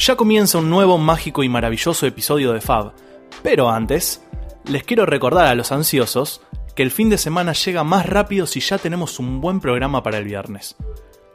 Ya 0.00 0.16
comienza 0.16 0.56
un 0.56 0.70
nuevo 0.70 0.96
mágico 0.96 1.42
y 1.42 1.50
maravilloso 1.50 2.06
episodio 2.06 2.54
de 2.54 2.62
Fab, 2.62 2.94
pero 3.42 3.68
antes, 3.68 4.24
les 4.64 4.82
quiero 4.82 5.04
recordar 5.04 5.44
a 5.44 5.54
los 5.54 5.72
ansiosos 5.72 6.40
que 6.74 6.82
el 6.82 6.90
fin 6.90 7.10
de 7.10 7.18
semana 7.18 7.52
llega 7.52 7.84
más 7.84 8.06
rápido 8.06 8.46
si 8.46 8.60
ya 8.60 8.78
tenemos 8.78 9.18
un 9.18 9.42
buen 9.42 9.60
programa 9.60 10.02
para 10.02 10.16
el 10.16 10.24
viernes. 10.24 10.74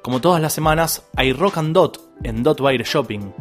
Como 0.02 0.20
todas 0.20 0.42
las 0.42 0.54
semanas, 0.54 1.04
hay 1.16 1.32
Rock 1.32 1.60
and 1.60 1.76
Dot 1.76 2.10
en 2.24 2.42
Dot 2.42 2.60
Wire 2.60 2.84
Shopping. 2.84 3.32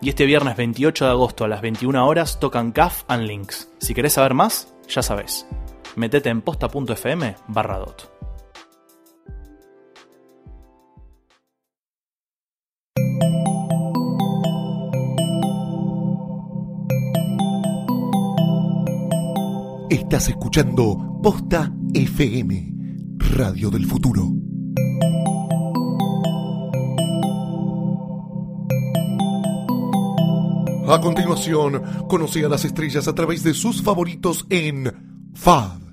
Y 0.00 0.08
este 0.08 0.26
viernes 0.26 0.56
28 0.56 1.04
de 1.04 1.10
agosto 1.12 1.44
a 1.44 1.48
las 1.48 1.62
21 1.62 2.04
horas 2.04 2.40
tocan 2.40 2.72
CAF 2.72 3.04
and 3.06 3.22
Links. 3.28 3.70
Si 3.78 3.94
querés 3.94 4.14
saber 4.14 4.34
más, 4.34 4.74
ya 4.88 5.02
sabes. 5.02 5.46
Metete 5.94 6.28
en 6.28 6.42
posta.fm 6.42 7.36
barra 7.46 7.78
dot. 7.78 8.11
Estás 19.92 20.30
escuchando 20.30 21.20
Posta 21.22 21.70
FM, 21.92 22.74
Radio 23.36 23.68
del 23.68 23.84
Futuro. 23.84 24.26
A 30.88 30.98
continuación, 30.98 31.82
conoce 32.08 32.42
a 32.42 32.48
las 32.48 32.64
estrellas 32.64 33.06
a 33.06 33.14
través 33.14 33.42
de 33.42 33.52
sus 33.52 33.82
favoritos 33.82 34.46
en 34.48 35.30
Fab. 35.34 35.91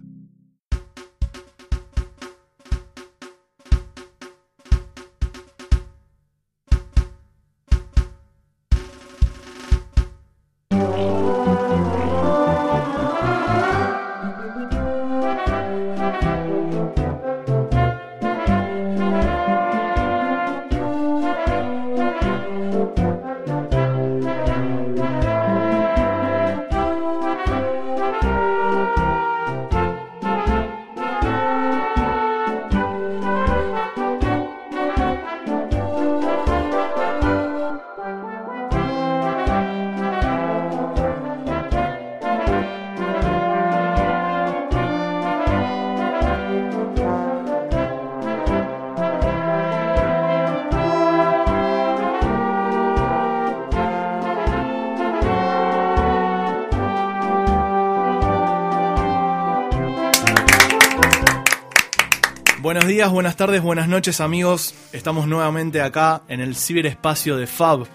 Días, 62.90 63.12
buenas 63.12 63.36
tardes, 63.36 63.62
buenas 63.62 63.88
noches 63.88 64.20
amigos. 64.22 64.74
Estamos 64.94 65.28
nuevamente 65.28 65.82
acá 65.82 66.22
en 66.28 66.40
el 66.42 66.56
ciberespacio 66.56 67.38
de 67.38 67.48
Fab. 67.48 67.86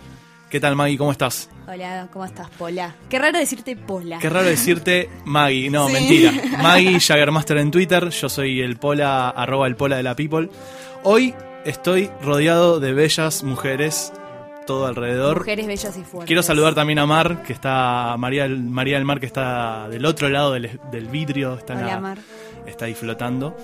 ¿Qué 0.49 0.61
tal 0.61 0.77
Maggie? 0.77 0.97
¿Cómo 0.97 1.11
estás? 1.11 1.51
Hola, 1.67 2.09
¿cómo 2.13 2.25
estás, 2.25 2.49
Pola? 2.51 2.95
Qué 3.09 3.19
raro 3.19 3.39
decirte 3.39 3.75
Pola. 3.77 4.19
Qué 4.21 4.29
raro 4.31 4.47
decirte 4.47 5.11
Maggie. 5.25 5.69
No, 5.69 5.89
Sí. 5.89 5.93
mentira. 5.95 6.33
Maggie 6.63 7.01
Jaggermaster 7.01 7.59
en 7.59 7.71
Twitter. 7.73 8.11
Yo 8.11 8.29
soy 8.29 8.61
el 8.61 8.77
Pola, 8.77 9.31
arroba 9.31 9.67
el 9.67 9.75
Pola 9.75 9.97
de 9.97 10.05
la 10.05 10.15
People. 10.15 10.49
Hoy 11.03 11.35
estoy 11.65 12.09
rodeado 12.23 12.79
de 12.79 12.93
bellas 12.93 13.43
mujeres 13.43 14.13
todo 14.67 14.87
alrededor. 14.87 15.39
Mujeres 15.41 15.67
bellas 15.67 15.97
y 15.97 16.03
fuertes. 16.05 16.27
Quiero 16.27 16.43
saludar 16.43 16.75
también 16.75 16.99
a 17.01 17.05
Mar, 17.07 17.43
que 17.43 17.53
está, 17.53 18.15
María, 18.17 18.45
del- 18.45 18.63
María 18.63 18.97
del 18.97 19.05
Mar, 19.05 19.19
que 19.21 19.27
está 19.27 19.89
del 19.89 20.07
otro 20.07 20.29
lado 20.31 20.53
del, 20.53 20.79
del 20.91 21.09
vidrio, 21.09 21.59
está, 21.59 21.75
Hola, 21.75 21.87
la- 21.87 22.01
Mar. 22.01 22.19
está 22.67 22.87
ahí 22.87 22.95
flotando, 22.95 23.55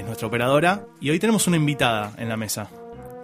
es 0.00 0.04
nuestra 0.04 0.28
operadora. 0.28 0.84
Y 1.00 1.10
hoy 1.10 1.18
tenemos 1.18 1.46
una 1.46 1.56
invitada 1.56 2.12
en 2.18 2.28
la 2.28 2.36
mesa. 2.36 2.68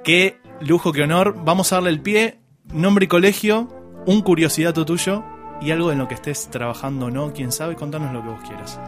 Qué 0.04 0.38
lujo, 0.60 0.92
qué 0.92 1.02
honor. 1.02 1.36
Vamos 1.44 1.72
a 1.72 1.76
darle 1.76 1.90
el 1.90 2.00
pie, 2.00 2.38
nombre 2.72 3.04
y 3.04 3.08
colegio, 3.08 3.68
un 4.06 4.22
curiosidad 4.22 4.72
tuyo 4.74 5.24
y 5.60 5.70
algo 5.70 5.92
en 5.92 5.98
lo 5.98 6.08
que 6.08 6.14
estés 6.14 6.48
trabajando 6.50 7.06
o 7.06 7.10
no, 7.10 7.32
quién 7.32 7.52
sabe, 7.52 7.76
contanos 7.76 8.12
lo 8.12 8.22
que 8.22 8.28
vos 8.28 8.40
quieras. 8.48 8.80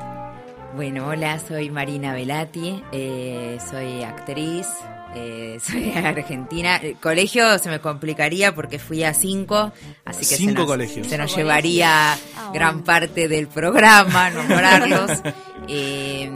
Bueno, 0.74 1.06
hola, 1.06 1.38
soy 1.38 1.70
Marina 1.70 2.14
Velati, 2.14 2.82
eh, 2.90 3.58
soy 3.70 4.02
actriz, 4.02 4.66
eh, 5.14 5.58
soy 5.64 5.92
argentina. 5.92 6.78
El 6.78 6.96
colegio 6.96 7.58
se 7.60 7.70
me 7.70 7.78
complicaría 7.80 8.54
porque 8.56 8.80
fui 8.80 9.04
a 9.04 9.14
cinco, 9.14 9.70
así 10.04 10.20
que 10.26 10.34
Cinco 10.36 10.50
se 10.52 10.58
nos, 10.58 10.66
colegios. 10.66 11.06
se 11.06 11.16
nos 11.16 11.36
llevaría 11.36 12.14
Ah, 12.14 12.50
gran 12.52 12.82
parte 12.82 13.28
del 13.28 13.46
programa 13.46 14.30
nombrarlos. 14.30 15.10
Eh, 15.66 16.30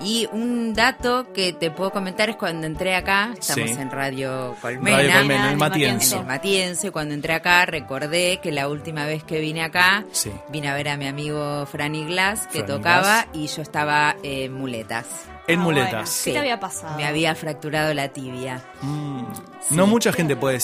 y 0.00 0.28
un 0.32 0.74
dato 0.74 1.26
que 1.32 1.52
te 1.52 1.70
puedo 1.70 1.90
comentar 1.90 2.28
es 2.30 2.36
cuando 2.36 2.66
entré 2.66 2.94
acá, 2.96 3.30
estamos 3.38 3.70
Sí. 3.70 3.76
en 3.80 3.90
Radio 3.90 4.56
Colmena. 4.60 4.96
Radio 4.96 5.12
Colmena, 5.12 5.40
en 5.42 5.46
el 5.46 5.52
en 5.52 5.58
Matienzo. 5.58 6.14
En 6.16 6.20
el 6.22 6.26
Matiense, 6.26 6.90
cuando 6.90 7.14
entré 7.14 7.34
acá, 7.34 7.66
recordé 7.66 8.40
que 8.42 8.50
la 8.52 8.68
última 8.68 9.06
vez 9.06 9.22
que 9.24 9.40
vine 9.40 9.62
acá, 9.62 10.04
Sí. 10.12 10.32
vine 10.48 10.68
a 10.68 10.74
ver 10.74 10.88
a 10.88 10.96
mi 10.96 11.06
amigo 11.06 11.66
Franny 11.66 12.04
Glass, 12.06 12.46
que 12.48 12.60
Franny 12.60 12.66
tocaba, 12.66 13.26
y 13.32 13.46
yo 13.46 13.62
estaba 13.62 14.16
en 14.22 14.52
muletas. 14.52 15.06
En 15.48 15.58
Ah, 15.58 15.62
muletas. 15.62 15.92
bueno. 15.92 16.06
¿Qué 16.24 16.32
te 16.32 16.38
había 16.38 16.60
pasado? 16.60 16.96
Me 16.96 17.04
había 17.04 17.34
fracturado 17.34 17.92
la 17.94 18.08
tibia. 18.08 18.62
Mm. 18.80 19.24
No 19.70 19.86
mucha 19.88 20.12
gente 20.12 20.36
puede 20.36 20.60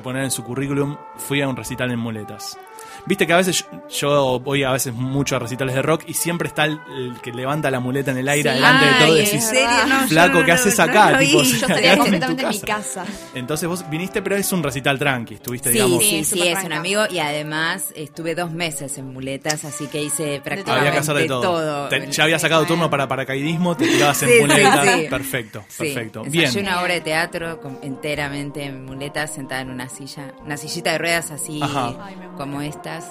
poner 0.00 0.24
en 0.24 0.30
su 0.30 0.42
currículum, 0.42 0.96
fui 1.16 1.42
a 1.42 1.48
un 1.48 1.56
recital 1.56 1.90
en 1.90 1.98
muletas. 1.98 2.58
Viste 3.06 3.26
que 3.26 3.32
a 3.32 3.36
veces 3.36 3.64
yo, 3.68 3.80
yo 3.90 4.40
voy 4.40 4.62
a 4.62 4.70
veces 4.70 4.94
mucho 4.94 5.36
a 5.36 5.38
recitales 5.40 5.74
de 5.74 5.82
rock 5.82 6.04
y 6.06 6.14
siempre 6.14 6.48
está 6.48 6.64
el, 6.66 6.78
el 6.96 7.20
que 7.20 7.32
levanta 7.32 7.70
la 7.70 7.80
muleta 7.80 8.10
en 8.12 8.18
el 8.18 8.28
aire 8.28 8.50
Sí. 8.50 8.54
delante 8.56 8.86
de 8.86 8.92
todo 9.04 9.16
y 9.16 9.24
decís. 9.24 9.52
No, 9.88 10.08
Flaco, 10.08 10.38
no 10.38 10.40
¿qué 10.44 10.48
lo- 10.48 10.54
haces 10.54 10.78
no 10.78 10.84
acá? 10.84 11.18
Tipo, 11.18 11.42
Yo 11.42 11.54
estaría 11.56 11.76
quedate 11.76 11.90
en 11.90 11.96
tu 11.96 12.00
completamente 12.02 12.42
en 12.44 12.48
mi 12.50 12.60
casa. 12.60 13.04
Entonces 13.34 13.68
vos 13.68 13.90
viniste, 13.90 14.22
pero 14.22 14.36
es 14.36 14.52
un 14.52 14.62
recital 14.62 14.98
tranqui, 14.98 15.34
estuviste, 15.34 15.68
Sí, 15.70 15.74
digamos. 15.74 16.04
sí, 16.04 16.24
Sí, 16.24 16.46
es 16.48 16.62
un 16.64 16.72
amigo 16.72 17.02
y 17.10 17.18
además 17.18 17.92
estuve 17.96 18.34
dos 18.34 18.52
meses 18.52 18.96
en 18.98 19.12
muletas, 19.12 19.64
así 19.64 19.86
que 19.88 20.02
hice 20.02 20.40
prácticamente 20.42 20.70
Había 20.70 20.92
que 20.92 20.98
hacer 20.98 21.14
de 21.16 21.26
todo. 21.26 21.88
Te- 21.88 22.10
ya 22.10 22.24
había 22.24 22.38
sacado 22.38 22.64
turno 22.66 22.88
para 22.88 23.08
paracaidismo, 23.08 23.76
te 23.76 23.86
tirabas 23.88 24.22
en 24.22 24.28
Sí, 24.28 24.34
muletas. 24.40 24.88
sí. 24.94 25.06
Perfecto, 25.10 25.64
perfecto. 25.76 26.22
Bien. 26.24 26.50
una 26.58 26.80
obra 26.80 26.94
de 26.94 27.00
teatro 27.00 27.60
con- 27.60 27.78
enteramente 27.82 28.62
en 28.64 28.84
muletas, 28.84 29.34
sentada 29.34 29.60
en 29.62 29.70
una 29.70 29.88
silla, 29.88 30.32
una 30.44 30.56
sillita 30.56 30.92
de 30.92 30.98
ruedas 30.98 31.30
así 31.32 31.60
Ajá. 31.60 31.92
Ay, 32.04 32.16
me 32.16 32.26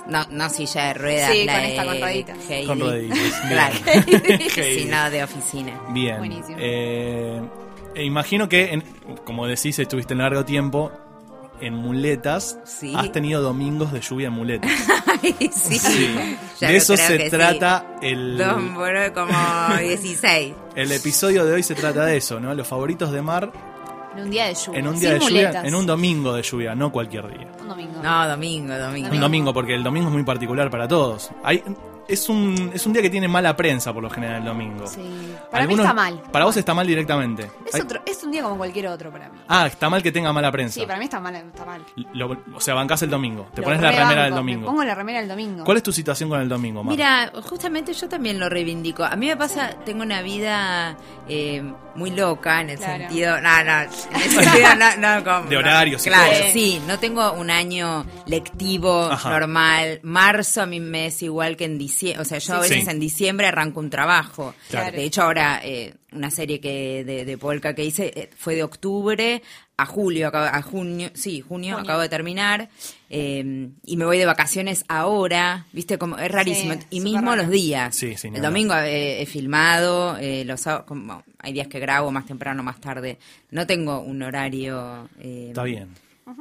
No, 0.08 0.26
no 0.30 0.50
silla 0.50 0.86
de 0.88 0.94
ruedas, 0.94 1.32
Sí, 1.32 1.46
la 1.46 1.54
con 1.54 1.62
de 1.64 1.70
esta, 1.70 1.86
con 1.86 2.00
rueditas. 2.02 2.38
Heidi. 2.50 2.68
Con 2.68 2.80
rueditas. 2.80 3.18
Claro. 3.50 3.76
Heidi. 3.86 4.50
sí, 4.50 4.86
no, 4.90 5.10
de 5.10 5.24
oficina. 5.24 5.80
Bien. 5.90 6.18
Buenísimo. 6.18 6.58
Eh, 6.60 7.42
e 7.96 8.04
imagino 8.06 8.48
que, 8.50 8.74
en- 8.74 8.84
como 9.26 9.48
decís, 9.48 9.78
estuviste 9.80 10.14
en 10.14 10.20
largo 10.20 10.46
tiempo 10.46 10.92
en 11.60 11.74
muletas. 11.76 12.58
Sí. 12.66 12.94
Has 12.96 13.12
tenido 13.12 13.42
domingos 13.42 13.92
de 13.92 14.02
lluvia 14.02 14.28
en 14.28 14.34
muletas. 14.34 14.72
Ay, 15.22 15.36
sí. 15.54 15.80
De 16.60 16.76
eso 16.76 16.98
se 16.98 17.20
sí. 17.26 17.30
trata 17.30 17.98
el, 18.02 18.42
bueno, 18.74 19.14
como 19.14 19.78
16. 19.78 20.54
el 20.76 20.92
episodio 20.92 21.46
de 21.46 21.54
hoy. 21.54 21.64
Se 21.64 21.76
trata 21.76 22.06
de 22.06 22.18
eso, 22.18 22.40
¿no? 22.40 22.54
Los 22.56 22.68
favoritos 22.68 23.12
de 23.12 23.22
Mar 23.22 23.52
En 24.16 24.24
un 24.24 24.30
día 24.30 24.46
de 24.48 24.54
lluvia. 24.56 24.80
en 24.80 24.88
un 24.88 25.00
día 25.00 25.10
Sin 25.10 25.20
de 25.20 25.26
lluvia, 25.26 25.62
en 25.64 25.76
un 25.76 25.86
domingo 25.86 26.34
de 26.34 26.44
lluvia, 26.44 26.76
no 26.76 26.92
cualquier 26.92 27.28
día. 27.28 27.48
Un 27.62 27.68
domingo. 27.70 28.04
No, 28.04 28.28
domingo, 28.28 28.78
domingo. 28.78 29.10
Un 29.12 29.20
domingo, 29.20 29.54
porque 29.54 29.74
el 29.74 29.84
domingo 29.84 30.08
es 30.08 30.14
muy 30.14 30.24
particular 30.24 30.70
para 30.70 30.88
todos. 30.88 31.32
Hay, 31.44 31.64
es, 32.12 32.30
un, 32.30 32.72
es 32.74 32.86
un 32.86 32.94
día 32.94 33.02
que 33.02 33.10
tiene 33.10 33.28
mala 33.28 33.56
prensa 33.56 33.94
por 33.94 34.04
lo 34.04 34.10
general 34.10 34.38
el 34.38 34.46
domingo. 34.46 34.86
Sí. 34.88 35.02
Para 35.50 35.64
Algunos- 35.64 35.86
mí 35.86 35.90
está 35.90 35.94
mal. 35.94 36.22
Para 36.32 36.46
vos 36.46 36.58
está 36.58 36.74
mal 36.74 36.86
directamente. 36.88 37.50
Es, 37.68 37.76
Hay- 37.76 37.82
otro, 37.82 38.02
es 38.06 38.24
un 38.24 38.32
día 38.32 38.44
como 38.44 38.58
cualquier 38.58 38.88
otro 38.88 39.12
para 39.12 39.30
mí. 39.30 39.40
Ah, 39.48 39.68
está 39.68 39.90
mal 39.90 40.02
que 40.04 40.12
tenga 40.12 40.32
mala 40.34 40.52
prensa. 40.52 40.80
Sí, 40.80 40.86
para 40.86 41.00
mí 41.00 41.06
está 41.06 41.20
mal. 41.20 41.36
Está 41.36 41.66
mal. 41.66 41.86
Lo- 42.14 42.38
o 42.56 42.60
sea, 42.60 42.74
bancás 42.74 43.02
el 43.04 43.10
domingo. 43.10 43.48
Te 43.54 43.62
Lo 43.62 43.66
pones 43.66 43.82
la 43.82 43.92
remera 43.92 44.24
del 44.24 44.32
Me 44.32 44.38
domingo. 44.38 44.66
pongo 44.68 44.84
la 44.84 44.96
remera 44.96 45.20
del 45.20 45.30
domingo. 45.30 45.64
¿Cuál 45.64 45.78
es 45.78 45.84
tu 45.84 45.92
situación 45.92 46.30
con 46.30 46.40
el 46.42 46.48
domingo, 46.50 46.84
Mar? 46.84 46.92
Mira, 46.96 47.32
justamente 47.50 47.94
yo 47.94 48.08
también 48.08 48.40
lo 48.40 48.50
reivindico. 48.50 49.04
A 49.04 49.16
mí 49.16 49.28
me 49.28 49.38
pasa, 49.38 49.72
tengo 49.86 50.04
una 50.04 50.22
vida 50.22 50.96
eh, 51.28 51.64
muy 51.96 52.12
loca 52.12 52.62
en 52.62 52.72
el 52.72 52.78
Claro. 52.78 53.00
sentido, 53.06 53.42
no, 53.42 53.64
no, 53.64 53.72
en 53.82 53.90
el 54.22 54.32
sentido, 54.32 54.76
no, 54.76 54.98
no, 55.20 55.24
como- 55.24 55.50
De 55.50 55.58
horarios 55.58 56.06
y 56.06 56.10
Claro, 56.10 56.30
cosas. 56.32 56.52
sí, 56.54 56.82
no 56.88 57.00
tengo 57.00 57.32
un 57.34 57.50
año 57.50 58.06
lectivo 58.26 59.04
Ajá. 59.12 59.30
normal. 59.30 60.00
Marzo 60.04 60.62
a 60.62 60.66
mí 60.66 60.80
me 60.80 61.08
es 61.08 61.22
igual 61.22 61.56
que 61.58 61.66
en 61.66 61.78
diciembre, 61.78 62.01
o 62.20 62.26
sea, 62.26 62.38
yo 62.40 62.56
a 62.56 62.60
veces 62.60 62.84
Sí. 62.86 62.90
en 62.90 63.00
diciembre 63.00 63.48
arranco 63.48 63.80
un 63.80 63.90
trabajo. 63.90 64.54
Claro. 64.70 64.96
De 64.96 65.04
hecho, 65.04 65.22
ahora 65.24 65.62
eh, 65.64 65.94
una 66.12 66.30
serie 66.32 66.60
que 66.60 67.04
de, 67.06 67.26
de 67.26 67.38
Polka 67.38 67.74
que 67.74 67.84
hice 67.86 68.12
eh, 68.16 68.30
fue 68.38 68.56
de 68.56 68.64
octubre 68.64 69.42
a 69.78 69.86
julio, 69.86 70.28
acabo- 70.28 70.46
a 70.52 70.62
junio, 70.62 71.10
sí, 71.16 71.42
junio, 71.42 71.76
Junio. 71.76 71.84
acabo 71.90 72.02
de 72.02 72.10
terminar. 72.10 72.70
eh, 73.10 73.70
y 73.84 73.98
me 73.98 74.06
voy 74.06 74.18
de 74.18 74.26
vacaciones 74.26 74.86
ahora, 74.88 75.66
viste, 75.74 75.98
como 75.98 76.18
es 76.18 76.32
rarísimo. 76.32 76.74
Sí, 76.74 76.80
y 76.92 77.00
mismo 77.02 77.32
raro. 77.32 77.44
los 77.44 77.50
días. 77.52 77.96
Sí, 77.96 78.16
sí, 78.16 78.30
El 78.34 78.42
domingo 78.42 78.74
eh, 78.76 79.22
he 79.22 79.26
filmado, 79.26 80.18
eh, 80.18 80.44
los 80.46 80.64
como 80.86 81.24
hay 81.40 81.54
días 81.54 81.68
que 81.68 81.80
grabo 81.80 82.12
más 82.12 82.26
temprano, 82.26 82.62
más 82.64 82.80
tarde. 82.80 83.18
No 83.50 83.66
tengo 83.68 84.00
un 84.00 84.22
horario 84.22 85.10
eh, 85.20 85.48
Está 85.50 85.64
bien. 85.64 85.90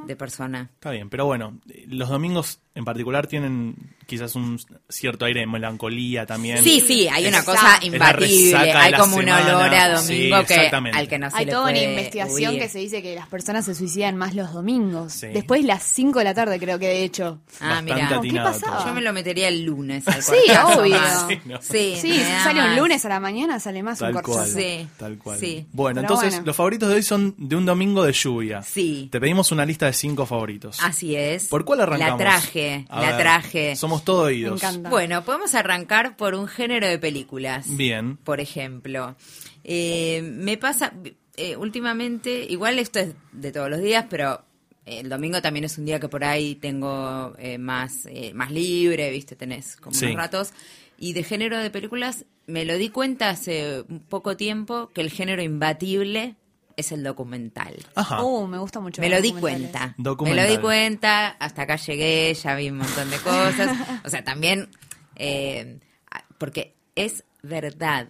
de 0.07 0.15
persona. 0.15 0.69
Está 0.75 0.91
bien, 0.91 1.09
pero 1.09 1.25
bueno, 1.25 1.59
los 1.87 2.07
domingos 2.09 2.59
en 2.73 2.85
particular 2.85 3.27
tienen 3.27 3.75
quizás 4.05 4.35
un 4.35 4.59
cierto 4.89 5.25
aire 5.25 5.41
de 5.41 5.47
melancolía 5.47 6.25
también. 6.25 6.63
Sí, 6.63 6.81
sí, 6.81 7.07
hay 7.07 7.25
una 7.27 7.39
Es 7.39 7.43
cosa 7.45 7.79
imbatible. 7.81 8.55
Hay 8.75 8.93
como 8.93 9.17
un 9.17 9.29
olor 9.29 9.73
a 9.73 9.97
Sí, 10.01 10.29
domingo 10.29 10.45
que 10.45 10.53
exactamente. 10.55 10.97
al 10.97 11.07
que 11.07 11.19
no 11.19 11.29
se 11.31 11.37
Hay 11.37 11.45
le 11.45 11.51
toda 11.51 11.69
una 11.69 11.81
investigación 11.81 12.51
huir. 12.53 12.61
que 12.61 12.69
se 12.69 12.79
dice 12.79 13.01
que 13.01 13.15
las 13.15 13.27
personas 13.27 13.65
se 13.65 13.75
suicidan 13.75 14.15
más 14.17 14.35
los 14.35 14.51
domingos. 14.53 15.13
Sí. 15.13 15.27
Después 15.27 15.61
de 15.61 15.67
las 15.67 15.83
5 15.83 16.19
de 16.19 16.25
la 16.25 16.33
tarde, 16.33 16.59
creo 16.59 16.77
que 16.79 16.87
de 16.87 17.03
hecho. 17.03 17.41
Ah, 17.59 17.81
mira. 17.81 18.19
¿Qué 18.21 18.31
pasaba? 18.33 18.77
todo. 18.77 18.87
Yo 18.87 18.93
me 18.93 19.01
lo 19.01 19.13
metería 19.13 19.47
el 19.47 19.63
lunes 19.63 20.07
al 20.07 20.21
Sí, 20.23 20.33
obvio. 20.77 20.97
Sí, 21.29 21.39
no. 21.45 21.61
Sí, 21.61 21.95
Sí, 22.01 22.07
me 22.09 22.15
si 22.15 22.19
da 22.31 22.43
sale 22.43 22.63
un 22.63 22.75
lunes 22.77 23.03
a 23.05 23.09
la 23.09 23.19
mañana, 23.19 23.59
sale 23.59 23.83
más 23.83 23.99
Tal 23.99 24.09
un 24.15 24.21
cual. 24.21 24.23
corchazo. 24.25 24.57
Sí, 24.57 24.87
Tal 24.97 25.17
cual. 25.17 25.39
sí. 25.39 25.65
Bueno, 25.71 25.95
Pero 26.01 26.07
entonces 26.13 26.29
bueno. 26.35 26.45
los 26.47 26.55
favoritos 26.55 26.89
de 26.89 26.95
hoy 26.95 27.03
son 27.03 27.35
de 27.37 27.55
un 27.55 27.65
domingo 27.65 28.03
de 28.03 28.13
lluvia. 28.13 28.61
Sí. 28.61 29.07
Te 29.11 29.19
pedimos 29.19 29.51
una 29.51 29.65
lista 29.65 29.85
de 29.87 29.93
cinco 29.93 30.25
favoritos. 30.25 30.77
Así 30.81 31.15
es. 31.15 31.47
¿Por 31.47 31.63
cuál 31.65 31.81
arrancamos? 31.81 32.19
La 32.19 32.25
traje, 32.25 32.60
A 32.89 33.01
la 33.01 33.11
ver, 33.11 33.19
traje. 33.21 33.75
Somos 33.75 34.03
todo 34.03 34.21
Me 34.23 34.27
oídos. 34.27 34.61
encanta. 34.61 34.89
Bueno, 34.89 35.23
podemos 35.23 35.53
arrancar 35.55 36.15
por 36.17 36.35
un 36.35 36.47
género 36.47 36.87
de 36.87 36.97
películas. 36.99 37.65
Bien. 37.77 38.17
Por 38.17 38.39
ejemplo. 38.39 39.15
Eh, 39.63 40.21
me 40.23 40.57
pasa, 40.57 40.93
eh, 41.37 41.55
últimamente, 41.55 42.45
igual 42.49 42.79
esto 42.79 42.99
es 42.99 43.13
de 43.31 43.51
todos 43.51 43.69
los 43.69 43.81
días, 43.81 44.05
pero 44.09 44.41
el 44.85 45.09
domingo 45.09 45.41
también 45.41 45.65
es 45.65 45.77
un 45.77 45.85
día 45.85 45.99
que 45.99 46.09
por 46.09 46.23
ahí 46.23 46.55
tengo 46.55 47.33
eh, 47.37 47.57
más, 47.57 48.05
eh, 48.07 48.33
más 48.33 48.51
libre, 48.51 49.09
¿viste? 49.11 49.35
Tenés 49.35 49.75
como 49.75 49.95
Sí. 49.95 50.05
unos 50.05 50.17
ratos. 50.17 50.53
Y 50.97 51.13
de 51.13 51.23
género 51.23 51.57
de 51.57 51.69
películas, 51.71 52.25
me 52.47 52.65
lo 52.65 52.77
di 52.77 52.89
cuenta 52.89 53.29
hace 53.29 53.83
poco 54.09 54.35
tiempo 54.37 54.89
que 54.93 55.01
el 55.01 55.09
género 55.09 55.41
imbatible 55.41 56.35
es 56.81 56.91
el 56.91 57.03
documental. 57.03 57.73
Ajá. 57.95 58.21
Uh, 58.23 58.45
me 58.47 58.57
gusta 58.59 58.79
mucho. 58.79 59.01
Me 59.01 59.09
lo 59.09 59.21
di 59.21 59.31
cuenta. 59.33 59.95
Me 59.97 60.35
lo 60.35 60.45
di 60.45 60.57
cuenta, 60.57 61.29
hasta 61.39 61.63
acá 61.63 61.77
llegué, 61.77 62.33
ya 62.33 62.55
vi 62.55 62.69
un 62.69 62.77
montón 62.77 63.09
de 63.09 63.17
cosas. 63.17 63.77
O 64.03 64.09
sea, 64.09 64.23
también, 64.23 64.69
eh, 65.15 65.79
porque 66.37 66.75
es 66.95 67.23
verdad. 67.41 68.07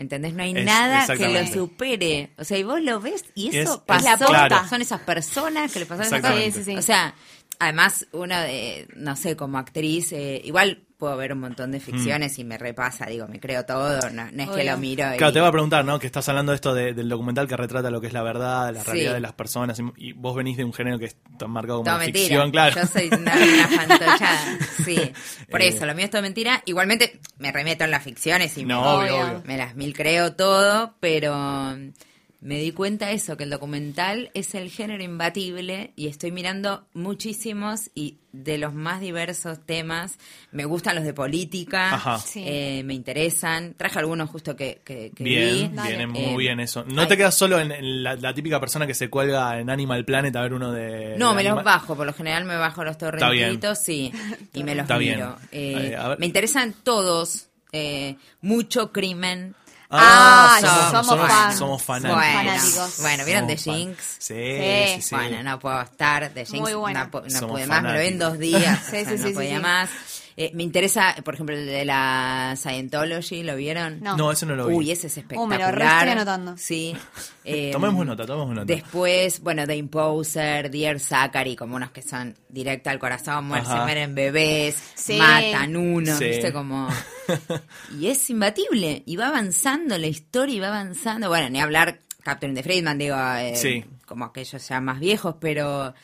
¿Entendés? 0.00 0.32
No 0.32 0.44
hay 0.44 0.56
Es- 0.56 0.64
nada 0.64 1.06
que 1.16 1.28
lo 1.28 1.44
supere. 1.46 2.30
O 2.38 2.44
sea, 2.44 2.56
y 2.56 2.62
vos 2.62 2.80
lo 2.80 3.00
ves 3.00 3.24
y 3.34 3.48
Es- 3.48 3.54
eso 3.66 3.74
es 3.74 3.80
pasó. 3.80 4.04
la 4.04 4.16
posta. 4.16 4.46
claro. 4.48 4.68
Son 4.68 4.80
esas 4.80 5.00
personas 5.00 5.72
que 5.72 5.80
le 5.80 5.86
pasaron 5.86 6.06
esas 6.14 6.20
cosas. 6.20 6.44
Sí, 6.44 6.52
sí, 6.52 6.64
sí. 6.64 6.76
O 6.76 6.82
sea, 6.82 7.14
además, 7.58 8.06
una 8.12 8.42
de, 8.42 8.86
no 8.94 9.16
sé, 9.16 9.34
como 9.36 9.58
actriz, 9.58 10.12
eh, 10.12 10.40
igual 10.44 10.84
puedo 10.98 11.16
ver 11.16 11.32
un 11.32 11.38
montón 11.40 11.70
de 11.70 11.78
ficciones 11.80 12.38
y 12.40 12.44
me 12.44 12.58
repasa, 12.58 13.06
digo, 13.06 13.28
me 13.28 13.38
creo 13.38 13.64
todo, 13.64 14.10
no, 14.10 14.28
no 14.32 14.42
es 14.42 14.50
que 14.50 14.64
lo 14.64 14.76
miro 14.78 15.14
y... 15.14 15.16
Claro, 15.16 15.32
te 15.32 15.38
iba 15.38 15.46
a 15.48 15.52
preguntar, 15.52 15.84
¿no? 15.84 15.98
Que 16.00 16.06
estás 16.06 16.28
hablando 16.28 16.50
de 16.50 16.56
esto 16.56 16.74
de- 16.74 16.92
del 16.92 17.08
documental 17.08 17.46
que 17.46 17.56
retrata 17.56 17.88
lo 17.90 18.00
que 18.00 18.08
es 18.08 18.12
la 18.12 18.22
verdad, 18.22 18.74
la 18.74 18.80
Sí. 18.80 18.86
realidad 18.90 19.14
de 19.14 19.20
las 19.20 19.32
personas, 19.32 19.80
y, 19.96 20.12
vos 20.12 20.34
venís 20.34 20.56
de 20.56 20.64
un 20.64 20.72
género 20.72 20.98
que 20.98 21.04
es 21.06 21.16
tan 21.38 21.50
marcado 21.52 21.78
como 21.78 21.84
Todo 21.84 21.98
la 21.98 22.04
mentira. 22.04 22.24
ficción, 22.24 22.50
claro. 22.50 22.74
Yo 22.74 22.86
soy 22.86 23.08
una, 23.08 23.32
una 23.34 23.68
fantochada. 23.68 24.58
Sí. 24.84 25.12
Por 25.50 25.62
Eh. 25.62 25.68
eso, 25.68 25.86
lo 25.86 25.94
mío 25.94 26.04
es 26.06 26.10
todo 26.10 26.22
mentira. 26.22 26.62
Igualmente 26.66 27.20
me 27.38 27.52
remeto 27.52 27.84
en 27.84 27.90
las 27.92 28.02
ficciones 28.02 28.56
y 28.58 28.64
No, 28.64 28.80
me, 28.82 28.88
obvio, 29.10 29.20
Obvio. 29.20 29.42
me 29.46 29.56
las 29.56 29.76
mil 29.76 29.94
creo 29.94 30.34
todo, 30.34 30.96
pero 31.00 31.34
mm, 31.36 31.92
me 32.40 32.58
di 32.60 32.70
cuenta 32.70 33.10
eso, 33.10 33.36
que 33.36 33.42
el 33.44 33.50
documental 33.50 34.30
es 34.32 34.54
el 34.54 34.70
género 34.70 35.02
imbatible 35.02 35.92
y 35.96 36.06
estoy 36.06 36.30
mirando 36.30 36.86
muchísimos 36.94 37.90
y 37.96 38.18
de 38.30 38.58
los 38.58 38.72
más 38.74 39.00
diversos 39.00 39.58
temas. 39.66 40.18
Me 40.52 40.64
gustan 40.64 40.94
los 40.94 41.04
de 41.04 41.12
política. 41.14 42.18
Sí. 42.24 42.44
eh, 42.46 42.82
me 42.84 42.94
interesan. 42.94 43.74
Traje 43.76 43.98
algunos 43.98 44.30
justo 44.30 44.54
que, 44.54 44.80
que, 44.84 45.10
que 45.16 45.24
vi. 45.24 45.30
Bien, 45.30 45.74
Dale. 45.74 45.96
bien, 45.96 46.10
muy 46.10 46.20
Eh, 46.20 46.36
bien 46.36 46.60
eso. 46.60 46.84
No 46.84 47.02
ay. 47.02 47.08
te 47.08 47.16
quedas 47.16 47.34
solo 47.36 47.58
en, 47.58 47.72
en 47.72 48.02
la, 48.04 48.14
la 48.14 48.32
típica 48.32 48.60
persona 48.60 48.86
que 48.86 48.94
se 48.94 49.10
cuelga 49.10 49.58
en 49.58 49.68
Animal 49.68 50.04
Planet 50.04 50.36
a 50.36 50.42
ver 50.42 50.52
uno 50.54 50.70
de... 50.70 51.16
No, 51.18 51.30
de 51.30 51.36
me 51.36 51.42
los 51.44 51.64
bajo, 51.64 51.96
por 51.96 52.06
lo 52.06 52.12
general 52.14 52.44
me 52.44 52.56
bajo 52.56 52.84
los 52.84 52.96
bien. 52.98 53.10
torrentitos, 53.18 53.78
sí, 53.80 54.12
y 54.54 54.62
me 54.62 54.76
los 54.76 54.82
Está 54.84 54.96
bien. 54.98 55.16
miro. 55.16 55.36
Eh, 55.50 55.90
Eh, 55.90 55.96
a 55.96 56.08
ver. 56.08 56.18
me 56.20 56.26
interesan 56.26 56.72
todos, 56.84 57.48
eh, 57.72 58.14
mucho 58.42 58.92
crimen. 58.92 59.56
Ah, 59.90 60.58
somos, 60.60 60.90
somos 60.90 61.06
somos, 61.06 61.28
fan. 61.28 61.56
somos 61.56 61.86
Bueno, 61.86 62.08
fanáticos. 62.14 62.34
fanáticos. 62.34 63.00
bueno, 63.00 63.24
¿vieron 63.24 63.46
The. 63.46 63.56
Jinx? 63.56 64.04
Sí, 64.18 64.34
Sí. 64.34 64.92
sí, 64.96 65.02
sí. 65.02 65.14
Bueno, 65.14 65.42
no 65.42 65.58
puedo 65.58 65.80
estar, 65.80 66.28
The 66.30 66.44
Jinx 66.44 66.60
Muy 66.60 66.74
buena. 66.74 67.04
no, 67.12 67.22
no 67.40 67.48
pude 67.48 67.66
más, 67.66 67.82
me 67.82 67.92
lo 67.92 67.98
vi 67.98 68.06
en 68.06 68.18
fanáticos. 68.18 68.18
dos 68.30 68.38
días, 68.38 68.80
Sí, 68.90 68.96
o 68.96 69.04
sea, 69.04 69.16
sí, 69.16 69.16
no 69.22 69.28
sí, 69.28 69.34
podía 69.34 69.56
sí. 69.56 69.62
más. 69.62 69.90
Eh, 70.40 70.52
me 70.54 70.62
interesa, 70.62 71.16
por 71.24 71.34
ejemplo, 71.34 71.56
el 71.56 71.66
de 71.66 71.84
la 71.84 72.54
Scientology, 72.56 73.42
¿lo 73.42 73.56
vieron? 73.56 73.98
No. 74.00 74.16
No, 74.16 74.30
ese 74.30 74.46
no 74.46 74.54
lo 74.54 74.68
vi. 74.68 74.74
Uy, 74.76 74.90
ese 74.92 75.08
es 75.08 75.16
Uh, 75.16 75.20
espectacular. 75.20 75.48
me 75.58 75.64
lo 75.64 75.72
re 75.72 75.84
estoy 75.84 76.08
anotando. 76.10 76.56
Sí. 76.56 76.96
Eh, 77.50 77.70
Tomemos 77.72 78.04
nota, 78.04 78.26
tomemos 78.26 78.54
nota. 78.54 78.66
Después, 78.66 79.40
bueno, 79.40 79.66
The 79.66 79.74
Imposer, 79.74 80.70
Dear 80.70 81.00
Zachary, 81.00 81.56
como 81.56 81.76
unos 81.76 81.90
que 81.92 82.02
son 82.02 82.36
directa 82.50 82.90
al 82.90 82.98
corazón, 82.98 83.46
mueren, 83.46 83.66
se 83.66 83.74
mueren 83.74 84.14
bebés, 84.14 84.76
Sí. 84.94 85.16
matan 85.16 85.74
uno, 85.74 86.14
Sí. 86.16 86.26
¿viste? 86.26 86.52
Como... 86.52 86.88
Y 87.98 88.08
es 88.08 88.28
imbatible, 88.30 89.02
y 89.06 89.16
va 89.16 89.28
avanzando 89.28 89.96
la 89.96 90.06
historia, 90.08 90.54
y 90.56 90.60
va 90.60 90.68
avanzando. 90.68 91.28
Bueno, 91.28 91.48
ni 91.48 91.58
hablar 91.60 92.00
Captain 92.22 92.52
de 92.54 92.62
Friedman, 92.62 92.98
digo, 92.98 93.16
eh, 93.16 93.56
Sí. 93.56 93.82
como 94.06 94.26
aquellos 94.26 94.68
ya 94.68 94.80
más 94.82 95.00
viejos, 95.00 95.36
pero 95.40 95.94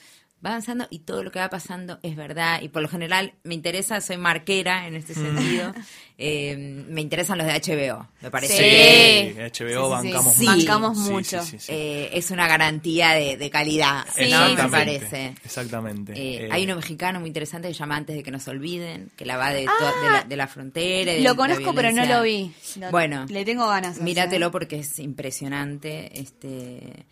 va 0.45 0.51
avanzando 0.51 0.87
y 0.91 1.01
todo 1.01 1.23
lo 1.23 1.31
que 1.31 1.39
va 1.39 1.49
pasando 1.49 1.99
es 2.03 2.17
verdad. 2.17 2.61
Y 2.63 2.69
por 2.69 2.83
lo 2.83 2.89
general 2.89 3.35
me 3.45 3.55
interesa, 3.55 4.01
soy 4.01 4.17
marquera 4.19 4.87
en 4.87 4.95
este 4.97 5.15
sentido, 5.15 5.73
eh, 6.19 6.57
me 6.89 7.01
interesan 7.01 7.39
los 7.39 7.47
de 7.47 7.53
HBO, 7.55 8.07
me 8.21 8.31
parece 8.31 8.55
Sí. 8.55 9.35
que 9.35 9.51
HBO 9.53 9.53
Sí, 9.53 9.55
sí, 9.55 10.09
sí. 10.09 10.13
bancamos 10.13 10.35
Sí. 10.35 10.47
Bancamos 10.47 10.99
mucho. 10.99 11.43
sí, 11.43 11.51
sí, 11.53 11.59
sí. 11.59 11.73
eh, 11.73 12.11
es 12.13 12.31
una 12.31 12.47
garantía 12.47 13.11
de, 13.13 13.37
de 13.37 13.51
calidad. 13.51 14.05
Me 14.17 14.25
Exactamente, 14.25 14.71
parece. 14.71 15.35
Exactamente. 15.45 16.13
Eh, 16.13 16.45
Eh, 16.45 16.49
hay 16.51 16.65
uno 16.65 16.77
mexicano 16.77 17.21
muy 17.21 17.29
interesante 17.29 17.69
que 17.69 17.75
se 17.75 17.81
llama 17.81 17.97
Antes 17.97 18.17
de 18.17 18.23
que 18.23 18.31
nos 18.31 18.47
olviden, 18.49 19.11
que 19.17 19.25
la 19.25 19.37
va 19.37 19.51
de, 19.51 19.61
de, 19.61 19.67
la, 20.11 20.25
de 20.29 20.37
la 20.37 20.47
frontera. 20.47 21.13
de 21.13 21.19
Lo 21.21 21.31
la 21.31 21.37
conozco, 21.37 21.75
pero 21.75 21.93
no 21.93 22.05
lo 22.05 22.23
vi. 22.23 22.53
Bueno, 22.91 23.27
le 23.29 23.45
tengo 23.45 23.67
ganas. 23.69 24.01
Míratelo 24.01 24.47
¿eh? 24.47 24.51
porque 24.51 24.81
es 24.81 24.99
impresionante. 24.99 26.19
Este, 26.21 27.07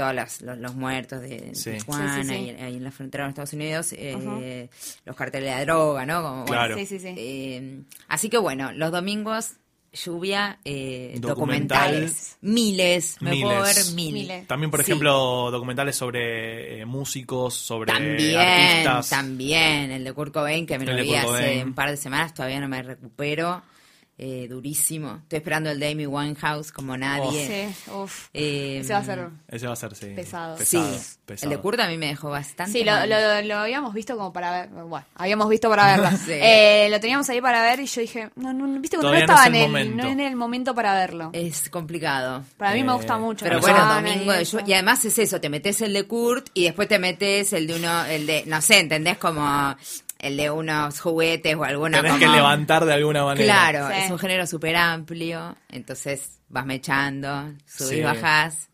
todos 0.00 0.14
los, 0.14 0.40
los, 0.42 0.58
los 0.58 0.74
muertos 0.74 1.20
de 1.20 1.54
Sí. 1.54 1.72
Tijuana 1.72 2.16
Sí, 2.16 2.22
sí, 2.22 2.28
sí. 2.28 2.34
y- 2.58 2.62
ahí 2.62 2.76
en 2.76 2.84
la 2.84 2.90
frontera 2.90 3.24
de 3.24 3.28
los 3.28 3.32
Estados 3.32 3.52
Unidos, 3.52 3.92
eh, 3.92 4.68
los 5.04 5.16
carteles 5.16 5.50
de 5.50 5.56
la 5.56 5.64
droga, 5.64 6.06
¿no? 6.06 6.22
Como, 6.22 6.34
bueno, 6.44 6.46
Claro. 6.46 6.76
Sí, 6.76 6.86
sí, 6.86 6.98
sí. 6.98 7.14
eh, 7.16 7.82
así 8.08 8.28
que 8.30 8.38
bueno, 8.38 8.72
los 8.72 8.90
domingos, 8.92 9.52
lluvia, 9.92 10.60
eh, 10.64 11.16
Documental. 11.18 11.78
documentales. 11.90 12.36
Miles, 12.42 13.16
me 13.20 13.30
puedo 13.40 13.60
ver 13.62 13.74
Miles. 13.74 13.92
mil. 13.94 14.14
Miles. 14.14 14.46
También, 14.46 14.70
por 14.70 14.80
Sí. 14.84 14.90
ejemplo, 14.90 15.50
documentales 15.50 15.96
sobre 15.96 16.80
eh, 16.80 16.86
músicos, 16.86 17.54
sobre 17.54 17.92
También, 17.92 18.38
artistas. 18.38 19.10
también, 19.10 19.90
el 19.90 20.04
de 20.04 20.12
Kurt 20.12 20.32
Cobain, 20.32 20.64
que 20.64 20.78
me 20.78 20.84
El 20.84 20.96
lo 20.96 21.02
vi 21.02 21.14
hace 21.16 21.26
Cobain. 21.26 21.66
un 21.66 21.74
par 21.74 21.90
de 21.90 21.96
semanas, 21.96 22.32
todavía 22.34 22.60
no 22.60 22.68
me 22.68 22.82
recupero. 22.82 23.62
Eh, 24.22 24.48
durísimo. 24.50 25.20
Estoy 25.22 25.38
esperando 25.38 25.70
el 25.70 25.80
de 25.80 25.92
Amy 25.92 26.04
Winehouse 26.06 26.72
como 26.72 26.94
nadie. 26.94 27.72
Sí, 27.74 27.90
uf. 27.90 28.28
Eh, 28.34 28.80
Ese 28.82 28.92
va 28.92 28.98
a 28.98 29.04
ser. 29.04 29.28
Ese 29.48 29.66
va 29.66 29.72
a 29.72 29.76
ser, 29.76 29.94
sí. 29.94 30.12
Pesado. 30.14 30.58
Sí, 30.58 30.76
pesado, 31.24 31.50
el 31.50 31.56
de 31.56 31.62
Kurt 31.62 31.80
a 31.80 31.88
mí 31.88 31.96
me 31.96 32.08
dejó 32.08 32.28
bastante. 32.28 32.70
Sí, 32.70 32.84
lo, 32.84 33.06
lo, 33.06 33.40
lo 33.42 33.56
habíamos 33.56 33.94
visto 33.94 34.18
como 34.18 34.30
para 34.30 34.50
ver. 34.50 34.68
Bueno, 34.68 35.06
habíamos 35.14 35.48
visto 35.48 35.70
para 35.70 35.96
verlo. 35.96 36.18
Sí. 36.26 36.32
Eh, 36.34 36.88
lo 36.90 37.00
teníamos 37.00 37.30
ahí 37.30 37.40
para 37.40 37.62
ver 37.62 37.80
y 37.80 37.86
yo 37.86 38.02
dije, 38.02 38.28
no, 38.36 38.52
no, 38.52 38.78
viste 38.78 38.98
que 38.98 39.02
no 39.02 39.14
estaba 39.14 39.44
es 39.44 39.46
el 39.48 39.54
en, 39.54 39.62
el, 39.62 39.68
momento. 39.68 40.02
no 40.04 40.08
en 40.10 40.20
el 40.20 40.36
momento 40.36 40.74
para 40.74 40.92
verlo. 40.92 41.30
Es 41.32 41.70
complicado. 41.70 42.44
Para 42.58 42.74
mí 42.74 42.84
me 42.84 42.92
Eh, 42.92 42.96
gusta 42.96 43.16
mucho. 43.16 43.46
Pero 43.46 43.58
bueno, 43.60 43.78
zona 43.78 43.94
domingo 43.94 44.32
de. 44.32 44.46
Y 44.66 44.74
además 44.74 45.02
es 45.06 45.18
eso, 45.18 45.40
te 45.40 45.48
metes 45.48 45.80
el 45.80 45.94
de 45.94 46.06
Kurt 46.06 46.48
y 46.52 46.64
después 46.64 46.88
te 46.88 46.98
metes 46.98 47.54
el 47.54 47.66
de 47.66 47.74
uno, 47.76 48.04
el 48.04 48.26
de, 48.26 48.44
no 48.46 48.60
sé, 48.60 48.80
¿entendés? 48.80 49.16
Como 49.16 49.74
el 50.20 50.36
de 50.36 50.50
unos 50.50 51.00
juguetes 51.00 51.56
o 51.56 51.64
alguna 51.64 51.98
Tenés 51.98 52.12
como... 52.12 52.24
que 52.24 52.28
levantar 52.36 52.84
de 52.84 52.92
alguna 52.92 53.24
manera. 53.24 53.44
Claro, 53.44 53.88
Sí. 53.88 54.02
es 54.04 54.10
un 54.10 54.18
género 54.18 54.46
súper 54.46 54.76
amplio, 54.76 55.56
entonces 55.68 56.38
vas 56.48 56.66
mechando, 56.66 57.52
subís, 57.66 57.88
Sí. 57.90 58.00
bajás. 58.02 58.68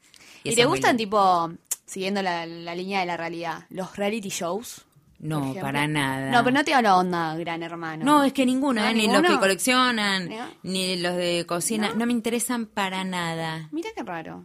¿Y, 0.44 0.54
te 0.54 0.62
muy 0.66 0.76
gustan, 0.76 0.96
tipo, 0.96 1.50
siguiendo 1.86 2.22
la, 2.22 2.46
la 2.46 2.74
línea 2.74 3.00
de 3.00 3.06
la 3.06 3.16
realidad, 3.16 3.64
los 3.70 3.96
reality 3.96 4.28
shows? 4.28 4.82
No, 5.18 5.54
para 5.60 5.86
nada. 5.88 6.30
No, 6.30 6.44
pero 6.44 6.54
no 6.54 6.62
te 6.62 6.74
hablo 6.74 6.94
onda, 6.98 7.34
gran 7.36 7.62
hermano. 7.62 8.04
No, 8.04 8.22
es 8.22 8.34
que 8.34 8.44
ninguno, 8.44 8.82
¿No? 8.82 8.88
¿eh? 8.88 8.92
ni 8.94 9.06
los 9.08 9.22
que 9.22 9.38
coleccionan, 9.38 10.28
¿No? 10.28 10.46
ni 10.62 10.96
los 10.96 11.16
de 11.16 11.46
cocina, 11.48 11.88
¿No? 11.88 11.94
¿No? 11.96 12.06
me 12.06 12.12
interesan 12.12 12.66
para 12.66 13.02
nada. 13.02 13.68
Mira 13.72 13.88
qué 13.96 14.02
raro. 14.02 14.44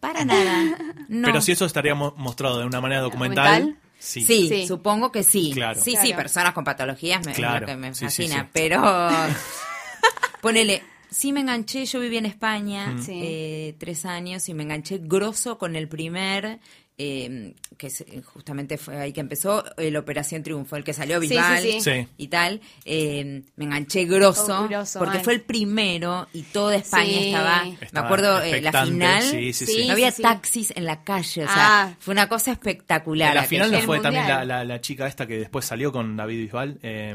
Para 0.00 0.24
nada. 0.24 0.76
No. 1.08 1.26
Pero 1.28 1.40
si 1.42 1.52
eso 1.52 1.64
estaría 1.66 1.94
mo- 1.94 2.14
mostrado 2.16 2.60
de 2.60 2.64
una 2.66 2.80
manera 2.80 3.00
documental, 3.02 3.60
¿Documental? 3.60 3.83
Sí. 3.98 4.20
Sí, 4.22 4.48
Sí. 4.48 4.66
supongo 4.66 5.10
que 5.10 5.22
sí. 5.22 5.52
Claro. 5.54 5.80
Sí, 5.80 5.96
sí, 6.00 6.12
personas 6.14 6.52
con 6.52 6.64
patologías 6.64 7.24
me, 7.24 7.32
es 7.32 7.38
Claro. 7.38 7.60
lo 7.60 7.66
que 7.66 7.76
me 7.76 7.88
Sí, 7.94 8.00
sí, 8.00 8.04
fascina. 8.04 8.42
sí. 8.44 8.48
Pero 8.52 8.82
ponele, 10.40 10.82
sí 11.10 11.32
me 11.32 11.40
enganché, 11.40 11.84
yo 11.86 12.00
viví 12.00 12.16
en 12.18 12.26
España 12.26 12.88
Mm. 12.88 13.04
Eh, 13.08 13.74
tres 13.78 14.04
años 14.04 14.48
y 14.48 14.54
me 14.54 14.62
enganché 14.64 14.98
grosso 15.02 15.58
con 15.58 15.76
el 15.76 15.88
primer. 15.88 16.58
Eh, 16.96 17.54
que 17.76 17.88
es- 17.88 18.04
justamente 18.24 18.78
fue 18.78 18.96
ahí 18.98 19.12
que 19.12 19.20
empezó 19.20 19.64
el 19.78 19.96
Operación 19.96 20.42
Triunfo, 20.44 20.76
el 20.76 20.84
que 20.84 20.92
salió 20.92 21.18
Bisbal 21.18 21.60
sí, 21.60 21.72
sí. 21.72 21.80
Sí. 21.80 22.08
y 22.18 22.28
tal. 22.28 22.60
eh, 22.84 23.42
me 23.56 23.64
enganché 23.64 24.04
grosso, 24.04 24.60
Oh, 24.60 24.68
grosso, 24.68 24.98
porque 25.00 25.16
mal. 25.16 25.24
fue 25.24 25.32
el 25.34 25.40
primero 25.42 26.28
y 26.32 26.42
toda 26.42 26.76
España 26.76 27.04
Sí. 27.18 27.26
estaba. 27.26 27.64
Me 27.64 28.00
acuerdo 28.00 28.40
eh, 28.42 28.60
la 28.60 28.84
final. 28.84 29.22
sí, 29.22 29.52
sí, 29.52 29.66
sí. 29.66 29.86
no 29.86 29.92
había 29.94 30.10
sí, 30.10 30.18
sí. 30.18 30.22
taxis 30.22 30.72
en 30.76 30.84
la 30.84 31.02
calle, 31.02 31.44
o 31.44 31.48
sea, 31.48 31.82
Ah. 31.82 31.94
fue 31.98 32.12
una 32.12 32.28
cosa 32.28 32.52
espectacular. 32.52 33.30
En 33.30 33.34
la 33.36 33.42
final 33.44 33.72
no 33.72 33.80
fue 33.80 33.98
también 34.00 34.28
la, 34.28 34.38
mundial. 34.38 34.48
la, 34.48 34.64
la 34.64 34.80
chica 34.80 35.06
esta 35.08 35.26
que 35.26 35.38
después 35.38 35.64
salió 35.64 35.90
con 35.90 36.16
David 36.16 36.42
Bisbal. 36.44 36.78
Eh, 36.82 37.14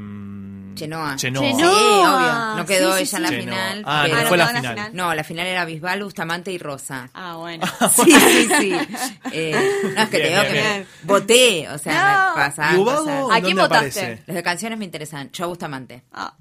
Chenoa. 0.75 1.15
Chenoa. 1.15 1.43
Sí, 1.45 1.55
Chenoa. 1.55 2.51
obvio. 2.53 2.57
No 2.61 2.65
quedó 2.65 2.97
Sí, 2.97 3.05
sí, 3.05 3.15
ella 3.15 3.17
en 3.17 3.23
la 3.35 3.41
final. 3.41 3.83
Ah, 3.85 4.01
pero- 4.05 4.21
no 4.21 4.27
fue 4.27 4.37
no 4.37 4.43
la 4.43 4.49
final. 4.61 4.89
No, 4.93 5.13
la 5.15 5.23
final 5.23 5.47
era 5.47 5.65
Bisbal, 5.65 6.03
Bustamante 6.03 6.51
y 6.51 6.57
Rosa. 6.57 7.09
Ah, 7.13 7.35
bueno. 7.37 7.65
Sí, 7.95 8.11
sí, 8.11 8.47
sí. 8.59 8.71
Eh, 9.31 9.51
no, 9.95 10.01
es 10.03 10.09
que 10.09 10.17
Bien, 10.17 10.23
te 10.23 10.29
digo 10.29 10.41
bien, 10.41 10.45
que 10.47 10.61
bien. 10.61 10.87
me 11.03 11.07
voté, 11.13 11.69
o 11.69 11.77
sea, 11.77 12.25
No. 12.29 12.35
pasaban 12.35 12.75
¿Y 12.75 12.79
Ubago 12.81 13.03
cosas. 13.05 13.37
¿A 13.37 13.41
quién 13.41 13.57
votaste? 13.57 13.99
aparece? 13.99 14.23
Los 14.27 14.35
de 14.35 14.43
canciones 14.43 14.79
me 14.79 14.85
interesan. 14.85 15.31
Yo 15.31 15.43
a 15.45 15.47
Bustamante. 15.47 16.03
Ah. 16.11 16.35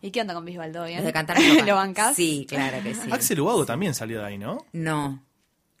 ¿Y 0.00 0.10
qué 0.10 0.20
onda 0.20 0.34
con 0.34 0.44
Bisbaldo? 0.44 0.86
Los 0.88 1.04
de 1.04 1.12
cantar 1.12 1.38
¿Lo 1.66 1.74
bancás? 1.76 2.16
Sí, 2.16 2.46
claro 2.48 2.82
que 2.82 2.94
sí. 2.94 3.08
Axel 3.10 3.40
Ubago 3.40 3.64
también 3.64 3.94
salió 3.94 4.20
de 4.20 4.26
ahí, 4.26 4.38
¿no? 4.38 4.66
No, 4.72 5.22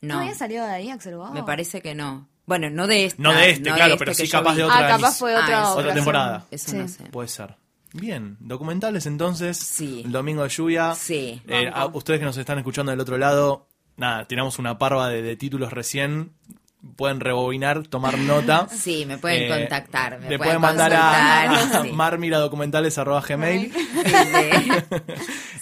¿No 0.00 0.14
no. 0.14 0.20
había 0.20 0.34
salido 0.34 0.64
de 0.64 0.72
ahí, 0.72 0.90
Axel 0.90 1.14
Ubago? 1.16 1.34
Me 1.34 1.42
parece 1.42 1.80
que 1.82 1.94
no. 1.94 2.28
Bueno, 2.46 2.70
no 2.70 2.86
de 2.86 3.06
este. 3.06 3.22
No 3.22 3.32
de 3.32 3.50
este, 3.50 3.72
claro, 3.72 3.96
pero 3.98 4.14
sí 4.14 4.28
capaz 4.28 4.54
de 4.56 4.64
otra. 4.64 4.78
Ah, 4.86 4.88
capaz 4.96 5.18
fue 5.18 5.34
Ah, 5.34 5.40
otra. 5.42 5.72
Otra 5.74 5.94
temporada. 5.94 6.46
Eso 6.50 6.70
Sí. 6.70 6.76
no 6.76 6.88
sé. 6.88 7.04
Puede 7.04 7.28
ser. 7.28 7.56
Bien, 7.94 8.36
documentales 8.40 9.06
entonces. 9.06 9.56
Sí. 9.58 10.02
El 10.04 10.12
domingo 10.12 10.42
de 10.44 10.48
lluvia. 10.48 10.94
Sí. 10.94 11.40
Eh, 11.46 11.70
a 11.72 11.86
ustedes 11.86 12.18
que 12.20 12.24
nos 12.26 12.36
están 12.36 12.58
escuchando 12.58 12.90
del 12.90 13.00
otro 13.00 13.18
lado, 13.18 13.68
nada, 13.96 14.26
tiramos 14.26 14.58
una 14.58 14.78
parva 14.78 15.08
de, 15.08 15.22
de 15.22 15.36
títulos 15.36 15.72
recién. 15.72 16.32
Pueden 16.96 17.20
rebobinar, 17.20 17.86
tomar 17.86 18.18
nota. 18.18 18.66
Sí, 18.72 19.06
me 19.06 19.16
pueden 19.18 19.44
Eh, 19.44 19.48
contactar. 19.60 20.18
Me 20.18 20.30
le 20.30 20.36
pueden 20.38 20.60
pueden 20.60 20.60
mandar 20.60 20.92
a, 20.92 21.42
a 21.78 21.82
sí. 21.84 21.92
marmiradocumentales.gmail. 21.92 23.72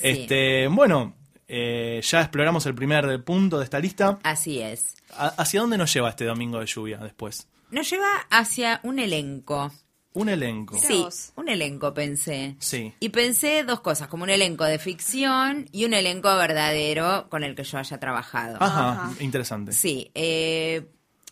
Sí. 0.01 0.07
Este, 0.09 0.67
bueno, 0.69 1.15
eh, 1.47 2.01
ya 2.03 2.21
exploramos 2.23 2.65
el 2.67 2.75
primer 2.75 3.23
punto 3.23 3.59
de 3.59 3.65
esta 3.65 3.79
lista. 3.79 4.19
Así 4.23 4.61
es. 4.61 4.95
¿A- 5.15 5.35
¿Hacia 5.37 5.61
dónde 5.61 5.77
nos 5.77 5.93
lleva 5.93 6.09
este 6.09 6.25
domingo 6.25 6.59
de 6.61 6.67
lluvia 6.67 6.97
después? 6.99 7.49
Nos 7.71 7.91
lleva 7.91 8.09
hacia 8.31 8.81
un 8.83 8.99
elenco. 8.99 9.71
Un 10.13 10.29
elenco. 10.29 10.77
Sí, 10.77 11.07
un 11.37 11.49
elenco 11.49 11.95
pensé. 11.95 12.57
Sí. 12.59 12.93
Y 12.99 13.11
pensé 13.11 13.63
dos 13.63 13.81
cosas, 13.81 14.09
como 14.09 14.25
un 14.25 14.31
elenco 14.31 14.65
de 14.65 14.79
ficción 14.79 15.69
y 15.71 15.85
un 15.85 15.95
elenco 15.95 16.35
verdadero 16.37 17.29
con 17.29 17.45
el 17.45 17.55
que 17.55 17.63
yo 17.63 17.79
haya 17.79 17.99
trabajado. 18.01 18.57
Ajá, 18.61 18.91
Ajá. 18.91 19.13
interesante. 19.21 19.73
Sí, 19.73 20.11
eh, 20.15 20.89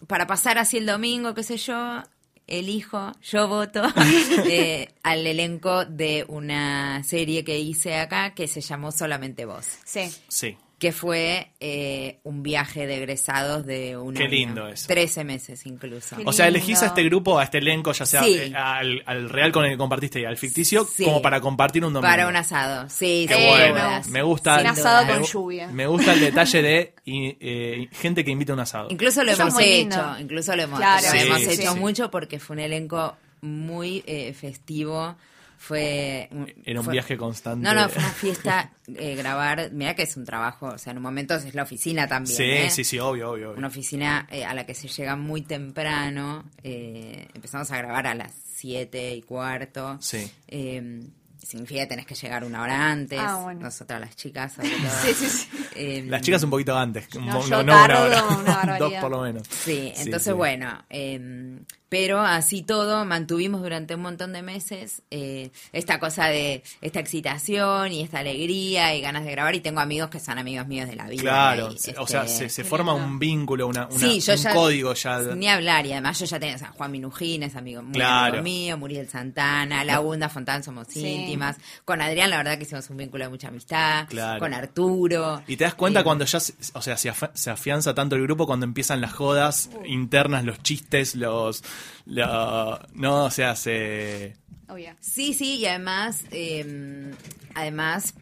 para 0.07 0.27
pasar 0.29 0.59
así 0.59 0.77
el 0.77 0.87
domingo, 0.87 1.35
qué 1.35 1.43
sé 1.43 1.57
yo, 1.57 2.03
elijo, 2.47 3.13
yo 3.21 3.49
voto 3.49 3.83
eh, 4.49 4.89
al 5.03 5.27
elenco 5.27 5.85
de 5.85 6.25
una 6.29 7.03
serie 7.03 7.43
que 7.45 7.59
hice 7.59 7.97
acá 7.97 8.33
que 8.35 8.47
se 8.47 8.61
llamó 8.61 8.93
Solamente 8.93 9.45
Vos, 9.45 9.67
Sí. 9.85 10.09
Sí. 10.29 10.57
Que 10.79 10.93
fue 10.93 11.51
eh, 11.59 12.19
un 12.23 12.45
viaje 12.45 12.87
de 12.87 12.99
egresados 12.99 13.67
de 13.67 13.97
un 13.97 14.15
Qué 14.15 14.23
año. 14.23 14.31
lindo 14.31 14.69
eso. 14.69 14.87
13 14.87 15.25
meses 15.25 15.67
incluso. 15.67 16.15
Qué 16.17 16.23
O 16.25 16.33
sea, 16.33 16.47
lindo. 16.47 16.59
elegís 16.59 16.83
a 16.85 16.87
este 16.87 17.03
grupo, 17.03 17.37
a 17.39 17.43
este 17.43 17.59
elenco, 17.59 17.91
ya 17.93 18.07
sea 18.07 18.23
Sí. 18.23 18.35
eh, 18.39 18.53
al, 18.55 19.03
al 19.05 19.29
real 19.29 19.51
con 19.51 19.65
el 19.65 19.73
que 19.73 19.77
compartiste 19.77 20.21
y 20.21 20.25
al 20.25 20.37
ficticio, 20.37 20.85
Sí. 20.85 21.03
como 21.03 21.21
para 21.21 21.41
compartir 21.41 21.85
un 21.85 21.93
domingo. 21.93 22.09
Para 22.09 22.29
un 22.29 22.37
asado, 22.37 22.89
sí, 22.89 23.27
Qué 23.29 23.35
sin 23.35 23.47
bueno. 23.49 24.01
Me 24.11 24.23
gusta. 24.23 24.53
Un 24.55 24.59
Sin 24.61 24.67
asado 24.69 25.05
me 25.07 25.13
con 25.15 25.23
lluvia. 25.25 25.67
Me 25.67 25.87
gusta 25.89 26.13
el 26.13 26.21
detalle 26.21 26.63
de 26.63 26.95
y, 27.05 27.37
eh, 27.41 27.89
gente 27.91 28.25
que 28.25 28.31
invita 28.31 28.53
a 28.53 28.55
un 28.55 28.61
asado. 28.61 28.87
Incluso 28.91 29.25
lo 29.25 29.33
Eso 29.33 29.43
hemos 29.43 29.59
hecho, 29.61 29.69
lindo. 29.69 30.17
incluso 30.21 30.55
lo 30.55 30.63
hemos, 30.63 30.79
Claro. 30.79 31.03
lo 31.07 31.11
Sí, 31.11 31.19
hemos 31.19 31.39
sí, 31.41 31.51
hecho 31.61 31.73
sí. 31.73 31.79
mucho 31.81 32.11
porque 32.13 32.39
fue 32.39 32.55
un 32.55 32.61
elenco 32.61 33.17
muy 33.41 34.05
eh, 34.07 34.33
festivo. 34.33 35.17
Fue 35.61 36.29
un- 36.31 36.51
Era 36.65 36.79
un 36.81 36.85
fue- 36.85 36.93
viaje 36.93 37.17
constante. 37.17 37.63
No, 37.65 37.75
no, 37.75 37.89
fue 37.89 37.99
una 38.01 38.13
fiesta 38.13 38.71
eh, 38.95 39.17
grabar. 39.17 39.71
Mira 39.73 39.95
que 39.95 40.03
es 40.05 40.17
un 40.17 40.25
trabajo, 40.25 40.69
o 40.69 40.79
sea, 40.79 40.93
en 40.93 40.99
un 40.99 41.03
momento 41.03 41.35
es 41.35 41.53
la 41.55 41.65
oficina 41.65 42.07
también. 42.07 42.37
Sí, 42.37 42.45
¿eh? 42.45 42.71
sí, 42.71 42.85
sí, 42.85 42.99
obvio, 42.99 43.33
obvio. 43.33 43.49
obvio. 43.51 43.59
Una 43.59 43.67
oficina 43.67 44.27
eh, 44.31 44.45
a 44.45 44.55
la 44.55 44.65
que 44.65 44.75
se 44.75 44.87
llega 44.89 45.17
muy 45.17 45.43
temprano. 45.43 46.45
eh, 46.63 47.27
empezamos 47.35 47.71
a 47.73 47.77
grabar 47.79 48.07
a 48.07 48.15
las 48.15 48.33
7 48.55 49.15
y 49.17 49.23
cuarto. 49.23 49.99
Sí. 50.01 50.31
Eh, 50.47 51.03
significa 51.45 51.81
que 51.83 51.87
tenés 51.89 52.07
que 52.07 52.15
llegar 52.15 52.45
una 52.45 52.63
hora 52.63 52.91
antes. 52.93 53.19
Ah, 53.21 53.41
bueno. 53.43 53.61
Nosotras 53.63 54.01
las 54.01 54.15
chicas, 54.17 54.53
sobre 54.53 54.71
todo. 54.71 54.79
Sí, 55.05 55.15
sí, 55.15 55.27
sí. 55.29 55.49
Eh, 55.75 56.05
Las 56.09 56.23
chicas 56.23 56.43
un 56.45 56.51
poquito 56.51 56.77
antes. 56.77 57.09
No, 57.17 57.41
yo 57.47 57.63
no 57.63 57.73
una 57.75 57.87
tardo 57.87 58.05
hora. 58.07 58.25
una 58.29 58.55
barbaridad. 58.55 58.79
Dos 58.91 58.95
por 59.01 59.11
lo 59.11 59.23
menos. 59.23 59.43
Sí, 59.49 59.93
Sí, 59.97 60.03
entonces 60.05 60.23
sí. 60.25 60.33
bueno, 60.33 60.85
eh, 60.91 61.59
pero 61.89 62.21
así 62.21 62.63
todo 62.63 63.05
mantuvimos 63.05 63.63
durante 63.63 63.95
un 63.95 64.03
montón 64.03 64.33
de 64.33 64.43
meses 64.43 65.03
eh, 65.11 65.51
esta 65.73 65.99
cosa 65.99 66.27
de 66.27 66.63
esta 66.81 67.01
excitación 67.01 67.93
y 67.93 68.03
esta 68.03 68.19
alegría 68.21 68.95
y 68.95 69.01
ganas 69.01 69.25
de 69.25 69.31
grabar 69.31 69.55
y 69.55 69.61
tengo 69.61 69.81
amigos 69.81 70.11
que 70.11 70.21
son 70.21 70.39
amigos 70.39 70.67
míos 70.67 70.89
de 70.89 70.97
la 70.97 71.07
vida. 71.09 71.23
Claro, 71.23 71.73
y, 71.73 71.79
se- 71.79 71.91
este, 71.91 72.03
o 72.03 72.07
sea, 72.07 72.27
se, 72.29 72.65
forma 72.65 72.93
un 72.95 73.19
vínculo, 73.19 73.67
una, 73.67 73.87
una- 73.87 73.99
Sí, 73.99 74.21
yo 74.21 74.33
un 74.35 74.39
ya- 74.39 74.55
código 74.55 74.95
ya. 74.95 75.19
Ni 75.35 75.49
hablar, 75.49 75.87
y 75.87 75.93
además 75.93 76.19
yo 76.19 76.27
ya 76.27 76.39
tenía, 76.39 76.57
o 76.57 76.59
sea, 76.59 76.69
Juan 76.73 76.91
Minujín 76.93 77.43
es 77.43 77.57
amigo, 77.57 77.83
muy 77.83 77.93
Claro. 77.93 78.39
amigo 78.39 78.43
mío, 78.43 78.79
Muriel 78.79 79.09
Santana, 79.09 79.85
Lagunda 79.85 80.29
Fontán 80.29 80.63
somos 80.63 80.87
Sí. 80.89 81.07
íntimas, 81.07 81.57
con 81.85 82.01
Adrián 82.03 82.31
la 82.31 82.37
verdad 82.39 82.57
que 82.59 82.65
hicimos 82.65 82.89
un 82.91 82.97
vínculo 82.99 83.25
de 83.25 83.31
mucha 83.31 83.49
amistad, 83.49 84.07
Claro. 84.09 84.41
con 84.41 84.53
Arturo. 84.55 85.43
Y 85.47 85.57
te 85.57 85.65
das 85.65 85.75
cuenta 85.75 86.01
Eh, 86.01 86.05
cuando 86.05 86.25
ya, 86.25 86.41
se- 86.41 86.55
o 86.75 86.83
sea, 86.83 86.97
se, 86.97 87.09
afa- 87.11 87.31
se 87.35 87.51
afianza 87.51 87.95
tanto 87.95 88.17
el 88.17 88.23
grupo 88.23 88.47
cuando 88.47 88.65
empiezan 88.67 89.01
las 89.01 89.13
jodas 89.13 89.71
internas, 89.87 90.45
los 90.45 90.63
chistes, 90.63 91.15
los, 91.15 91.63
lo- 92.07 92.79
no, 92.95 93.25
o 93.27 93.31
sea, 93.31 93.55
se, 93.57 94.37
Obvio. 94.69 94.91
Sí, 95.01 95.33
sí, 95.35 95.57
y 95.59 95.67
además, 95.67 96.25
eh, 96.31 97.15
además 97.55 98.15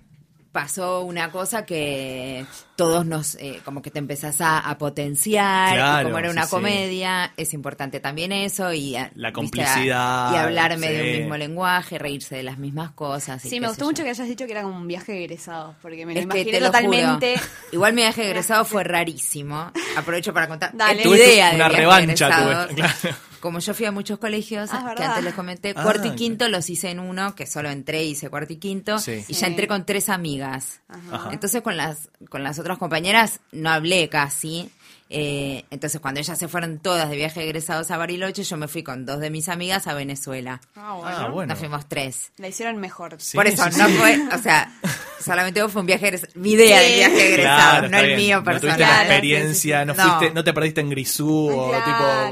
pasó 0.53 1.03
una 1.03 1.31
cosa 1.31 1.67
que 1.67 2.47
todos 2.77 3.05
nos, 3.05 3.35
eh, 3.35 3.61
como 3.63 3.83
que 3.83 3.91
te 3.91 3.99
empezás 3.99 4.41
a, 4.41 4.59
a 4.61 4.79
potenciar, 4.79 5.75
Claro, 5.75 6.05
como 6.09 6.19
era 6.19 6.31
una 6.31 6.45
sí. 6.45 6.51
comedia, 6.51 7.35
es 7.37 7.53
importante 7.53 8.01
también 8.01 8.33
eso, 8.33 8.73
y 8.73 8.97
a- 8.97 9.11
La 9.17 9.35
complicidad, 9.35 10.33
y 10.33 10.37
hablarme 10.37 10.91
de 10.91 11.03
sí. 11.03 11.11
un 11.11 11.19
mismo 11.19 11.37
lenguaje, 11.37 11.99
reírse 11.99 12.37
de 12.37 12.43
las 12.43 12.57
mismas 12.57 12.93
cosas. 12.93 13.45
y 13.45 13.51
Sí, 13.51 13.61
me 13.61 13.69
gustó 13.69 13.83
yo. 13.85 13.87
mucho 13.91 14.03
que 14.03 14.09
hayas 14.11 14.27
dicho 14.29 14.47
que 14.47 14.53
era 14.53 14.63
como 14.63 14.77
un 14.79 14.89
viaje 14.89 15.13
de 15.13 15.25
egresados, 15.25 15.75
porque 15.83 16.07
me 16.07 16.15
lo 16.15 16.21
Es 16.21 16.27
que 16.27 16.39
imaginé 16.41 16.61
lo 16.61 16.67
totalmente. 16.69 17.37
juro. 17.37 17.51
Igual 17.73 17.93
mi 17.93 18.01
viaje 18.03 18.23
de 18.23 18.31
egresado 18.31 18.65
fue 18.65 18.83
rarísimo. 18.83 19.71
Aprovecho 19.99 20.33
para 20.33 20.49
contar. 20.49 20.71
Dale. 20.75 21.03
Tu 21.03 21.11
Tuviste 21.11 21.35
idea 21.35 21.51
de 21.51 21.57
una 21.57 21.69
viaje 21.69 21.83
revancha, 21.83 22.31
tuve, 22.69 22.75
claro. 23.03 23.17
Como 23.47 23.61
yo 23.61 23.75
fui 23.75 23.87
a 23.87 23.93
muchos 23.93 24.19
colegios, 24.19 24.71
Ah, 24.73 24.93
que 24.97 25.05
antes 25.05 25.23
les 25.23 25.33
comenté, 25.33 25.73
Ah, 25.77 25.85
cuarto 25.85 26.09
y 26.09 26.17
quinto 26.17 26.49
los 26.49 26.69
hice 26.69 26.91
en 26.91 26.99
uno, 26.99 27.37
que 27.37 27.47
solo 27.47 27.71
entré 27.71 28.03
y 28.03 28.11
hice 28.11 28.29
cuarto 28.29 28.53
y 28.55 28.57
quinto, 28.57 28.99
Sí. 28.99 29.13
y 29.29 29.35
Sí. 29.35 29.41
ya 29.41 29.47
entré 29.47 29.69
con 29.69 29.87
tres 29.87 30.09
amigas. 30.09 30.81
Ajá. 30.89 31.29
Entonces 31.33 31.63
con 31.63 31.77
las, 31.77 32.09
con 32.29 32.43
las 32.43 32.59
otras 32.59 32.77
compañeras 32.77 33.39
no 33.53 33.71
hablé 33.71 34.09
casi. 34.09 34.69
eh, 35.09 35.65
entonces 35.71 36.01
cuando 36.01 36.19
ellas 36.19 36.37
se 36.37 36.49
fueron 36.49 36.81
todas 36.81 37.09
de 37.09 37.15
viaje 37.15 37.41
egresados 37.45 37.93
a 37.93 37.97
Bariloche, 37.97 38.43
yo 38.43 38.57
me 38.57 38.67
fui 38.67 38.83
con 38.83 39.07
dos 39.07 39.21
de 39.21 39.31
mis 39.31 39.49
amigas 39.49 39.87
a 39.87 39.95
Venezuela. 39.95 40.61
Ah, 40.75 40.95
bueno. 40.95 41.17
Ah, 41.17 41.29
bueno. 41.29 41.51
Nos 41.51 41.61
fuimos 41.61 41.87
tres. 41.89 42.33
La 42.39 42.49
hicieron 42.49 42.79
mejor. 42.79 43.15
Sí, 43.21 43.37
Por 43.37 43.47
eso 43.47 43.63
sí, 43.71 43.79
no 43.79 43.87
sí. 43.87 43.93
fue, 43.95 44.21
o 44.35 44.39
sea, 44.43 44.73
solamente 45.25 45.67
fue 45.69 45.81
un 45.81 45.87
viaje 45.87 46.07
egresado. 46.09 46.33
Mi 46.37 46.53
idea 46.53 46.81
del 46.81 46.95
viaje 46.95 47.29
egresado, 47.35 47.71
Claro, 47.71 47.89
no 47.89 47.99
el 47.99 48.07
bien. 48.07 48.19
mío 48.19 48.37
No 48.39 48.45
personal. 48.45 48.61
tuviste 48.61 48.81
la 48.83 48.87
Claro, 48.89 49.03
experiencia, 49.11 49.85
no, 49.85 49.95
fuiste, 49.95 50.29
No. 50.29 50.35
no 50.35 50.45
te 50.45 50.53
perdiste 50.53 50.81
en 50.81 50.91
Grisú 50.91 51.49
o 51.51 51.69
Claro. 51.71 51.85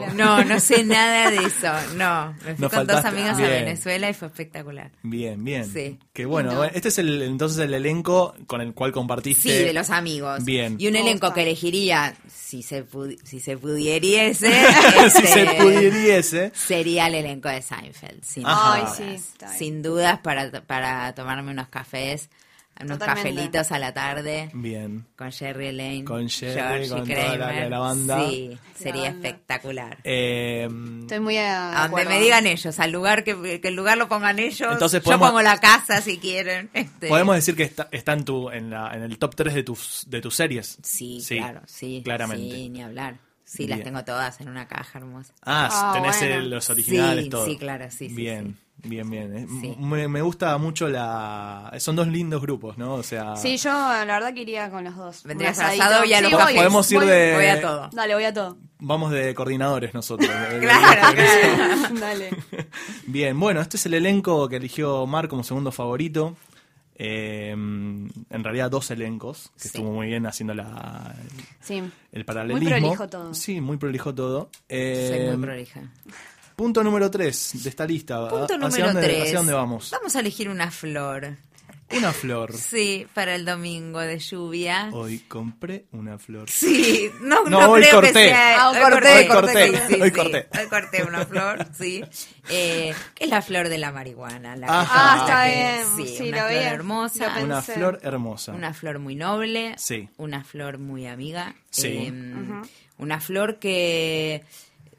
tipo... 0.08 0.14
No, 0.16 0.44
no 0.44 0.60
sé 0.60 0.84
nada 0.84 1.30
de 1.30 1.36
eso, 1.38 1.72
no. 1.96 2.34
Me 2.44 2.54
fui 2.54 2.62
No 2.62 2.70
con 2.70 2.86
dos 2.86 3.04
amigas 3.04 3.36
Bien. 3.36 3.50
a 3.50 3.52
Venezuela 3.54 4.10
y 4.10 4.14
fue 4.14 4.28
espectacular. 4.28 4.90
Bien, 5.02 5.42
bien. 5.44 5.70
Sí. 5.72 5.98
Qué 6.12 6.24
bueno. 6.26 6.64
Este 6.64 6.88
es 6.88 6.98
el, 6.98 7.22
entonces 7.22 7.58
el 7.58 7.74
elenco 7.74 8.34
con 8.46 8.60
el 8.60 8.74
cual 8.74 8.92
compartiste. 8.92 9.42
Sí, 9.42 9.64
de 9.64 9.72
los 9.72 9.90
amigos. 9.90 10.44
Bien. 10.44 10.76
Y 10.78 10.88
un 10.88 10.96
elenco 10.96 11.32
que 11.32 11.42
elegiría, 11.42 12.14
si 12.32 12.62
se, 12.62 12.84
si 13.24 13.40
se 13.40 13.56
pudieriese, 13.56 14.50
si 15.10 15.18
este, 15.22 15.26
se 15.26 15.46
pudiese. 15.60 16.52
sería 16.54 17.08
el 17.08 17.14
elenco 17.16 17.48
de 17.48 17.62
Seinfeld. 17.62 18.22
Sin, 18.22 18.46
Ajá. 18.46 18.74
Ay, 18.74 19.16
sí. 19.16 19.24
sin 19.58 19.82
dudas 19.82 20.18
para, 20.20 20.50
para 20.62 21.14
tomarme 21.14 21.50
unos 21.50 21.68
cafés, 21.68 22.28
unos 22.80 22.98
Totalmente. 22.98 23.30
cafelitos 23.30 23.72
a 23.72 23.78
la 23.78 23.94
tarde. 23.94 24.50
Bien. 24.52 25.04
Con 25.16 25.30
Jerry 25.32 25.66
Elaine, 25.68 26.04
Con 26.04 26.28
Jerry, 26.28 26.54
George 26.60 26.86
y 26.86 26.88
con 26.88 27.08
toda 27.08 27.36
la- 27.36 27.46
Kramer. 27.46 27.70
la 27.70 27.78
banda. 27.78 28.28
Sí, 28.28 28.58
sería 28.74 29.02
banda. 29.10 29.28
espectacular. 29.28 29.98
Eh, 30.04 30.68
Estoy 31.02 31.20
muy 31.20 31.36
a, 31.38 31.88
donde 31.90 32.04
me 32.06 32.20
digan 32.20 32.46
ellos, 32.46 32.80
al 32.80 32.90
lugar 32.92 33.22
que, 33.24 33.60
que 33.60 33.68
el 33.68 33.74
lugar 33.74 33.96
lo 33.98 34.08
pongan 34.08 34.38
ellos. 34.38 34.72
Entonces 34.72 35.02
yo 35.04 35.18
pongo 35.18 35.40
la 35.42 35.58
casa 35.60 36.00
si 36.00 36.18
quieren. 36.18 36.70
este. 36.74 37.08
Podemos 37.08 37.34
decir 37.36 37.54
que 37.54 37.62
está, 37.62 37.88
está 37.92 38.12
en, 38.12 38.24
tu, 38.24 38.50
en, 38.50 38.70
la, 38.70 38.92
en 38.94 39.02
el 39.02 39.18
top 39.18 39.34
3 39.36 39.54
de 39.54 39.62
tus, 39.62 40.04
de 40.08 40.20
tus 40.20 40.34
series. 40.34 40.78
Sí, 40.82 41.24
claro, 41.26 41.60
sí. 41.66 42.02
Claramente. 42.04 42.54
Sí, 42.54 42.68
ni 42.70 42.82
hablar. 42.82 43.16
Sí, 43.44 43.66
las 43.66 43.82
tengo 43.82 44.02
todas 44.04 44.40
en 44.40 44.48
una 44.48 44.66
caja 44.66 44.98
hermosa. 44.98 45.32
Ah, 45.42 45.68
Ah, 45.70 45.92
tenés 45.94 46.18
bueno. 46.18 46.40
los 46.56 46.70
originales, 46.70 47.24
Sí, 47.24 47.30
todo. 47.30 47.44
sí, 47.46 47.56
claro, 47.58 47.84
sí, 47.90 48.08
sí, 48.08 48.14
Bien, 48.14 48.56
bien, 48.82 49.08
bien. 49.10 49.36
Eh, 49.36 49.46
Sí. 49.60 49.76
Me, 49.78 50.08
me 50.08 50.22
gusta 50.22 50.56
mucho 50.58 50.88
la... 50.88 51.70
Son 51.78 51.94
dos 51.94 52.08
lindos 52.08 52.40
grupos, 52.40 52.78
¿no? 52.78 52.94
O 52.94 53.02
sea... 53.02 53.36
Sí, 53.36 53.56
yo 53.58 53.70
la 53.70 54.04
verdad 54.06 54.32
que 54.34 54.40
iría 54.42 54.70
con 54.70 54.82
los 54.84 54.96
dos. 54.96 55.22
Vendrías 55.24 55.58
asado 55.58 56.04
y 56.04 56.14
a 56.14 56.18
Sí, 56.18 56.30
los 56.30 56.42
voy. 56.42 56.54
Podemos 56.54 56.90
ir 56.90 56.98
voy. 56.98 57.06
de- 57.06 57.34
Voy 57.34 57.46
a 57.46 57.60
todo. 57.60 57.90
Dale, 57.92 58.14
voy 58.14 58.24
a 58.24 58.32
todo. 58.32 58.56
Vamos 58.78 59.12
de 59.12 59.34
coordinadores 59.34 59.94
nosotros. 59.94 60.28
Claro, 60.28 60.60
claro. 60.60 61.94
Dale. 62.00 62.30
Bien, 63.06 63.38
bueno, 63.38 63.60
este 63.60 63.76
es 63.76 63.86
el 63.86 63.94
elenco 63.94 64.48
que 64.48 64.56
eligió 64.56 65.06
Mar 65.06 65.28
como 65.28 65.44
segundo 65.44 65.70
favorito. 65.70 66.36
Eh, 66.96 67.50
en 67.50 68.44
realidad 68.44 68.70
dos 68.70 68.90
elencos, 68.90 69.50
que 69.56 69.62
Sí. 69.62 69.68
estuvo 69.68 69.90
muy 69.92 70.06
bien 70.06 70.26
haciendo 70.26 70.54
la, 70.54 71.14
Sí. 71.60 71.82
el 72.12 72.24
paralelismo. 72.24 72.70
Muy 72.70 72.80
prolijo 72.80 73.08
todo. 73.08 73.34
Sí, 73.34 73.60
muy 73.60 73.76
prolijo 73.76 74.14
todo. 74.14 74.50
Soy 74.68 75.26
muy 75.28 75.36
prolija. 75.38 75.80
punto 76.56 76.84
número 76.84 77.10
3 77.10 77.62
de 77.64 77.68
esta 77.68 77.84
lista. 77.84 78.28
Punto 78.28 78.44
¿Hacia 78.44 78.58
número 78.58 78.86
dónde, 78.86 79.02
3. 79.02 79.22
¿Hacia 79.22 79.38
dónde 79.38 79.52
vamos? 79.54 79.90
Vamos 79.90 80.14
a 80.14 80.20
elegir 80.20 80.48
una 80.48 80.70
flor. 80.70 81.36
Una 81.90 82.12
flor. 82.12 82.52
Sí, 82.56 83.06
para 83.14 83.34
el 83.34 83.44
domingo 83.44 84.00
de 84.00 84.18
lluvia. 84.18 84.88
Hoy 84.92 85.18
compré 85.20 85.84
una 85.92 86.18
flor. 86.18 86.48
Sí, 86.50 87.10
no, 87.20 87.44
No, 87.44 87.60
no, 87.60 87.70
hoy 87.70 87.82
creo 87.82 87.94
corté. 87.96 88.12
que 88.12 88.28
sea. 88.30 88.62
Ah, 88.62 88.70
hoy 88.70 88.78
corté, 88.80 89.18
hoy 89.18 89.26
corté, 89.28 89.66
sí, 89.68 89.76
sí, 89.88 90.00
hoy 90.00 90.08
sí. 90.08 90.14
corté. 90.16 90.48
Hoy 90.60 90.66
corté 90.68 91.02
una 91.04 91.26
flor, 91.26 91.66
sí. 91.78 92.02
Eh, 92.48 92.94
que 93.14 93.24
es 93.24 93.30
la 93.30 93.42
flor 93.42 93.68
de 93.68 93.78
la 93.78 93.92
marihuana. 93.92 94.56
La 94.56 94.66
Ajá. 94.80 94.90
Ah, 94.94 95.18
está 95.20 95.44
que- 95.44 95.50
bien. 95.54 96.08
Sí, 96.08 96.16
Sí, 96.16 96.28
una 96.30 96.42
lo 96.42 96.48
flor 96.48 96.50
vi. 96.60 96.66
hermosa. 96.66 97.38
Lo 97.38 97.44
Una 97.44 97.62
flor 97.62 97.98
hermosa. 98.02 98.52
Una 98.52 98.74
flor 98.74 98.98
muy 98.98 99.14
noble. 99.14 99.74
Sí. 99.78 100.08
Una 100.16 100.42
flor 100.42 100.78
muy 100.78 101.06
amiga. 101.06 101.54
Sí. 101.70 101.88
eh, 102.12 102.62
Una 102.96 103.20
flor 103.20 103.58
que 103.58 104.42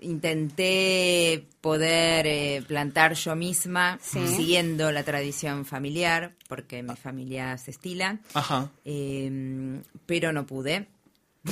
intenté 0.02 1.48
poder 1.62 2.28
eh, 2.28 2.64
plantar 2.68 3.14
yo 3.14 3.36
misma, 3.36 3.98
Sí. 4.02 4.20
siguiendo 4.28 4.92
la 4.92 5.04
tradición 5.04 5.66
familiar, 5.66 6.34
porque 6.48 6.84
mi 6.84 6.96
familia 6.96 7.58
se 7.58 7.72
estila. 7.72 8.20
Ajá. 8.34 8.70
Eh, 8.86 9.82
pero 10.06 10.32
no 10.32 10.46
pude. 10.46 10.88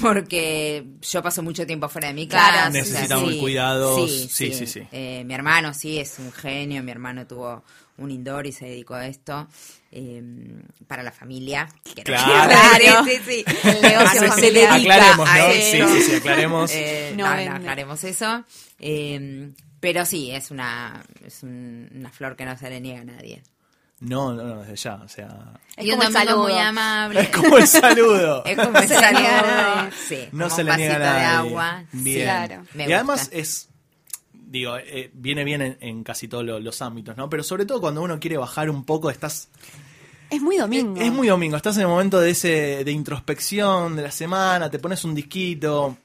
Porque 0.01 0.83
yo 1.03 1.21
paso 1.21 1.43
mucho 1.43 1.67
tiempo 1.67 1.87
fuera 1.87 2.07
de 2.07 2.15
mi 2.15 2.27
Claro, 2.27 2.57
casa. 2.57 2.69
Necesitamos 2.71 3.31
sí, 3.33 3.39
cuidados. 3.39 4.09
Sí, 4.09 4.27
Sí, 4.27 4.51
sí. 4.51 4.53
sí, 4.53 4.67
sí. 4.67 4.87
Eh, 4.91 5.23
mi 5.23 5.35
hermano 5.35 5.71
sí 5.75 5.99
es 5.99 6.17
un 6.17 6.31
genio. 6.31 6.81
Mi 6.81 6.89
hermano 6.91 7.27
tuvo 7.27 7.63
un 7.97 8.11
indoor 8.11 8.47
y 8.47 8.51
se 8.51 8.65
dedicó 8.65 8.95
a 8.95 9.07
esto 9.07 9.47
eh, 9.91 10.23
para 10.87 11.03
la 11.03 11.11
familia. 11.11 11.67
Quiero 11.83 12.03
Claro. 12.13 13.03
sí, 13.05 13.11
sí, 13.25 13.43
sí. 13.45 13.45
El 13.69 13.81
negocio 13.81 14.31
se 14.33 14.41
dedica 14.51 14.73
Aclaremos, 14.75 15.29
a 15.29 15.37
¿no? 15.37 15.45
eso. 15.47 15.87
Sí, 15.87 15.93
sí, 16.01 16.09
sí, 16.09 16.15
aclaremos. 16.15 16.71
Eh, 16.73 17.13
No 17.15 17.25
no, 17.45 17.55
aclaremos 17.55 18.03
eso. 18.03 18.43
Eh, 18.79 19.51
pero 19.79 20.05
sí, 20.05 20.31
es 20.31 20.49
una, 20.51 21.03
es 21.25 21.43
un- 21.43 21.89
una 21.93 22.09
flor 22.11 22.35
que 22.35 22.45
no 22.45 22.57
se 22.57 22.69
le 22.69 22.79
niega 22.81 23.01
a 23.01 23.05
nadie. 23.05 23.43
No, 23.99 24.33
no, 24.33 24.43
no, 24.43 24.61
desde 24.63 24.75
ya. 24.75 24.95
O 24.95 25.07
sea. 25.07 25.53
Es 25.77 25.85
y 25.85 25.91
un 25.91 25.97
como 25.97 26.07
el 26.07 26.13
domingo 26.13 26.29
saludo. 26.31 26.43
muy 26.49 26.57
amable. 26.59 27.21
Es 27.21 27.29
como 27.29 27.57
el 27.57 27.67
saludo. 27.67 28.43
Es 28.45 28.55
como 28.57 28.77
el 28.79 28.83
a 28.91 28.99
saludo. 28.99 29.21
nadie. 29.21 29.91
Sí, 30.07 30.27
no 30.33 30.43
como 30.45 30.55
se 30.55 30.61
un 30.63 30.67
le 30.69 30.77
niega 30.77 30.95
a 30.95 30.99
vasito 30.99 31.13
de 31.13 31.21
nadie. 31.21 31.25
agua. 31.49 31.83
Bien. 31.93 32.23
Claro. 32.23 32.63
Me 32.73 32.83
y 32.83 32.85
gusta. 32.87 32.95
además 32.95 33.29
es. 33.31 33.69
Digo, 34.53 34.77
eh, 34.77 35.09
viene 35.15 35.43
bien 35.43 35.63
en, 35.63 35.77
en 35.81 36.03
casi 36.03 36.27
todos 36.27 36.45
lo- 36.45 36.59
los 36.59 36.79
ámbitos, 36.83 37.17
¿no? 37.17 37.27
Pero 37.27 37.41
sobre 37.41 37.65
todo 37.65 37.81
cuando 37.81 38.03
uno 38.03 38.19
quiere 38.19 38.37
bajar 38.37 38.69
un 38.69 38.85
poco, 38.85 39.09
estás. 39.09 39.49
Es 40.29 40.39
muy 40.43 40.57
domingo. 40.57 40.95
Es, 41.01 41.07
es 41.07 41.11
muy 41.11 41.27
domingo, 41.27 41.57
estás 41.57 41.75
en 41.77 41.81
el 41.81 41.87
momento 41.87 42.19
de 42.21 42.29
ese 42.29 42.83
de 42.85 42.91
introspección 42.91 43.95
de 43.95 44.03
la 44.03 44.11
semana, 44.11 44.69
te 44.69 44.77
pones 44.77 45.03
un 45.05 45.15
disquito. 45.15 45.97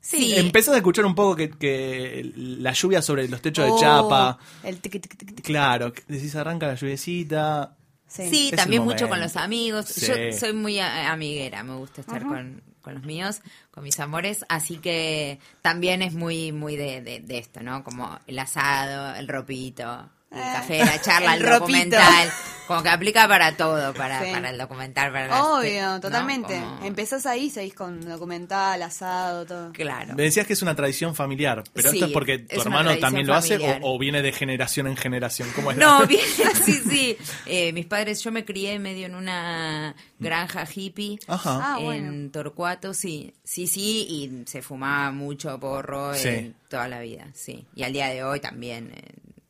Sí. 0.00 0.32
Empezás 0.34 0.72
a 0.72 0.76
escuchar 0.78 1.04
un 1.04 1.14
poco 1.14 1.36
que, 1.36 1.50
que 1.50 2.32
la 2.36 2.72
lluvia 2.72 3.02
sobre 3.02 3.28
los 3.28 3.42
techos 3.42 3.66
Oh, 3.68 3.74
de 3.74 3.80
chapa. 3.82 4.38
El 4.62 4.78
tiqui, 4.80 5.00
tiqui, 5.00 5.16
tiqui, 5.18 5.34
tiqui. 5.34 5.42
Claro, 5.52 5.92
decís 6.06 6.34
arranca 6.36 6.68
la 6.68 6.74
lluviecita. 6.74 7.76
Sí. 8.06 8.30
Sí, 8.30 8.52
también 8.56 8.82
mucho 8.82 9.06
con 9.10 9.20
los 9.20 9.36
amigos. 9.36 9.84
Sí. 9.88 10.06
Yo 10.06 10.14
soy 10.38 10.54
muy 10.54 10.80
amiguera, 10.80 11.62
me 11.62 11.76
gusta 11.76 12.00
estar 12.00 12.22
con, 12.22 12.62
con 12.82 12.94
los 12.94 13.04
míos, 13.04 13.40
con 13.70 13.84
mis 13.84 13.98
amores, 14.00 14.44
así 14.48 14.78
que 14.78 15.38
también 15.62 16.02
es 16.02 16.14
muy 16.14 16.52
muy 16.52 16.76
de, 16.76 17.00
de- 17.02 17.20
de 17.20 17.38
esto, 17.38 17.62
¿no? 17.62 17.84
Como 17.84 18.18
el 18.26 18.38
asado, 18.38 19.14
el 19.14 19.28
ropito, 19.28 20.08
el 20.30 20.38
Eh, 20.38 20.42
café, 20.52 20.78
la 20.84 21.00
charla, 21.00 21.34
el 21.34 21.42
documental, 21.44 22.30
como 22.66 22.82
que 22.82 22.90
aplica 22.90 23.26
para 23.26 23.56
todo, 23.56 23.94
para, 23.94 24.22
Sí. 24.22 24.30
para 24.30 24.50
el 24.50 24.58
documental, 24.58 25.10
para 25.10 25.26
las- 25.26 25.40
Obvio, 25.40 25.82
¿no? 25.86 26.00
totalmente. 26.00 26.54
Como- 26.60 26.84
Empezás 26.84 27.24
ahí, 27.24 27.48
seguís 27.48 27.72
con 27.72 27.98
documental, 28.02 28.82
asado, 28.82 29.46
todo. 29.46 29.72
Claro. 29.72 30.14
Me 30.14 30.24
decías 30.24 30.46
que 30.46 30.52
es 30.52 30.60
una 30.60 30.74
tradición 30.76 31.14
familiar, 31.14 31.64
pero 31.72 31.90
Sí, 31.90 31.96
esto 31.96 32.06
es 32.08 32.12
porque 32.12 32.40
tu 32.40 32.56
es 32.56 32.62
hermano 32.66 32.94
también 32.98 33.26
lo 33.26 33.34
hace 33.34 33.56
o, 33.56 33.94
o 33.94 33.98
viene 33.98 34.20
de 34.20 34.32
generación 34.32 34.86
en 34.86 34.98
generación. 34.98 35.48
¿Cómo 35.54 35.70
es? 35.70 35.78
No, 35.78 36.06
bien, 36.06 36.20
sí, 36.64 36.74
sí. 36.90 37.16
Eh, 37.46 37.72
mis 37.72 37.86
padres, 37.86 38.22
yo 38.22 38.30
me 38.30 38.44
crié 38.44 38.78
medio 38.78 39.06
en 39.06 39.14
una 39.14 39.94
granja 40.18 40.66
hippie. 40.72 41.18
Ajá. 41.26 41.76
Ah, 41.76 41.78
en. 41.80 42.30
Torcuato, 42.30 42.92
sí, 42.92 43.32
sí, 43.44 43.66
sí, 43.66 44.06
y 44.10 44.42
se 44.46 44.60
fumaba 44.60 45.10
mucho 45.10 45.58
porro 45.58 46.12
Sí. 46.14 46.28
eh, 46.28 46.52
toda 46.68 46.86
la 46.86 47.00
vida, 47.00 47.28
sí. 47.32 47.64
Y 47.74 47.82
al 47.84 47.94
día 47.94 48.08
de 48.08 48.22
hoy 48.22 48.40
también, 48.40 48.92
eh, 48.94 49.02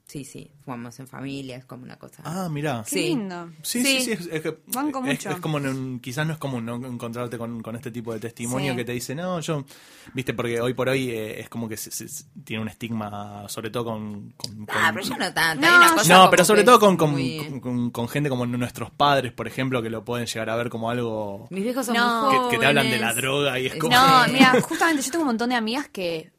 sí, 0.09 0.25
sí, 0.25 0.51
fumamos 0.65 0.99
en 1.01 1.07
familia, 1.07 1.57
es 1.59 1.67
como 1.67 1.85
una 1.85 1.97
cosa. 1.97 2.23
Ah, 2.25 2.49
mirá. 2.51 2.83
Qué 2.85 2.91
Sí. 2.91 3.03
lindo. 3.09 3.51
Sí, 3.63 3.85
sí, 3.85 3.99
Sí. 3.99 4.05
sí. 4.07 4.13
es, 4.13 4.27
es 4.33 4.41
que- 4.41 4.59
Banco 4.69 5.01
es- 5.01 5.05
mucho. 5.05 5.31
es 5.31 5.37
como, 5.37 5.59
en 5.59 5.69
un- 5.69 6.01
quizás 6.01 6.27
no 6.27 6.33
es 6.33 6.39
común 6.39 6.65
¿no? 6.65 6.77
encontrarte 6.77 7.37
con, 7.37 7.61
con 7.63 7.77
este 7.77 7.91
tipo 7.91 8.15
de 8.15 8.19
testimonio 8.19 8.73
Sí. 8.73 8.77
que 8.79 8.85
te 8.87 8.93
dice, 8.93 9.15
no, 9.15 9.39
yo, 9.41 9.67
viste, 10.15 10.33
porque 10.33 10.61
hoy 10.63 10.73
por 10.73 10.89
hoy 10.89 11.11
eh, 11.11 11.41
es 11.41 11.51
como 11.51 11.69
que 11.69 11.77
se- 11.77 11.91
se- 11.91 12.09
se- 12.09 12.25
tiene 12.43 12.63
un 12.63 12.69
estigma, 12.71 13.47
sobre 13.51 13.69
todo 13.71 13.85
con... 13.85 14.31
con- 14.37 14.67
ah, 14.71 14.91
pero 14.95 15.05
yo 15.07 15.17
no 15.19 15.33
tanto. 15.35 15.61
No, 15.61 15.73
hay 15.73 15.77
una 15.79 15.91
cosa 15.97 16.13
no, 16.15 16.19
como 16.21 16.31
pero 16.31 16.45
sobre 16.47 16.65
todo 16.65 16.81
con, 16.81 16.97
con, 16.97 17.11
muy- 17.13 17.47
con- 17.51 17.61
con- 17.61 17.91
con 17.91 18.09
gente 18.09 18.31
como 18.31 18.47
nuestros 18.47 18.91
padres, 18.91 19.33
por 19.35 19.47
ejemplo, 19.47 19.83
que 19.83 19.91
lo 19.91 20.05
pueden 20.07 20.27
llegar 20.27 20.49
a 20.49 20.57
ver 20.57 20.71
como 20.71 20.89
algo 20.91 21.47
Mis 21.51 21.65
viejos 21.65 21.85
son 21.85 21.97
No. 21.97 22.31
muy 22.31 22.49
que, 22.49 22.57
que 22.57 22.61
te 22.61 22.67
hablan 22.67 22.89
de 22.91 22.99
la 22.99 23.13
droga 23.13 23.59
y 23.61 23.67
es 23.67 23.75
como... 23.77 23.95
No, 23.95 24.27
mira, 24.33 24.59
justamente 24.63 25.03
yo 25.03 25.11
tengo 25.11 25.23
un 25.25 25.29
montón 25.29 25.51
de 25.51 25.55
amigas 25.57 25.89
que 25.89 26.31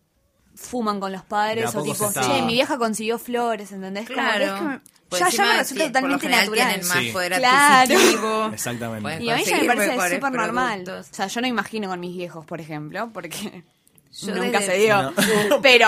fuman 0.62 1.00
con 1.00 1.12
los 1.12 1.22
De 1.22 1.28
padres 1.28 1.74
o 1.76 1.84
tipo, 1.84 2.08
está- 2.08 2.22
che, 2.22 2.42
mi 2.42 2.54
vieja 2.54 2.78
consiguió 2.78 3.18
flores, 3.18 3.72
¿entendés? 3.72 4.08
Como 4.08 4.20
que 4.22 4.28
es 4.28 4.36
Claro. 4.52 4.70
que 4.84 4.90
Pues 5.10 5.22
ya, 5.22 5.30
ya 5.30 5.44
me 5.46 5.58
resulta 5.58 5.86
tie- 5.86 5.92
por 6.02 6.10
lo 6.10 6.18
totalmente 6.18 6.30
natural. 6.30 6.54
tienen 6.54 6.88
más 6.88 6.98
Sí. 7.00 7.12
poder 7.12 7.34
Claro. 7.34 7.94
adquisitivo. 7.94 8.46
Exactamente. 8.54 9.24
Y 9.24 9.30
a 9.32 9.36
mí 9.38 9.44
ya 9.46 9.58
me 9.58 9.66
parece 9.66 10.16
súper 10.16 10.32
normal. 10.34 10.84
O 10.90 11.04
sea, 11.04 11.28
yo 11.28 11.42
no 11.42 11.48
imagino 11.48 11.88
con 11.90 12.00
mis 12.00 12.16
viejos, 12.16 12.46
por 12.46 12.62
ejemplo, 12.62 13.10
porque 13.14 13.64
Yo 14.22 14.36
nunca 14.36 14.60
desde- 14.60 14.66
se 14.74 14.78
dio. 14.80 15.14
Pero 15.64 15.88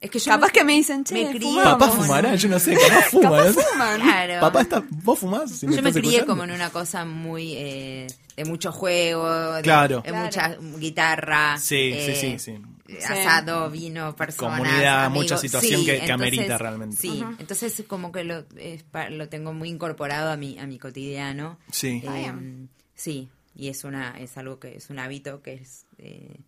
Es 0.00 0.10
que 0.10 0.18
yo 0.20 0.30
capaz 0.32 0.46
me- 0.48 0.52
que 0.52 0.64
me 0.64 0.72
dicen, 0.74 1.02
che, 1.04 1.14
me 1.14 1.30
crié 1.30 1.40
fumamos. 1.50 1.72
Papá 1.72 1.88
como 1.88 2.02
fumará, 2.02 2.34
yo 2.36 2.48
no 2.48 2.58
sé, 2.60 2.74
capaz 2.76 3.04
fuma. 3.10 3.30
Capaz 3.30 3.44
¿no? 3.56 3.62
fuman. 3.62 4.00
Claro. 4.00 4.40
Papá, 4.40 4.60
está, 4.60 4.84
¿vos 4.90 5.18
fumás? 5.18 5.50
Si 5.50 5.66
Yo 5.66 5.82
me 5.82 5.90
crié 5.92 6.18
escuchando. 6.18 6.26
como 6.26 6.44
en 6.44 6.50
una 6.52 6.70
cosa 6.70 7.04
muy 7.04 7.54
eh, 7.56 8.06
de 8.36 8.44
mucho 8.44 8.70
juego, 8.70 9.54
de, 9.54 9.62
Claro. 9.62 9.96
de 10.02 10.10
Claro. 10.10 10.24
mucha 10.24 10.56
guitarra, 10.78 11.58
Sí, 11.58 11.90
eh, 11.94 12.14
sí, 12.14 12.20
sí, 12.20 12.38
sí. 12.38 12.62
Asado, 13.08 13.70
vino, 13.70 14.14
personas, 14.16 14.60
Comunidad, 14.60 15.04
amigos. 15.06 15.24
mucha 15.24 15.36
situación 15.38 15.80
Sí, 15.80 15.86
que- 15.86 16.12
amerita 16.12 16.58
realmente. 16.58 16.96
Sí, 16.96 17.22
entonces 17.38 17.82
como 17.86 18.12
que 18.12 18.24
lo, 18.24 18.44
es 18.56 18.84
lo 19.10 19.28
tengo 19.28 19.52
muy 19.52 19.68
incorporado 19.68 20.30
a 20.30 20.36
mi 20.36 20.58
a 20.58 20.66
mi 20.66 20.78
cotidiano. 20.78 21.58
Sí. 21.70 22.02
Eh, 22.04 22.10
bien. 22.10 22.68
sí, 22.94 23.28
y 23.54 23.68
es 23.68 23.84
una 23.84 24.18
es 24.18 24.36
algo 24.38 24.58
que 24.58 24.76
es 24.76 24.90
un 24.90 24.98
hábito 24.98 25.42
que 25.42 25.54
es 25.54 25.86
eh, 25.98 26.40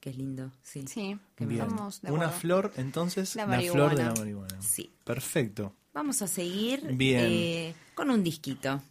que 0.00 0.10
es 0.10 0.16
lindo, 0.16 0.50
sí. 0.62 0.84
Sí, 0.88 1.16
que 1.36 1.46
Bien. 1.46 1.66
de 2.02 2.10
Una 2.10 2.28
flor, 2.30 2.72
entonces, 2.76 3.36
La 3.36 3.46
la, 3.46 3.60
flor 3.60 3.90
de 3.90 4.02
la 4.02 4.10
marihuana. 4.10 4.20
marihuana. 4.20 4.62
Sí. 4.62 4.92
Perfecto. 5.04 5.76
Vamos 5.94 6.22
a 6.22 6.26
seguir 6.26 6.82
Bien. 6.94 7.20
eh, 7.24 7.74
con 7.94 8.10
un 8.10 8.24
disquito. 8.24 8.82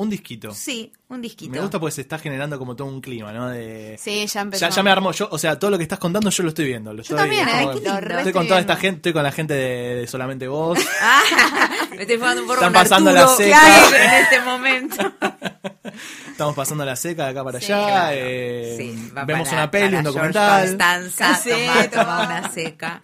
Un 0.00 0.08
disquito. 0.08 0.54
Sí, 0.54 0.92
un 1.08 1.20
disquito. 1.20 1.50
Me 1.50 1.58
gusta 1.60 1.80
porque 1.80 1.92
se 1.96 2.02
está 2.02 2.20
generando 2.20 2.56
como 2.56 2.76
todo 2.76 2.86
un 2.86 3.00
clima, 3.00 3.32
¿no? 3.32 3.48
De... 3.48 3.96
Sí, 4.00 4.24
ya 4.28 4.42
empezó. 4.42 4.60
Ya, 4.60 4.70
ya 4.70 4.82
me 4.84 4.92
armó, 4.92 5.10
yo, 5.10 5.28
o 5.28 5.38
sea, 5.38 5.58
todo 5.58 5.72
lo 5.72 5.76
que 5.76 5.82
estás 5.82 5.98
contando 5.98 6.30
yo 6.30 6.42
lo 6.44 6.50
estoy 6.50 6.66
viendo. 6.66 6.92
Lo 6.92 6.98
Yo 7.02 7.16
estoy, 7.16 7.18
también, 7.18 7.48
es 7.48 7.54
como- 7.66 7.72
Qué 7.72 7.80
lindo. 7.90 8.18
estoy 8.18 8.32
con 8.32 8.46
toda 8.46 8.60
esta 8.60 8.76
gente, 8.76 8.96
estoy 8.98 9.12
con 9.12 9.24
la 9.24 9.32
gente 9.32 9.54
de, 9.54 9.94
de 9.96 10.06
solamente 10.06 10.46
vos. 10.46 10.78
Me 11.96 12.02
estoy 12.02 12.16
fumando 12.16 12.42
un 12.42 12.46
porro 12.46 12.60
Están 12.60 12.72
con 12.72 12.82
pasando 12.82 13.10
Arturo, 13.10 13.30
la 13.30 13.36
seca. 13.36 13.58
claro, 13.60 13.96
en 13.96 14.22
este 14.22 14.40
momento. 14.40 15.12
Estamos 16.30 16.54
pasando 16.54 16.84
la 16.84 16.94
seca 16.94 17.24
de 17.24 17.30
acá 17.30 17.42
para 17.42 17.60
Sí, 17.60 17.72
allá. 17.72 17.86
claro. 17.88 18.16
eh, 18.16 18.74
Sí, 18.78 19.10
vemos 19.26 19.48
para- 19.48 19.62
una 19.62 19.70
peli, 19.72 19.96
un 19.96 20.04
documental. 20.04 20.66
Constanza, 20.68 21.34
Sí, 21.42 21.50
toma 21.50 21.90
toma. 21.90 22.22
una 22.26 22.50
seca. 22.52 23.00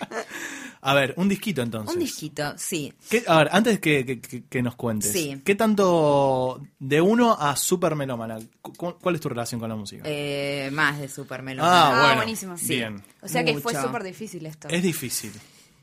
A 0.86 0.92
ver, 0.94 1.14
un 1.16 1.28
disquito 1.30 1.62
entonces. 1.62 1.94
Un 1.96 2.00
disquito, 2.02 2.54
sí. 2.58 2.92
¿Qué- 3.08 3.24
a 3.26 3.38
ver, 3.38 3.48
antes 3.52 3.78
que, 3.80 4.20
que- 4.20 4.62
nos 4.62 4.74
cuentes, 4.76 5.10
Sí. 5.12 5.40
¿qué 5.44 5.54
tanto 5.54 6.60
de 6.78 7.00
uno 7.00 7.32
a 7.40 7.56
super 7.56 7.94
melómana? 7.96 8.38
cu- 8.60 8.96
¿Cuál 9.00 9.14
es 9.14 9.20
tu 9.20 9.28
relación 9.30 9.58
con 9.60 9.70
la 9.70 9.76
música? 9.76 10.02
Eh, 10.06 10.68
más 10.72 10.98
de 11.00 11.08
Super 11.08 11.42
Melón. 11.42 11.64
Ah, 11.66 11.88
Ah, 11.92 12.00
bueno. 12.02 12.16
buenísimo. 12.16 12.56
Sí. 12.58 12.66
Bien. 12.76 13.02
O 13.22 13.28
sea 13.28 13.42
que 13.44 13.56
fue 13.58 13.74
súper 13.74 14.02
difícil 14.02 14.44
esto. 14.46 14.68
Es 14.68 14.82
difícil. 14.82 15.32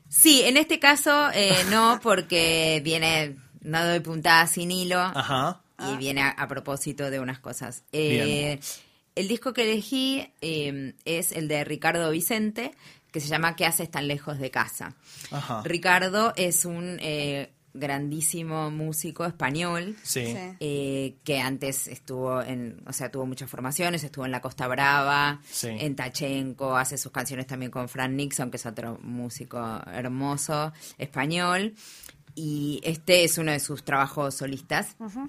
Sí, 0.08 0.42
en 0.44 0.56
este 0.56 0.78
caso 0.78 1.30
eh, 1.34 1.56
no, 1.70 1.98
porque 2.02 2.80
viene, 2.84 3.36
no 3.62 3.84
doy 3.84 4.00
puntada 4.00 4.46
sin 4.46 4.70
hilo 4.70 5.00
Ajá. 5.00 5.62
y 5.92 5.96
viene 5.96 6.20
a, 6.22 6.28
a 6.30 6.46
propósito 6.46 7.10
de 7.10 7.18
unas 7.18 7.38
cosas. 7.40 7.82
Eh, 7.92 8.60
el 9.14 9.26
disco 9.28 9.52
que 9.52 9.62
elegí 9.70 10.28
eh, 10.40 10.94
es 11.04 11.32
el 11.32 11.48
de 11.48 11.64
Ricardo 11.64 12.10
Vicente, 12.10 12.72
que 13.12 13.20
se 13.20 13.28
llama 13.28 13.54
¿Qué 13.54 13.64
haces 13.66 13.90
tan 13.90 14.08
lejos 14.08 14.38
de 14.38 14.50
casa? 14.50 14.94
Ajá. 15.30 15.62
Ricardo 15.64 16.32
es 16.36 16.64
un 16.64 16.98
eh, 17.00 17.52
grandísimo 17.74 18.70
músico 18.70 19.24
español. 19.24 19.96
Sí. 20.02 20.34
Eh, 20.60 21.16
que 21.24 21.40
antes 21.40 21.86
estuvo 21.88 22.42
en, 22.42 22.82
o 22.86 22.92
sea, 22.92 23.10
tuvo 23.10 23.26
muchas 23.26 23.48
formaciones, 23.50 24.02
estuvo 24.04 24.24
en 24.24 24.30
La 24.32 24.40
Costa 24.40 24.66
Brava, 24.66 25.40
Sí. 25.50 25.68
en 25.68 25.94
Tachenko, 25.94 26.76
hace 26.76 26.98
sus 26.98 27.12
canciones 27.12 27.46
también 27.46 27.70
con 27.70 27.88
Fran 27.88 28.16
Nixon, 28.16 28.50
que 28.50 28.56
es 28.56 28.66
otro 28.66 28.98
músico 29.02 29.80
hermoso 29.92 30.72
español. 30.98 31.74
Y 32.34 32.80
este 32.82 33.24
es 33.24 33.36
uno 33.36 33.52
de 33.52 33.60
sus 33.60 33.84
trabajos 33.84 34.34
solistas. 34.36 34.96
Ujú. 34.98 35.28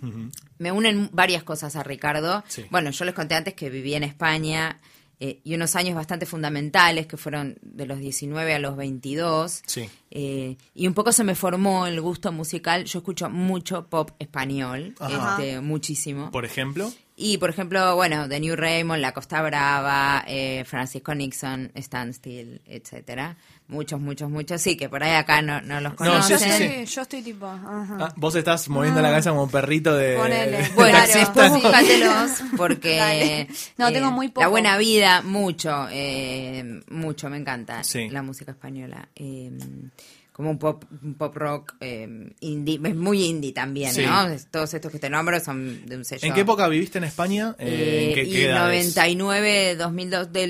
Me 0.57 0.71
unen 0.71 1.09
varias 1.11 1.43
cosas 1.43 1.75
a 1.75 1.83
Ricardo. 1.83 2.43
Sí. 2.47 2.65
Bueno, 2.71 2.91
yo 2.91 3.03
les 3.03 3.13
conté 3.13 3.35
antes 3.35 3.55
que 3.55 3.69
viví 3.69 3.93
en 3.93 4.03
España 4.03 4.79
eh, 5.19 5.39
y 5.43 5.55
unos 5.55 5.75
años 5.75 5.95
bastante 5.95 6.25
fundamentales, 6.25 7.07
que 7.07 7.17
fueron 7.17 7.57
de 7.61 7.85
los 7.85 7.99
19 7.99 8.53
a 8.53 8.59
los 8.59 8.75
22. 8.75 9.63
Sí. 9.65 9.89
Eh, 10.11 10.57
y 10.73 10.87
un 10.87 10.93
poco 10.93 11.11
se 11.11 11.23
me 11.23 11.35
formó 11.35 11.87
el 11.87 11.99
gusto 12.01 12.31
musical. 12.31 12.85
Yo 12.85 12.99
escucho 12.99 13.29
mucho 13.29 13.87
pop 13.87 14.11
español, 14.19 14.95
este, 15.09 15.61
muchísimo. 15.61 16.31
Por 16.31 16.45
ejemplo. 16.45 16.91
Y, 17.15 17.37
por 17.37 17.51
ejemplo, 17.51 17.95
bueno, 17.95 18.27
The 18.27 18.39
New 18.39 18.55
Raymond, 18.55 18.99
La 18.99 19.11
Costa 19.13 19.41
Brava, 19.43 20.23
eh, 20.27 20.63
Francisco 20.65 21.13
Nixon, 21.13 21.71
Standstill, 21.77 22.61
etcétera. 22.65 23.37
Muchos, 23.67 23.99
muchos, 24.01 24.31
muchos. 24.31 24.59
Sí, 24.61 24.75
que 24.75 24.89
por 24.89 25.03
ahí 25.03 25.11
acá 25.13 25.41
no, 25.43 25.61
no 25.61 25.79
los 25.79 25.91
No, 25.93 25.97
conocen. 25.97 26.39
sí, 26.39 26.45
yo, 26.45 26.51
sí, 26.57 26.63
estoy, 26.63 26.85
yo 26.85 27.01
estoy 27.03 27.21
tipo. 27.21 27.45
ajá. 27.45 27.97
Ah, 27.99 28.13
vos 28.15 28.35
estás 28.35 28.67
moviendo 28.67 28.99
la 29.01 29.09
cabeza 29.09 29.29
como 29.29 29.43
un 29.43 29.51
perrito 29.51 29.93
de. 29.95 30.15
Ponele. 30.17 30.57
de 30.63 30.69
Bueno, 30.69 30.97
después 31.01 31.51
Sí. 31.51 31.59
búscatelos 31.61 32.31
porque. 32.57 33.47
No, 33.77 33.91
tengo 33.91 34.09
muy 34.11 34.29
poco. 34.29 34.41
La 34.41 34.47
buena 34.47 34.77
vida, 34.77 35.21
mucho, 35.21 35.87
eh, 35.91 36.81
mucho, 36.89 37.29
me 37.29 37.37
encanta 37.37 37.83
Sí. 37.83 38.09
la 38.09 38.23
música 38.23 38.51
española. 38.51 39.07
Eh, 40.33 40.35
como 40.35 40.49
un 40.49 40.57
pop, 40.57 40.83
un 41.03 41.13
pop 41.13 41.35
rock 41.35 41.75
eh, 41.79 42.33
indie, 42.39 42.79
es 42.83 42.95
muy 42.95 43.23
indie 43.23 43.53
también, 43.53 43.93
Sí. 43.93 44.03
¿no? 44.05 44.27
Todos 44.51 44.73
estos 44.73 44.91
que 44.91 44.97
te 44.99 45.09
nombro 45.09 45.39
son 45.39 45.85
de 45.85 45.95
un 45.97 46.03
sello. 46.05 46.27
¿En 46.27 46.33
qué 46.33 46.41
época 46.41 46.67
viviste 46.67 46.97
en 46.97 47.03
España? 47.03 47.55
Eh, 47.59 47.67
Eh, 47.67 48.07
¿en 48.09 48.15
qué, 48.15 48.23
y 48.23 48.31
qué 48.31 48.45
edades? 48.49 48.95
99, 48.95 49.75
2002, 49.75 50.33
de 50.33 50.47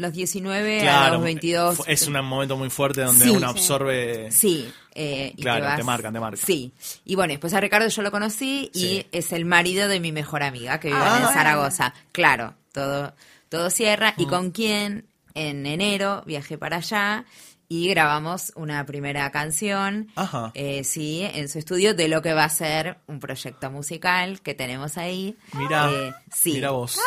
los 0.00 0.12
19 0.12 0.80
a 0.80 0.82
Claro, 0.82 1.14
los 1.14 1.24
22. 1.24 1.76
fu- 1.76 1.84
es 1.86 2.06
un 2.08 2.14
momento 2.24 2.56
muy 2.56 2.70
fuerte 2.70 3.02
donde 3.02 3.24
Sí. 3.24 3.30
uno 3.30 3.48
absorbe. 3.48 4.30
Sí. 4.32 4.68
eh, 4.92 5.32
y 5.36 5.42
Claro, 5.42 5.64
vas- 5.66 5.76
te 5.76 5.84
marcan, 5.84 6.12
te 6.12 6.18
marcan. 6.18 6.44
Sí. 6.44 6.72
Y 7.04 7.14
bueno, 7.14 7.30
después 7.32 7.54
a 7.54 7.60
Ricardo 7.60 7.86
yo 7.86 8.02
lo 8.02 8.10
conocí 8.10 8.70
y 8.74 8.78
Sí. 8.80 9.06
es 9.12 9.32
el 9.32 9.44
marido 9.44 9.86
de 9.86 10.00
mi 10.00 10.10
mejor 10.10 10.42
amiga 10.42 10.80
que 10.80 10.88
vive 10.88 11.00
Ah, 11.00 11.26
en. 11.28 11.32
Zaragoza. 11.32 11.94
Claro, 12.10 12.54
todo, 12.72 13.14
todo 13.48 13.70
cierra. 13.70 14.14
Mm. 14.16 14.20
Y 14.22 14.26
con 14.26 14.50
quien 14.50 15.04
en 15.34 15.64
enero 15.64 16.24
viajé 16.26 16.58
para 16.58 16.78
allá 16.78 17.24
y 17.72 17.88
grabamos 17.88 18.52
una 18.56 18.84
primera 18.84 19.30
canción. 19.30 20.08
Ajá. 20.16 20.50
eh, 20.54 20.82
sí, 20.82 21.22
en 21.22 21.48
su 21.48 21.60
estudio 21.60 21.94
de 21.94 22.08
lo 22.08 22.20
que 22.20 22.32
va 22.34 22.42
a 22.42 22.48
ser 22.48 22.98
un 23.06 23.20
proyecto 23.20 23.70
musical 23.70 24.40
que 24.40 24.54
tenemos 24.54 24.98
ahí. 24.98 25.36
Mira, 25.52 25.88
Eh, 25.88 26.12
sí. 26.34 26.54
mira 26.54 26.70
vos. 26.72 26.98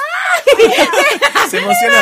se 1.50 1.58
emocionó. 1.58 1.98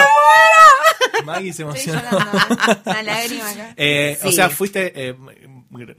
Maggie 1.25 1.53
se 1.53 1.63
emocionó. 1.63 2.01
llorando. 2.01 2.81
Una 2.85 3.03
lágrima 3.03 3.49
acá. 3.49 3.73
Eh, 3.77 4.17
O 4.23 4.31
sea, 4.31 4.49
fuiste 4.49 4.93
eh, 5.09 5.15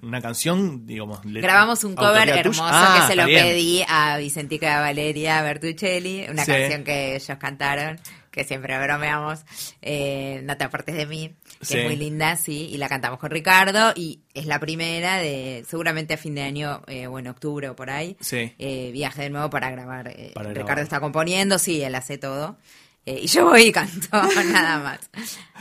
una 0.03 0.21
canción, 0.21 0.87
digamos. 0.87 1.21
Grabamos 1.25 1.83
un 1.83 1.95
cover 1.97 2.29
hermoso 2.29 2.61
tuya. 2.63 2.71
Ah, 2.73 2.99
que 3.01 3.07
se 3.09 3.17
lo 3.17 3.27
bien. 3.27 3.45
pedí 3.45 3.85
a 3.89 4.17
Vicentica 4.19 4.81
Valeria 4.81 5.43
Bertuccelli, 5.43 6.27
una 6.31 6.45
Sí. 6.45 6.53
canción 6.53 6.85
que 6.85 7.17
ellos 7.17 7.39
cantaron, 7.39 7.99
que 8.31 8.45
siempre 8.45 8.79
bromeamos, 8.79 9.41
eh, 9.83 10.41
No 10.45 10.57
te 10.57 10.65
apartes 10.65 10.95
de 10.97 11.07
mí, 11.07 11.35
que 11.63 11.67
Sí. 11.75 11.79
es 11.79 11.85
muy 11.87 11.97
linda, 11.97 12.37
sí, 12.37 12.69
y 12.73 12.77
la 12.77 12.89
cantamos 12.89 13.19
con 13.19 13.31
Ricardo, 13.31 13.93
y 13.97 14.21
es 14.35 14.47
la 14.47 14.59
primera 14.61 15.17
de, 15.19 15.65
seguramente 15.69 16.15
a 16.15 16.17
fin 16.19 16.35
de 16.35 16.43
año, 16.43 16.83
eh, 16.87 17.07
o 17.07 17.19
en 17.19 17.29
octubre 17.29 17.69
o 17.69 17.77
por 17.77 17.89
ahí, 17.91 18.17
Sí. 18.21 18.53
eh, 18.59 18.91
viaje 18.93 19.23
de 19.23 19.31
nuevo 19.31 19.49
para 19.51 19.71
grabar. 19.71 20.09
eh, 20.09 20.33
Para 20.35 20.49
Ricardo 20.51 20.67
grabar. 20.67 20.83
está 20.85 21.01
componiendo, 21.01 21.59
sí, 21.59 21.81
él 21.83 21.95
hace 21.95 22.19
todo, 22.19 22.59
eh, 23.07 23.21
y 23.23 23.27
yo 23.29 23.45
voy 23.47 23.63
y 23.63 23.73
canto, 23.73 24.09
nada 24.53 24.79
más. 24.81 25.11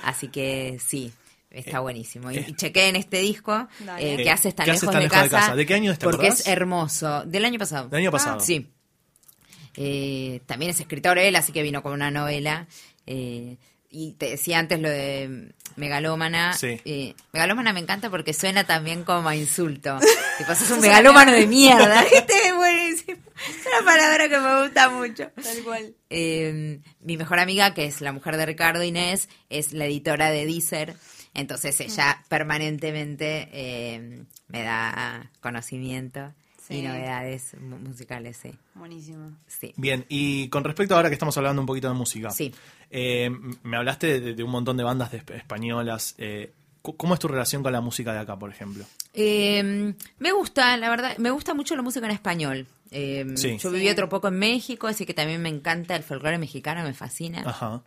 Así 0.04 0.28
que 0.28 0.78
sí. 0.86 1.12
Está 1.52 1.82
buenísimo. 1.82 2.32
Y, 2.32 2.38
eh, 2.38 2.46
y 2.48 2.54
chequé 2.54 2.88
en 2.88 2.96
este 2.96 3.18
disco 3.20 3.68
eh, 4.00 4.16
que 4.24 4.32
hace 4.32 4.54
tan 4.54 4.64
¿Qué 4.64 4.72
haces 4.72 4.84
lejos, 4.84 4.94
tan 4.94 5.02
de, 5.04 5.10
lejos 5.10 5.24
de 5.24 5.30
casa, 5.32 5.40
casa? 5.48 5.56
¿De 5.58 5.66
qué 5.66 5.74
año 5.74 5.92
es, 5.92 6.00
te 6.00 6.06
Porque 6.06 6.28
acordás? 6.28 6.40
es 6.40 6.48
hermoso. 6.48 7.26
Del 7.26 7.44
año 7.44 7.60
pasado. 7.60 7.90
Del 7.90 8.00
año 8.00 8.12
pasado. 8.12 8.40
Sí. 8.40 8.68
Eh, 9.76 10.42
también 10.46 10.72
es 10.72 10.80
escritor 10.80 11.18
él, 11.18 11.36
así 11.36 11.52
que 11.52 11.62
vino 11.62 11.82
con 11.84 11.92
una 11.94 12.10
novela. 12.10 12.68
Y 13.94 14.14
te 14.14 14.30
decía 14.30 14.58
antes 14.58 14.80
lo 14.80 14.90
de 14.90 15.54
megalómana. 15.76 16.54
Sí. 16.54 16.80
Eh, 16.86 17.14
megalómana 17.34 17.74
me 17.74 17.82
encanta 17.82 18.10
porque 18.10 18.34
suena 18.34 18.64
también 18.64 19.04
como 19.04 19.28
a 19.28 19.36
insulto. 19.36 20.00
tipo, 20.38 20.56
sos 20.56 20.72
un 20.72 20.80
megalómano 20.80 21.34
de 21.34 21.46
mierda. 21.46 22.02
Este 22.14 22.34
es 22.48 22.56
buenísimo. 22.56 23.22
Es 23.50 23.66
una 23.68 23.86
palabra 23.86 24.30
que 24.30 24.40
me 24.40 24.64
gusta 24.64 24.90
mucho. 24.90 25.30
Tal 25.44 25.64
cual. 25.64 25.94
Eh, 26.10 26.80
mi 27.02 27.18
mejor 27.18 27.40
amiga, 27.40 27.74
que 27.74 27.86
es 27.86 28.00
la 28.00 28.14
mujer 28.14 28.38
de 28.38 28.46
Ricardo 28.46 28.82
Inés, 28.82 29.28
es 29.50 29.74
la 29.74 29.86
editora 29.86 30.32
de 30.32 30.46
Deezer. 30.46 30.96
Entonces 31.34 31.80
ella 31.82 32.24
permanentemente 32.30 33.50
eh, 33.52 34.24
me 34.48 34.64
da 34.64 35.32
conocimiento 35.42 36.34
y 36.72 36.82
novedades 36.82 37.56
mu- 37.60 37.78
musicales, 37.80 38.38
sí. 38.38 38.52
Buenísimo. 38.76 39.32
sí. 39.48 39.74
Bien, 39.78 40.06
y 40.10 40.48
con 40.50 40.64
respecto 40.64 40.96
ahora 40.96 41.10
que 41.10 41.14
estamos 41.16 41.36
hablando 41.38 41.62
un 41.62 41.66
poquito 41.66 41.88
de 41.88 41.94
música. 41.94 42.30
Sí. 42.32 42.54
eh, 42.90 43.30
me 43.64 43.78
hablaste 43.78 44.20
de, 44.20 44.34
de 44.34 44.44
un 44.44 44.52
montón 44.52 44.78
de 44.78 44.84
bandas 44.84 45.12
de 45.12 45.18
españolas. 45.36 46.16
eh, 46.18 46.54
¿Cómo 46.82 47.14
es 47.14 47.20
tu 47.20 47.28
relación 47.28 47.62
con 47.62 47.72
la 47.74 47.80
música 47.82 48.12
de 48.12 48.20
acá, 48.20 48.40
por 48.40 48.50
ejemplo? 48.50 48.84
Eh, 49.14 49.94
me 50.18 50.32
gusta, 50.32 50.76
la 50.78 50.90
verdad, 50.90 51.16
me 51.20 51.30
gusta 51.30 51.54
mucho 51.54 51.76
la 51.76 51.84
música 51.84 52.06
en 52.08 52.12
español. 52.12 52.66
Eh, 52.90 53.26
Sí. 53.36 53.58
Yo 53.60 53.70
viví 53.72 53.88
otro 53.90 54.10
poco 54.10 54.30
en 54.30 54.40
México, 54.40 54.88
así 54.88 55.06
que 55.06 55.14
también 55.14 55.42
me 55.44 55.50
encanta 55.50 55.96
el 55.96 56.02
folclore 56.04 56.40
mexicano, 56.40 56.84
me 56.84 56.94
fascina. 56.96 57.44
Ajá. 57.46 57.84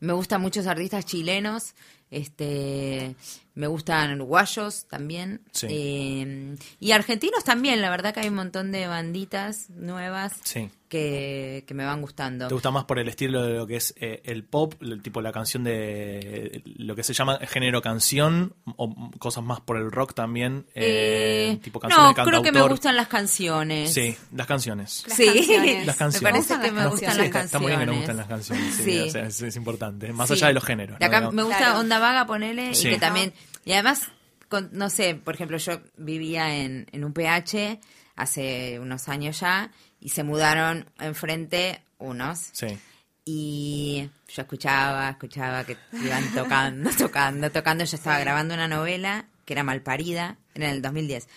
Me 0.00 0.14
gustan 0.14 0.40
muchos 0.40 0.66
artistas 0.66 1.04
chilenos, 1.04 1.74
este, 2.10 3.14
me 3.60 3.66
gustan 3.66 4.14
uruguayos 4.14 4.86
también, 4.88 5.42
Sí. 5.52 5.66
eh, 5.70 6.56
y 6.80 6.92
argentinos 6.92 7.44
también. 7.44 7.80
La 7.82 7.90
verdad 7.90 8.14
que 8.14 8.20
hay 8.20 8.28
un 8.28 8.34
montón 8.36 8.72
de 8.72 8.86
banditas 8.86 9.68
nuevas 9.70 10.32
Sí. 10.44 10.70
que, 10.88 11.62
que 11.68 11.74
me 11.74 11.84
van 11.84 12.00
gustando. 12.00 12.48
¿Te 12.48 12.54
gusta 12.54 12.70
más 12.70 12.84
por 12.84 12.98
el 12.98 13.08
estilo 13.08 13.42
de 13.44 13.54
lo 13.54 13.66
que 13.66 13.76
es 13.76 13.94
eh, 14.00 14.22
el 14.24 14.42
pop, 14.44 14.74
el 14.82 15.02
tipo 15.02 15.20
la 15.20 15.30
canción 15.30 15.62
de 15.62 16.62
lo 16.64 16.96
que 16.96 17.02
se 17.04 17.12
llama 17.12 17.38
género 17.46 17.80
canción 17.82 18.54
o 18.76 19.10
cosas 19.18 19.44
más 19.44 19.60
por 19.60 19.76
el 19.76 19.90
rock 19.92 20.14
también? 20.14 20.66
eh, 20.74 21.50
Eh, 21.52 21.56
tipo 21.62 21.78
canciones 21.80 22.16
no, 22.16 22.24
de 22.24 22.28
creo 22.30 22.42
que 22.42 22.50
me 22.52 22.62
gustan 22.66 22.96
las 22.96 23.08
canciones. 23.08 23.92
Sí, 23.92 24.16
las 24.34 24.46
canciones. 24.46 25.04
Las 25.06 25.16
sí, 25.16 25.26
canciones. 25.26 25.86
Las 25.86 25.96
canciones. 25.96 26.22
me 26.22 26.30
parece 26.30 26.56
Me 26.56 26.62
que 26.62 26.70
gustan 26.70 26.74
me 26.74 26.80
las 26.80 26.90
gustan 26.90 27.16
las 27.18 27.26
Está- 27.26 27.38
canciones. 27.38 27.44
Está 27.46 27.58
muy 27.60 27.68
bien 27.68 27.80
que 27.80 27.86
nos 27.86 27.96
gustan 27.96 28.16
las 28.16 28.26
canciones, 28.26 28.74
sí, 28.74 28.82
Sí. 28.84 28.98
o 29.00 29.10
sea, 29.10 29.22
es, 29.26 29.42
es 29.42 29.56
importante, 29.56 30.12
más 30.12 30.28
Sí. 30.28 30.34
allá 30.34 30.46
de 30.48 30.52
los 30.54 30.64
géneros. 30.64 30.98
De 30.98 31.08
¿no? 31.08 31.16
acá 31.16 31.30
me 31.30 31.42
gusta 31.42 31.58
Claro. 31.58 31.78
Onda 31.80 31.98
Vaga, 31.98 32.26
ponele, 32.26 32.74
Sí. 32.74 32.88
y 32.88 32.90
que 32.92 32.98
también... 32.98 33.32
Y 33.64 33.72
además, 33.72 34.08
con- 34.48 34.70
no 34.72 34.90
sé, 34.90 35.14
por 35.14 35.34
ejemplo, 35.34 35.56
yo 35.58 35.80
vivía 35.96 36.56
en, 36.56 36.86
en 36.92 37.04
un 37.04 37.12
PH 37.12 37.80
hace 38.16 38.78
unos 38.80 39.08
años 39.08 39.40
ya, 39.40 39.70
y 40.00 40.10
se 40.10 40.22
mudaron 40.24 40.86
enfrente 40.98 41.82
unos, 41.98 42.50
Sí, 42.52 42.78
y 43.24 44.10
yo 44.28 44.42
escuchaba, 44.42 45.10
escuchaba 45.10 45.64
que 45.64 45.76
iban 45.92 46.24
tocando, 46.34 46.90
tocando, 46.98 47.50
tocando. 47.50 47.84
Yo 47.84 47.96
estaba 47.96 48.18
grabando 48.18 48.54
una 48.54 48.66
novela 48.66 49.26
que 49.44 49.52
era 49.52 49.62
Malparida, 49.62 50.36
era 50.54 50.68
en 50.68 50.74
el 50.76 50.82
2010. 50.82 51.28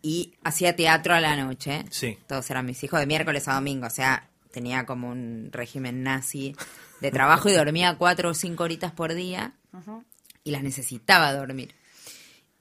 Y 0.00 0.34
hacía 0.42 0.74
teatro 0.74 1.14
a 1.14 1.20
la 1.20 1.36
noche. 1.36 1.84
Sí. 1.90 2.18
Todos 2.26 2.50
eran 2.50 2.66
mis 2.66 2.82
hijos 2.82 2.98
de 2.98 3.06
miércoles 3.06 3.46
a 3.46 3.54
domingo. 3.54 3.86
O 3.86 3.90
sea, 3.90 4.28
tenía 4.50 4.84
como 4.84 5.10
un 5.10 5.50
régimen 5.52 6.02
nazi 6.02 6.56
de 7.00 7.10
trabajo 7.12 7.48
y 7.48 7.52
dormía 7.52 7.94
cuatro 7.98 8.30
o 8.30 8.34
cinco 8.34 8.64
horitas 8.64 8.90
por 8.92 9.14
día. 9.14 9.52
Y 10.44 10.50
las 10.50 10.62
necesitaba 10.62 11.32
dormir. 11.32 11.74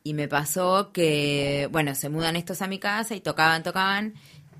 Y 0.04 0.14
me 0.14 0.28
pasó 0.28 0.92
que, 0.92 1.68
bueno, 1.72 1.96
se 1.96 2.10
mudan 2.10 2.36
estos 2.36 2.62
a 2.62 2.68
mi 2.68 2.80
casa 2.80 3.16
y 3.16 3.22
tocaban, 3.22 3.64
tocaban. 3.64 4.16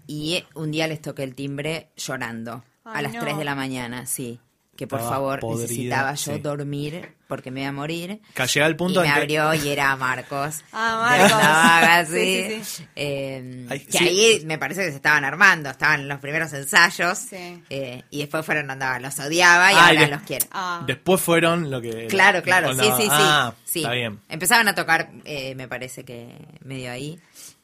Y 0.08 0.44
un 0.56 0.72
día 0.72 0.88
les 0.88 1.02
toqué 1.02 1.24
el 1.24 1.36
timbre 1.36 1.90
llorando. 1.96 2.64
a 2.84 3.02
las 3.02 3.14
no. 3.14 3.22
3 3.22 3.38
de 3.38 3.46
la 3.46 3.56
mañana, 3.56 4.06
sí. 4.06 4.40
Que 4.82 4.88
por 4.88 4.98
Estaba 4.98 5.18
favor 5.18 5.40
podrida, 5.42 5.62
necesitaba 5.68 6.14
yo 6.16 6.34
sí. 6.34 6.40
dormir 6.40 7.14
porque 7.28 7.52
me 7.52 7.60
iba 7.62 7.70
a 7.70 7.72
morir. 7.72 8.20
Que 8.34 8.60
el 8.66 8.76
punto 8.76 9.06
y 9.06 9.08
me 9.08 9.14
que- 9.14 9.20
abrió 9.20 9.54
y 9.54 9.70
era 9.70 9.96
Marcos. 9.96 10.64
Ah, 10.74 11.06
Marcos. 11.08 11.38
Vaga, 11.38 12.06
sí. 12.08 12.14
Sí, 12.14 12.46
sí, 12.50 12.64
sí. 12.64 12.88
Eh, 12.96 13.68
Ay, 13.70 13.80
que 13.82 13.92
sí. 14.00 14.08
ahí 14.08 14.44
me 14.48 14.58
parece 14.58 14.84
que 14.84 14.90
se 14.90 14.96
estaban 14.96 15.24
armando. 15.24 15.70
Estaban 15.70 16.08
los 16.08 16.20
primeros 16.20 16.52
ensayos. 16.54 17.16
Sí. 17.20 17.62
eh, 17.70 18.02
y 18.10 18.22
después 18.22 18.44
fueron 18.44 18.72
Onda 18.72 18.88
Vaga. 18.88 19.00
Los 19.02 19.20
odiaba 19.20 19.72
y 19.72 19.76
Ah, 19.76 19.88
ahora 19.90 20.08
los 20.08 20.22
quiero. 20.24 20.48
Ah. 20.52 20.84
Después 20.88 21.22
fueron 21.22 21.70
lo 21.70 21.80
que... 21.80 22.08
Claro, 22.08 22.42
claro, 22.42 22.72
Onda- 22.72 22.84
sí, 22.84 22.90
sí, 22.98 23.04
sí. 23.04 23.10
Ah, 23.12 23.54
sí. 23.64 23.80
está 23.82 23.92
bien. 23.94 24.20
Empezaban 24.30 24.68
a 24.68 24.74
tocar, 24.74 25.12
eh, 25.26 25.54
me 25.54 25.68
parece 25.68 26.04
que 26.04 26.36
medio 26.62 26.92
ahí. 26.92 27.20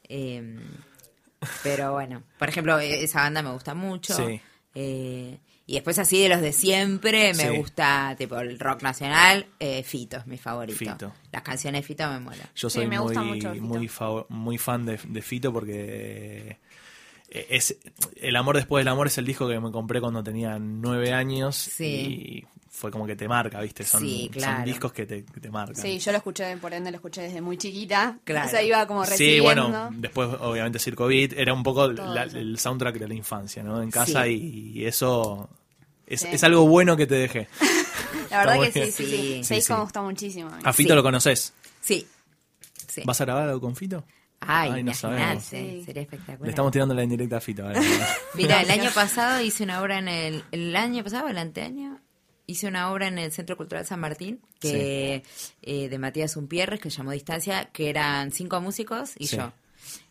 Eh, 0.08 0.56
pero 1.64 1.94
bueno, 1.94 2.22
por 2.38 2.48
ejemplo, 2.48 2.78
e- 2.78 3.02
esa 3.02 3.22
banda 3.22 3.42
me 3.42 3.50
gusta 3.50 3.74
mucho. 3.74 4.14
Sí. 4.14 4.40
Eh, 4.76 5.38
Y 5.70 5.74
después 5.74 5.98
así 5.98 6.20
de 6.22 6.30
los 6.30 6.40
de 6.40 6.54
siempre, 6.54 7.34
me 7.34 7.50
Sí. 7.50 7.56
gusta 7.58 8.14
tipo 8.16 8.38
el 8.38 8.58
rock 8.58 8.80
nacional, 8.82 9.46
eh, 9.60 9.82
Fito 9.82 10.16
es 10.16 10.26
mi 10.26 10.38
favorito. 10.38 10.78
Fito. 10.78 11.12
Las 11.30 11.42
canciones 11.42 11.82
de 11.82 11.86
Fito 11.86 12.08
me 12.10 12.20
molan. 12.20 12.48
Yo 12.56 12.70
Sí, 12.70 12.78
soy 12.80 12.96
gusta 12.96 13.22
muy, 13.22 13.36
mucho 13.36 13.54
muy, 13.56 13.86
fa- 13.86 14.24
muy 14.30 14.56
fan 14.56 14.86
de, 14.86 14.98
de 15.06 15.20
Fito 15.22 15.52
porque 15.52 16.58
eh, 17.28 17.46
es 17.50 17.76
El 18.16 18.34
amor 18.36 18.56
después 18.56 18.80
del 18.80 18.88
amor 18.88 19.08
es 19.08 19.18
el 19.18 19.26
disco 19.26 19.46
que 19.46 19.60
me 19.60 19.70
compré 19.70 20.00
cuando 20.00 20.24
tenía 20.24 20.58
nueve 20.58 21.12
años 21.12 21.54
Sí. 21.56 21.84
y 21.84 22.46
fue 22.70 22.90
como 22.90 23.06
que 23.06 23.16
te 23.16 23.28
marca, 23.28 23.60
¿viste? 23.60 23.84
Son, 23.84 24.00
Sí, 24.00 24.30
discos 24.64 24.92
que 24.94 25.04
te, 25.04 25.24
que 25.26 25.40
te 25.40 25.50
marcan. 25.50 25.76
Sí, 25.76 25.98
yo 25.98 26.12
lo 26.12 26.16
escuché, 26.18 26.56
por 26.56 26.72
ende 26.72 26.90
lo 26.92 26.96
escuché 26.96 27.20
desde 27.22 27.42
muy 27.42 27.58
chiquita. 27.58 28.18
Claro. 28.24 28.46
O 28.46 28.50
sea, 28.50 28.62
iba 28.62 28.86
como 28.86 29.04
Sí, 29.04 29.10
recibiendo. 29.10 29.42
bueno, 29.68 29.90
después 29.92 30.30
obviamente 30.40 30.78
Circo 30.78 31.06
Beat 31.08 31.32
era 31.34 31.52
un 31.52 31.62
poco 31.62 31.88
la- 31.88 32.22
el 32.22 32.58
soundtrack 32.58 32.98
de 32.98 33.08
la 33.08 33.14
infancia, 33.14 33.62
¿no? 33.62 33.82
En 33.82 33.90
casa 33.90 34.24
Sí. 34.24 34.72
y, 34.74 34.80
y 34.80 34.86
eso 34.86 35.50
es, 36.08 36.20
Sí. 36.22 36.28
es 36.32 36.42
algo 36.44 36.66
bueno 36.66 36.96
que 36.96 37.06
te 37.06 37.14
dejé. 37.14 37.48
La 38.30 38.38
verdad 38.44 38.60
que 38.72 38.86
sí, 38.86 38.92
sí, 38.92 39.06
Sí. 39.06 39.44
sí. 39.44 39.60
Sí, 39.62 39.72
me 39.72 39.80
gusta 39.80 40.02
muchísimo. 40.02 40.50
A 40.64 40.72
Fito 40.72 40.90
Sí. 40.90 40.96
lo 40.96 41.02
conoces. 41.02 41.52
Sí. 41.80 42.06
sí. 42.88 43.02
¿Vas 43.04 43.20
a 43.20 43.24
grabar 43.24 43.44
algo 43.48 43.60
con 43.60 43.76
Fito? 43.76 44.04
Ay, 44.40 44.70
Ay, 44.74 44.82
no 44.84 44.94
sabemos. 44.94 45.42
Sí. 45.44 45.82
sería 45.84 46.02
espectacular. 46.02 46.42
Le 46.42 46.50
estamos 46.50 46.70
tirando 46.72 46.94
la 46.94 47.02
indirecta 47.02 47.38
a 47.38 47.40
Fito. 47.40 47.64
ahora. 47.66 47.80
Mira, 48.34 48.60
el 48.62 48.70
año 48.70 48.90
pasado 48.94 49.40
hice 49.42 49.64
una 49.64 49.80
obra 49.82 49.98
en 49.98 50.08
el, 50.08 50.44
el 50.52 50.76
año 50.76 51.02
pasado, 51.02 51.28
el 51.28 51.38
anteaño, 51.38 52.00
hice 52.46 52.66
una 52.68 52.90
obra 52.92 53.08
en 53.08 53.18
el 53.18 53.32
Centro 53.32 53.56
Cultural 53.56 53.84
San 53.84 54.00
Martín 54.00 54.40
que 54.60 55.22
eh, 55.62 55.88
de 55.88 55.98
Matías 55.98 56.36
Umpierres 56.36 56.80
que 56.80 56.88
llamó 56.90 57.10
Distancia, 57.12 57.68
que 57.72 57.90
eran 57.90 58.30
cinco 58.30 58.60
músicos 58.60 59.12
y 59.18 59.26
Sí. 59.26 59.36
yo. 59.36 59.52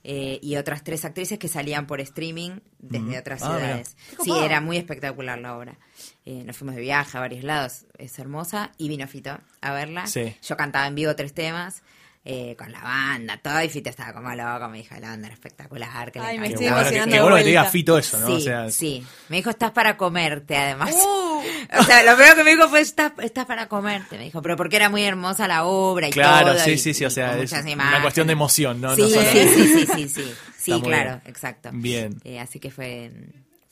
Eh, 0.03 0.39
y 0.41 0.55
otras 0.55 0.83
tres 0.83 1.03
actrices 1.05 1.37
que 1.39 1.47
salían 1.47 1.87
por 1.87 1.99
streaming 2.01 2.59
desde 2.79 3.19
otras 3.19 3.41
Ah, 3.43 3.57
ciudades. 3.57 3.97
Sí, 4.23 4.31
era 4.41 4.61
muy 4.61 4.77
espectacular 4.77 5.37
la 5.39 5.57
obra. 5.57 5.77
Eh, 6.25 6.43
nos 6.45 6.57
fuimos 6.57 6.75
de 6.75 6.81
viaje 6.81 7.17
a 7.17 7.21
varios 7.21 7.43
lados, 7.43 7.85
es 7.97 8.17
hermosa, 8.19 8.71
y 8.77 8.87
vino 8.89 9.07
Fito 9.07 9.39
a 9.61 9.71
verla. 9.73 10.07
Sí. 10.07 10.35
Yo 10.41 10.55
cantaba 10.57 10.87
en 10.87 10.95
vivo 10.95 11.15
tres 11.15 11.33
temas. 11.33 11.83
Eh, 12.29 12.57
con 12.57 12.69
la 12.73 12.81
banda, 12.81 13.37
todo, 13.41 13.63
y 13.63 13.69
Fito 13.69 13.89
estaba 13.89 14.11
como 14.11 14.35
loco, 14.35 14.67
me 14.67 14.79
dijo, 14.79 14.95
la 14.99 15.11
banda 15.11 15.27
era 15.27 15.33
espectacular. 15.33 16.11
Que 16.11 16.19
le 16.19 16.25
Ay, 16.25 16.37
me 16.39 16.47
Qué 16.47 16.53
estoy 16.55 16.67
bueno, 16.69 16.89
que, 17.05 17.21
bueno 17.21 17.35
te 17.37 17.43
diga. 17.45 17.63
Fito 17.65 17.97
eso, 17.97 18.19
¿no? 18.19 18.27
Sí, 18.27 18.33
o 18.33 18.39
sea, 18.41 18.69
sí. 18.69 19.05
Me 19.29 19.37
dijo, 19.37 19.49
estás 19.49 19.71
para 19.71 19.95
comerte, 19.95 20.57
además. 20.57 20.93
Uh. 20.93 21.41
o 21.79 21.83
sea, 21.83 22.03
lo 22.03 22.15
primero 22.15 22.35
que 22.35 22.43
me 22.43 22.51
dijo 22.51 22.67
fue, 22.67 22.81
estás, 22.81 23.13
estás 23.21 23.45
para 23.45 23.67
comerte. 23.69 24.17
Me 24.17 24.25
dijo, 24.25 24.41
pero 24.41 24.57
porque 24.57 24.75
era 24.75 24.89
muy 24.89 25.03
hermosa 25.03 25.47
la 25.47 25.63
obra 25.63 26.09
y 26.09 26.11
Claro, 26.11 26.51
todo. 26.51 26.59
sí, 26.59 26.71
y- 26.71 26.77
sí, 26.77 26.93
sí, 26.93 27.03
y 27.03 27.07
o 27.07 27.09
sea, 27.09 27.37
es 27.39 27.51
una 27.53 27.69
imágenes. 27.71 28.01
cuestión 28.01 28.27
de 28.27 28.33
emoción, 28.33 28.81
¿no? 28.81 28.93
Sí, 28.93 29.03
No 29.03 29.07
solo- 29.07 29.21
sí, 29.31 29.47
sí, 29.47 29.67
sí, 29.67 29.87
sí, 29.95 30.09
sí. 30.15 30.33
Sí, 30.57 30.81
claro, 30.81 31.09
bien. 31.11 31.21
exacto. 31.27 31.69
Bien. 31.71 32.19
Eh, 32.25 32.41
así 32.41 32.59
que 32.59 32.71
fue, 32.71 33.09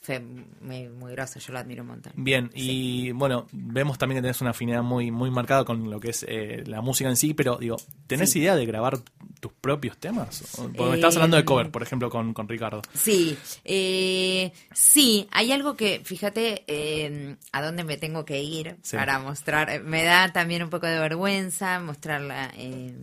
fue 0.06 0.20
muy, 0.20 0.88
muy 0.88 1.10
groso, 1.12 1.40
yo 1.40 1.52
lo 1.52 1.58
admiro 1.58 1.82
un 1.82 1.88
montón. 1.88 2.12
Bien, 2.14 2.48
y 2.54 3.10
bueno, 3.10 3.48
vemos 3.50 3.98
también 3.98 4.18
que 4.18 4.22
tenés 4.22 4.40
una 4.40 4.50
afinidad 4.50 4.82
muy, 4.84 5.10
muy 5.10 5.32
marcada 5.32 5.64
con 5.64 5.90
lo 5.90 5.98
que 5.98 6.10
es 6.10 6.24
eh, 6.28 6.62
la 6.64 6.80
música 6.80 7.10
en 7.10 7.16
sí, 7.16 7.34
pero 7.34 7.56
digo, 7.56 7.76
¿tenés 8.06 8.30
Sí. 8.30 8.38
idea 8.38 8.54
de 8.54 8.64
grabar 8.66 8.98
tus 9.40 9.52
propios 9.52 9.98
temas? 9.98 10.44
Porque 10.56 10.80
me 10.80 10.90
Eh, 10.90 10.94
estabas 10.94 11.16
hablando 11.16 11.36
de 11.36 11.44
cover, 11.44 11.70
por 11.72 11.82
ejemplo, 11.82 12.08
con, 12.08 12.32
con 12.34 12.48
Ricardo. 12.48 12.82
Sí, 12.94 13.36
eh, 13.64 14.52
sí, 14.72 15.26
hay 15.32 15.50
algo 15.50 15.76
que, 15.76 16.00
fíjate, 16.04 16.62
eh, 16.68 17.36
a 17.50 17.62
dónde 17.62 17.82
me 17.82 17.96
tengo 17.96 18.24
que 18.24 18.40
ir 18.42 18.76
Sí. 18.82 18.96
para 18.96 19.18
mostrar, 19.18 19.70
eh, 19.70 19.80
me 19.80 20.04
da 20.04 20.32
también 20.32 20.62
un 20.62 20.70
poco 20.70 20.86
de 20.86 21.00
vergüenza 21.00 21.80
mostrarla, 21.80 22.52
eh, 22.56 22.94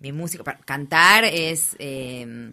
mi 0.00 0.10
música, 0.10 0.42
para- 0.42 0.58
cantar 0.58 1.24
es, 1.24 1.76
eh, 1.78 2.52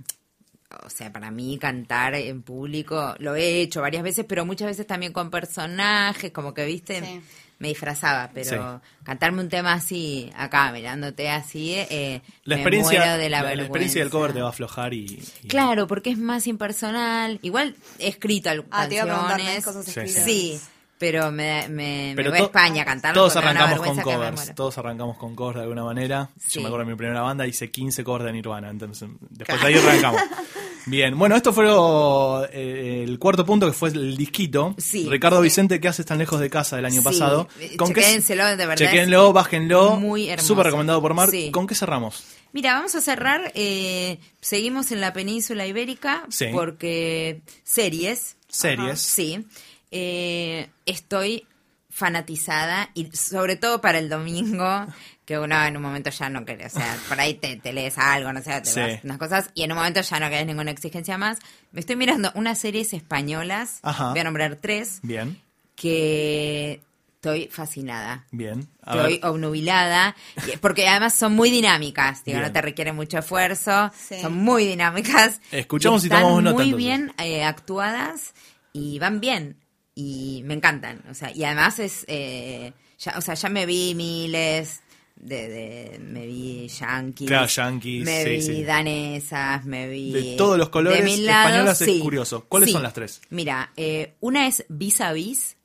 o 0.85 0.89
sea, 0.89 1.11
para 1.11 1.31
mí 1.31 1.57
cantar 1.57 2.13
en 2.15 2.41
público, 2.43 3.15
lo 3.19 3.35
he 3.35 3.61
hecho 3.61 3.81
varias 3.81 4.03
veces, 4.03 4.25
pero 4.27 4.45
muchas 4.45 4.67
veces 4.67 4.85
también 4.85 5.11
con 5.13 5.31
personajes, 5.31 6.31
como 6.31 6.53
que, 6.53 6.65
viste, 6.65 6.99
Sí. 7.01 7.21
me 7.57 7.69
disfrazaba, 7.69 8.29
pero 8.33 8.79
cantarme 9.03 9.41
un 9.41 9.49
tema 9.49 9.73
así, 9.73 10.31
acá, 10.35 10.71
mirándote 10.71 11.29
así, 11.29 11.73
eh, 11.75 12.21
La 12.43 12.55
me 12.55 12.61
experiencia, 12.61 12.99
muero 12.99 13.17
de 13.17 13.29
la, 13.29 13.41
la, 13.43 13.55
la 13.55 13.63
experiencia 13.63 14.01
del 14.01 14.11
cover 14.11 14.31
te 14.33 14.41
va 14.41 14.47
a 14.47 14.51
aflojar 14.51 14.93
y... 14.93 15.19
y- 15.43 15.47
Claro, 15.47 15.87
porque 15.87 16.11
es 16.11 16.17
más 16.17 16.45
impersonal. 16.47 17.39
Igual 17.41 17.75
he 17.97 18.07
escrito 18.07 18.49
algunas 18.49 18.85
Ah, 18.85 18.87
te 18.87 18.95
iba 18.95 19.03
a 19.03 19.07
preguntar, 19.07 19.37
canciones. 19.37 19.63
¿tenés 19.63 19.65
cosas 19.65 19.85
Sí, 19.85 19.91
escritas? 19.99 20.23
Sí, 20.23 20.59
pero 20.99 21.31
me, 21.31 21.67
me, 21.69 22.13
voy 22.15 22.25
a 22.25 22.37
España 22.43 22.83
a 22.83 22.85
cantar. 22.85 23.13
Todos 23.15 23.35
arrancamos 23.35 23.79
con 23.81 23.97
covers, 24.01 24.53
todos 24.53 24.77
arrancamos 24.77 25.17
con 25.17 25.33
covers 25.35 25.55
de 25.57 25.63
alguna 25.63 25.83
manera. 25.85 26.29
Sí. 26.37 26.55
Yo 26.55 26.61
me 26.61 26.67
acuerdo 26.67 26.85
de 26.85 26.91
mi 26.91 26.97
primera 26.97 27.21
banda, 27.21 27.47
hice 27.47 27.71
15 27.71 28.03
covers 28.03 28.25
de 28.25 28.33
Nirvana, 28.33 28.69
entonces 28.69 29.09
después 29.31 29.57
Claro. 29.59 29.73
de 29.73 29.79
ahí 29.79 29.87
arrancamos. 29.87 30.21
Bien, 30.85 31.17
bueno, 31.19 31.35
esto 31.35 31.53
fue 31.53 31.65
lo- 31.65 32.45
eh, 32.51 33.03
el 33.03 33.19
cuarto 33.19 33.45
punto 33.45 33.67
que 33.67 33.73
fue 33.73 33.89
el 33.89 34.17
disquito. 34.17 34.75
Sí. 34.77 35.07
Ricardo 35.09 35.39
Vicente, 35.41 35.79
¿qué 35.79 35.87
haces 35.87 36.05
tan 36.05 36.17
lejos 36.17 36.39
de 36.39 36.49
casa 36.49 36.77
del 36.77 36.85
año 36.85 37.03
pasado? 37.03 37.47
Eh, 37.59 37.75
qué- 37.77 37.85
chequénselo, 37.85 38.45
de 38.45 38.55
verdad, 38.55 38.75
Chequénlo, 38.75 39.31
bájenlo. 39.31 39.97
muy 39.97 40.29
hermoso. 40.29 40.47
Súper 40.47 40.65
recomendado 40.67 41.01
por 41.01 41.13
Mar. 41.13 41.29
¿Con 41.51 41.67
qué 41.67 41.75
cerramos? 41.75 42.23
Mira, 42.53 42.73
vamos 42.73 42.95
a 42.95 43.01
cerrar. 43.01 43.51
eh, 43.55 44.19
seguimos 44.41 44.91
en 44.91 45.01
la 45.01 45.13
península 45.13 45.67
ibérica 45.67 46.23
Sí. 46.29 46.47
porque 46.51 47.41
series. 47.63 48.35
Series. 48.47 48.99
Sí. 48.99 49.45
Eh, 49.91 50.69
estoy 50.85 51.45
fanatizada 51.91 52.89
y 52.93 53.11
sobre 53.15 53.55
todo 53.55 53.81
para 53.81 53.97
el 53.97 54.09
domingo, 54.09 54.85
que 55.25 55.37
uno 55.39 55.63
en 55.65 55.75
un 55.75 55.83
momento 55.83 56.09
ya 56.11 56.29
no 56.29 56.45
quiere, 56.45 56.67
o 56.67 56.69
sea, 56.69 56.97
por 57.07 57.19
ahí 57.19 57.33
te, 57.33 57.57
te 57.57 57.73
lees 57.73 57.97
algo, 57.97 58.31
no 58.31 58.41
sé, 58.41 58.61
te 58.61 58.69
Sí. 58.69 58.79
vas 58.79 59.03
unas 59.03 59.17
cosas 59.17 59.49
y 59.55 59.63
en 59.63 59.71
un 59.71 59.77
momento 59.79 60.01
ya 60.01 60.19
no 60.19 60.29
querés 60.29 60.45
ninguna 60.45 60.71
exigencia 60.71 61.17
más. 61.17 61.39
Me 61.71 61.79
estoy 61.79 61.95
mirando 61.95 62.31
unas 62.35 62.59
series 62.59 62.93
españolas, 62.93 63.79
Ajá. 63.81 64.11
voy 64.11 64.19
a 64.19 64.23
nombrar 64.23 64.55
tres, 64.57 64.99
Bien, 65.01 65.41
que 65.75 66.81
estoy 67.15 67.47
fascinada. 67.51 68.25
bien. 68.31 68.69
A 68.83 68.95
Estoy 68.95 69.13
ver. 69.19 69.25
obnubilada, 69.25 70.15
y- 70.53 70.57
porque 70.57 70.87
además 70.87 71.15
son 71.15 71.33
muy 71.33 71.49
dinámicas, 71.51 72.23
digo, 72.23 72.37
Bien. 72.37 72.47
no 72.47 72.53
te 72.53 72.61
requieren 72.61 72.95
mucho 72.95 73.17
esfuerzo, 73.17 73.91
Sí. 73.97 74.21
son 74.21 74.33
muy 74.35 74.65
dinámicas. 74.65 75.41
Escuchamos 75.51 76.03
y 76.03 76.07
están 76.07 76.21
tomamos 76.21 76.43
nota, 76.43 76.53
muy 76.55 76.63
entonces. 76.65 76.85
bien 76.87 77.13
eh, 77.17 77.43
actuadas 77.43 78.33
y 78.71 78.99
van 78.99 79.19
bien 79.19 79.57
y 79.99 80.41
me 80.43 80.53
encantan, 80.53 81.01
o 81.09 81.13
sea, 81.13 81.31
y 81.35 81.43
además 81.43 81.79
es, 81.79 82.05
eh, 82.07 82.71
ya, 82.99 83.15
o 83.17 83.21
sea, 83.21 83.33
ya 83.33 83.49
me 83.49 83.65
vi 83.65 83.93
miles 83.95 84.81
de, 85.15 85.49
de- 85.49 85.99
me 85.99 86.25
vi 86.25 86.67
yankees, 86.69 87.27
Claro, 87.27 87.47
yankees, 87.47 88.05
me 88.05 88.23
sí, 88.23 88.29
vi 88.29 88.41
sí. 88.41 88.63
danesas, 88.63 89.65
me 89.65 89.89
vi 89.89 90.11
De 90.13 90.35
todos 90.37 90.57
los 90.57 90.69
colores, 90.69 91.03
de 91.03 91.17
lados, 91.23 91.45
españolas 91.47 91.81
es 91.81 92.01
curioso. 92.01 92.45
¿Cuáles 92.47 92.67
sí. 92.69 92.73
son 92.73 92.83
las 92.83 92.93
tres? 92.93 93.19
Mira, 93.29 93.71
eh, 93.75 94.13
una 94.21 94.47
es 94.47 94.63
Vis 94.69 95.01
a 95.01 95.11
Vis, 95.11 95.57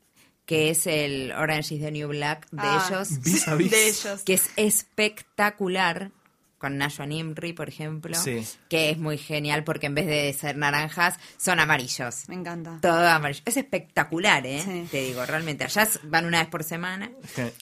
que 0.45 0.71
es 0.71 0.87
el 0.89 1.31
Orange 1.33 1.77
is 1.77 1.81
the 1.83 1.91
New 1.93 2.09
Black 2.09 2.49
de 2.51 2.63
Ah. 2.63 2.87
ellos, 2.91 3.21
Vis 3.23 3.45
vis. 3.57 3.71
De 3.71 3.89
ellos. 3.89 4.23
que 4.25 4.35
es 4.35 4.51
espectacular 4.57 6.11
con 6.65 6.79
Nashua 6.79 7.05
Nimri, 7.05 7.53
por 7.53 7.69
ejemplo, 7.69 8.17
Sí. 8.17 8.43
que 8.71 8.89
es 8.91 8.97
muy 8.99 9.19
genial 9.19 9.65
porque 9.65 9.85
en 9.87 9.95
vez 9.95 10.07
de 10.07 10.33
ser 10.33 10.57
naranjas 10.57 11.19
son 11.37 11.61
amarillos. 11.61 12.27
Me 12.29 12.37
encanta. 12.37 12.79
Todo 12.81 13.07
amarillo. 13.07 13.43
Es 13.45 13.59
espectacular, 13.59 14.47
¿eh? 14.47 14.63
Sí. 14.65 14.89
Te 14.91 15.03
digo, 15.03 15.27
realmente. 15.27 15.65
Allá 15.65 15.87
van 16.05 16.25
una 16.25 16.39
vez 16.41 16.49
por 16.49 16.65
semana 16.65 17.11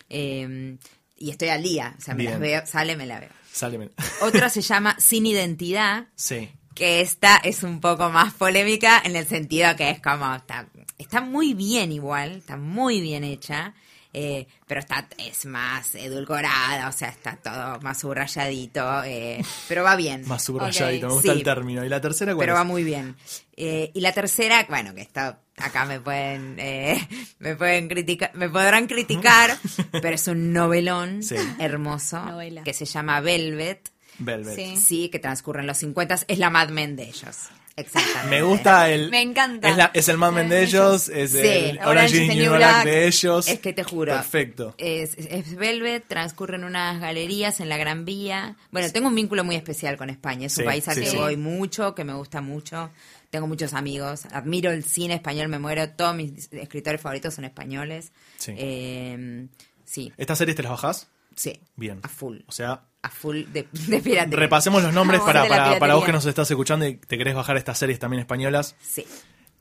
eh, 0.08 0.76
y 1.18 1.30
estoy 1.30 1.48
al 1.48 1.62
día. 1.62 1.94
O 1.98 2.00
sea, 2.00 2.14
me 2.14 2.18
Bien. 2.20 2.30
las 2.32 2.40
veo, 2.40 2.62
sale, 2.66 2.96
me 2.96 3.06
la 3.06 3.18
veo. 3.20 3.30
Sáleme. 3.52 3.90
Otra 4.22 4.48
se 4.48 4.62
llama 4.62 4.94
Sin 4.98 5.26
Identidad, 5.26 6.06
Sí. 6.14 6.48
que 6.74 7.00
esta 7.00 7.36
es 7.38 7.64
un 7.64 7.80
poco 7.80 8.08
más 8.10 8.32
polémica 8.34 9.02
en 9.04 9.16
el 9.16 9.26
sentido 9.26 9.74
que 9.76 9.90
es 9.90 10.00
como 10.00 10.34
está, 10.34 10.68
está 10.98 11.20
muy 11.20 11.54
bien 11.54 11.90
igual, 11.92 12.36
está 12.38 12.56
muy 12.56 13.00
bien 13.00 13.24
hecha, 13.24 13.74
eh, 14.12 14.46
pero 14.66 14.80
está 14.80 15.08
es 15.18 15.46
más 15.46 15.94
edulcorada, 15.94 16.88
o 16.88 16.92
sea, 16.92 17.08
está 17.08 17.36
todo 17.36 17.80
más 17.80 18.00
subrayadito, 18.00 19.04
eh, 19.04 19.42
pero 19.68 19.82
va 19.84 19.96
bien. 19.96 20.22
Más 20.26 20.44
subrayadito, 20.44 21.06
me 21.08 21.12
gusta 21.14 21.32
sí. 21.32 21.38
el 21.38 21.44
término. 21.44 21.84
¿Y 21.84 21.88
la 21.88 22.00
tercera 22.00 22.34
cuál 22.34 22.44
Pero 22.46 22.52
es? 22.54 22.58
va 22.60 22.64
muy 22.64 22.84
bien. 22.84 23.16
Eh, 23.56 23.90
y 23.94 24.00
la 24.00 24.12
tercera, 24.12 24.64
bueno, 24.68 24.94
que 24.94 25.02
está 25.02 25.38
acá 25.58 25.84
me 25.84 26.00
pueden 26.00 26.56
eh, 26.58 27.06
me 27.38 27.54
pueden 27.56 27.88
criticar, 27.88 28.30
me 28.34 28.48
podrán 28.48 28.86
criticar, 28.86 29.56
pero 30.02 30.14
es 30.14 30.26
un 30.28 30.52
novelón 30.52 31.22
Sí. 31.22 31.36
hermoso 31.58 32.18
Novela. 32.24 32.62
que 32.64 32.72
se 32.74 32.84
llama 32.84 33.20
Velvet. 33.20 33.90
Velvet. 34.18 34.54
Sí. 34.56 34.76
Sí, 34.76 35.08
que 35.08 35.18
transcurre 35.18 35.60
en 35.60 35.66
los 35.66 35.78
50 35.78 36.18
es 36.28 36.38
la 36.38 36.50
Mad 36.50 36.68
Men 36.68 36.96
de 36.96 37.04
ellos. 37.04 37.48
Exactamente. 37.76 38.28
Me 38.30 38.42
gusta 38.42 38.90
el. 38.90 39.10
Me 39.10 39.22
encanta. 39.22 39.68
Es, 39.68 39.76
la- 39.76 39.90
es 39.94 40.08
el 40.08 40.18
Mad 40.18 40.32
Men 40.32 40.48
de 40.50 40.62
ellos, 40.62 41.08
es 41.08 41.32
Sí. 41.32 41.38
el 41.40 41.78
Orange 41.84 42.22
is 42.24 42.28
the 42.28 42.34
New 42.36 42.54
Black 42.54 42.84
de 42.84 43.06
ellos. 43.06 43.48
Es 43.48 43.60
que 43.60 43.72
te 43.72 43.82
juro. 43.82 44.12
Perfecto. 44.12 44.74
Es, 44.78 45.16
es 45.16 45.56
Velvet, 45.56 46.04
transcurre 46.06 46.56
en 46.56 46.64
unas 46.64 47.00
galerías 47.00 47.60
en 47.60 47.68
la 47.70 47.78
Gran 47.78 48.04
Vía. 48.04 48.56
Bueno, 48.70 48.90
tengo 48.92 49.08
un 49.08 49.14
vínculo 49.14 49.42
muy 49.44 49.56
especial 49.56 49.96
con 49.96 50.10
España. 50.10 50.46
Es 50.46 50.56
un 50.58 50.64
Sí, 50.64 50.66
país 50.66 50.86
al 50.88 50.94
sí, 50.96 51.00
que 51.00 51.06
sí. 51.08 51.16
voy 51.16 51.36
mucho, 51.36 51.94
que 51.94 52.04
me 52.04 52.12
gusta 52.14 52.40
mucho. 52.42 52.90
Tengo 53.30 53.46
muchos 53.46 53.72
amigos. 53.72 54.26
Admiro 54.32 54.70
el 54.70 54.84
cine 54.84 55.14
español, 55.14 55.48
me 55.48 55.58
muero. 55.58 55.88
Todos 55.88 56.14
mis 56.14 56.52
escritores 56.52 57.00
favoritos 57.00 57.32
son 57.32 57.46
españoles. 57.46 58.12
Sí. 58.36 58.52
Eh, 58.54 59.46
sí, 59.86 60.12
¿Estas 60.18 60.36
series 60.36 60.56
te 60.56 60.62
las 60.62 60.72
bajás? 60.72 61.08
Sí. 61.36 61.60
Bien. 61.76 62.00
A 62.02 62.08
full. 62.08 62.38
O 62.46 62.52
sea, 62.52 62.82
A 63.02 63.08
full 63.08 63.44
de, 63.52 63.66
de 63.72 64.00
piratería. 64.00 64.38
repasemos 64.38 64.82
los 64.82 64.92
nombres 64.94 65.20
para, 65.26 65.46
para, 65.48 65.78
para 65.78 65.94
vos 65.94 66.04
que 66.04 66.12
nos 66.12 66.24
estás 66.26 66.50
escuchando 66.50 66.86
y 66.86 66.96
te 66.96 67.18
querés 67.18 67.34
bajar 67.34 67.56
estas 67.56 67.78
series 67.78 67.98
también 67.98 68.20
españolas. 68.20 68.76
Sí. 68.80 69.06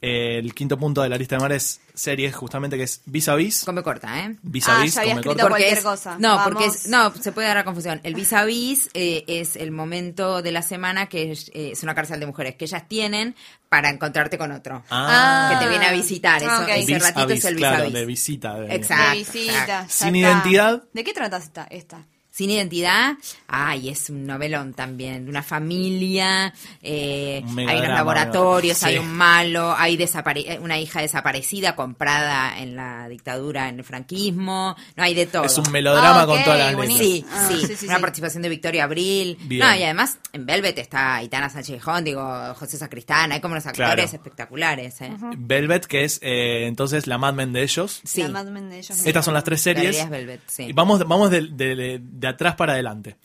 Eh, 0.03 0.39
el 0.39 0.55
quinto 0.55 0.79
punto 0.79 1.03
de 1.03 1.09
la 1.09 1.15
lista 1.15 1.35
de 1.35 1.41
mares 1.41 1.79
series 1.93 2.33
justamente 2.35 2.75
que 2.75 2.81
es 2.83 3.01
Vis 3.05 3.29
a 3.29 3.35
Vis. 3.35 3.63
Come 3.63 3.83
corta, 3.83 4.19
¿eh? 4.25 4.35
Vis 4.41 4.67
a 4.67 4.79
Ah, 4.79 4.81
Vis, 4.83 4.95
ya 4.95 5.01
había 5.01 5.13
escrito 5.13 5.35
corta. 5.35 5.47
cualquier 5.49 5.77
es- 5.77 5.83
cosa. 5.83 6.17
No, 6.17 6.29
Vamos. 6.37 6.43
porque 6.45 6.65
es, 6.65 6.87
no, 6.87 7.13
se 7.13 7.31
puede 7.31 7.47
dar 7.49 7.57
la 7.57 7.63
confusión. 7.63 7.99
El 8.03 8.15
vis 8.15 8.33
a 8.33 8.43
vis 8.43 8.89
eh, 8.95 9.23
es 9.27 9.55
el 9.55 9.69
momento 9.69 10.41
de 10.41 10.51
la 10.51 10.63
semana 10.63 11.05
que 11.07 11.31
es, 11.31 11.49
eh, 11.53 11.69
es 11.73 11.83
una 11.83 11.93
cárcel 11.93 12.19
de 12.19 12.25
mujeres 12.25 12.55
que 12.55 12.65
ellas 12.65 12.87
tienen 12.87 13.35
para 13.69 13.91
encontrarte 13.91 14.39
con 14.39 14.51
otro. 14.51 14.83
Ah. 14.89 15.49
Que 15.53 15.63
te 15.63 15.69
viene 15.69 15.85
a 15.85 15.91
visitar. 15.91 16.41
Eso, 16.41 16.49
Ah, 16.51 16.61
ok. 16.63 16.69
Ese 16.69 16.93
Vis 16.95 16.95
a 17.03 17.07
ratito 17.07 17.27
vis, 17.27 17.37
es 17.37 17.45
el 17.45 17.55
vis 17.55 17.61
claro, 17.61 17.83
a 17.83 17.85
vis. 17.85 17.93
de 17.93 18.05
visita. 18.07 18.59
de- 18.59 18.75
Exacto. 18.75 19.11
de 19.11 19.17
visita. 19.17 19.67
ya 19.67 19.87
Sin 19.87 20.15
identidad. 20.15 20.83
¿De 20.93 21.03
qué 21.03 21.13
trata 21.13 21.37
esta? 21.37 21.67
esta? 21.69 22.07
Sin 22.31 22.49
identidad, 22.49 23.13
ay, 23.47 23.89
es 23.89 24.09
un 24.09 24.25
novelón 24.25 24.73
también, 24.73 25.25
de 25.25 25.29
una 25.29 25.43
familia, 25.43 26.53
eh, 26.81 27.41
Un 27.45 27.59
hay 27.59 27.77
unos 27.79 27.89
laboratorios, 27.89 28.77
sí. 28.77 28.85
hay 28.85 28.97
un 28.97 29.11
malo, 29.11 29.75
hay 29.77 29.95
eh, 30.01 30.59
una 30.61 30.79
hija 30.79 31.01
desaparecida 31.01 31.75
comprada 31.75 32.57
en 32.59 32.75
la 32.77 33.09
dictadura, 33.09 33.67
en 33.69 33.79
el 33.79 33.83
franquismo, 33.83 34.75
no 34.95 35.03
hay 35.03 35.13
de 35.13 35.25
todo. 35.25 35.43
Es 35.43 35.57
un 35.57 35.69
melodrama 35.71 36.21
Ah, 36.21 36.25
con 36.25 36.43
todas 36.43 36.59
las 36.59 36.73
letras. 36.73 36.97
Sí, 36.97 37.25
Ah, 37.31 37.49
sí, 37.51 37.65
sí, 37.67 37.75
sí, 37.75 37.85
una 37.85 37.95
sí. 37.97 38.01
participación 38.01 38.43
de 38.43 38.49
Victoria 38.49 38.85
Abril. 38.85 39.37
Bien. 39.41 39.59
No, 39.67 39.75
y 39.75 39.83
además 39.83 40.17
en 40.33 40.45
Velvet 40.45 40.77
está 40.79 41.21
Itana 41.23 41.49
Sánchez 41.49 41.75
Gijón, 41.75 42.03
digo, 42.03 42.53
José 42.55 42.77
Sacristán, 42.77 43.31
hay 43.33 43.41
como 43.41 43.53
unos 43.53 43.65
actores 43.65 43.91
Claro. 43.93 44.01
espectaculares. 44.03 45.01
¿eh? 45.01 45.11
Velvet, 45.37 45.85
que 45.85 46.03
es 46.05 46.19
eh, 46.21 46.65
entonces 46.67 47.07
la 47.07 47.17
Mad 47.17 47.33
Men 47.33 47.51
de 47.53 47.63
ellos. 47.63 48.01
Sí, 48.05 48.21
La 48.23 48.29
Mad 48.29 48.45
Men 48.45 48.69
de 48.69 48.79
ellos 48.79 49.05
Estas 49.05 49.25
son 49.25 49.33
las 49.33 49.43
tres 49.43 49.61
series. 49.61 50.09
Velvet, 50.09 50.41
sí. 50.47 50.63
Y 50.63 50.73
vamos, 50.73 51.05
vamos 51.07 51.29
de, 51.29 51.41
de- 51.51 51.75
de- 51.75 51.99
de 52.01 52.27
atrás 52.31 52.55
para 52.55 52.73
adelante. 52.73 53.17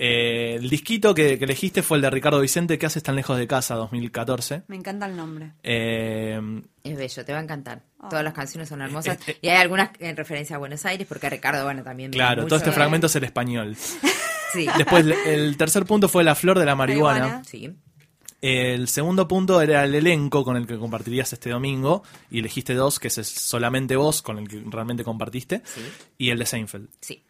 Eh, 0.00 0.54
el 0.60 0.70
disquito 0.70 1.12
que, 1.12 1.38
que 1.38 1.44
elegiste 1.44 1.82
fue 1.82 1.96
el 1.98 2.02
de 2.02 2.10
Ricardo 2.10 2.40
Vicente, 2.40 2.78
que 2.78 2.86
hace 2.86 3.00
tan 3.00 3.16
lejos 3.16 3.36
de 3.36 3.48
casa, 3.48 3.74
2014. 3.74 4.62
Me 4.68 4.76
encanta 4.76 5.06
el 5.06 5.16
nombre. 5.16 5.52
Eh, 5.64 6.40
Es 6.84 6.96
bello, 6.96 7.24
te 7.24 7.32
va 7.32 7.40
a 7.40 7.42
encantar. 7.42 7.82
Todas 8.08 8.22
las 8.22 8.32
canciones 8.32 8.68
son 8.68 8.80
hermosas. 8.80 9.18
Eh, 9.26 9.32
eh, 9.32 9.38
y 9.42 9.48
hay 9.48 9.56
algunas 9.56 9.90
en 9.98 10.16
referencia 10.16 10.54
a 10.54 10.60
Buenos 10.60 10.86
Aires, 10.86 11.04
porque 11.08 11.28
Ricardo, 11.28 11.64
bueno, 11.64 11.82
también. 11.82 12.12
viene 12.12 12.24
claro, 12.24 12.42
mucho 12.42 12.50
todo 12.50 12.56
este 12.58 12.70
de- 12.70 12.76
fragmento 12.76 13.06
es 13.08 13.16
el 13.16 13.24
español. 13.24 13.76
Sí. 14.50 14.66
Después, 14.78 15.04
el 15.26 15.58
tercer 15.58 15.84
punto 15.84 16.08
fue 16.08 16.24
la 16.24 16.34
flor 16.34 16.58
de 16.58 16.64
la 16.64 16.74
marihuana. 16.74 17.18
Marihuana. 17.20 17.44
Sí. 17.44 17.70
El 18.40 18.88
segundo 18.88 19.28
punto 19.28 19.60
era 19.60 19.84
el 19.84 19.94
elenco 19.94 20.42
con 20.42 20.56
el 20.56 20.66
que 20.66 20.78
compartirías 20.78 21.30
este 21.34 21.50
domingo. 21.50 22.02
Y 22.30 22.38
elegiste 22.38 22.72
dos, 22.72 22.98
que 22.98 23.08
es 23.08 23.14
solamente 23.14 23.94
vos, 23.96 24.22
con 24.22 24.38
el 24.38 24.48
que 24.48 24.62
realmente 24.64 25.04
compartiste. 25.04 25.60
Sí. 25.66 25.82
Y 26.16 26.30
el 26.30 26.38
de 26.38 26.46
Seinfeld. 26.46 26.88
Sí. 27.02 27.22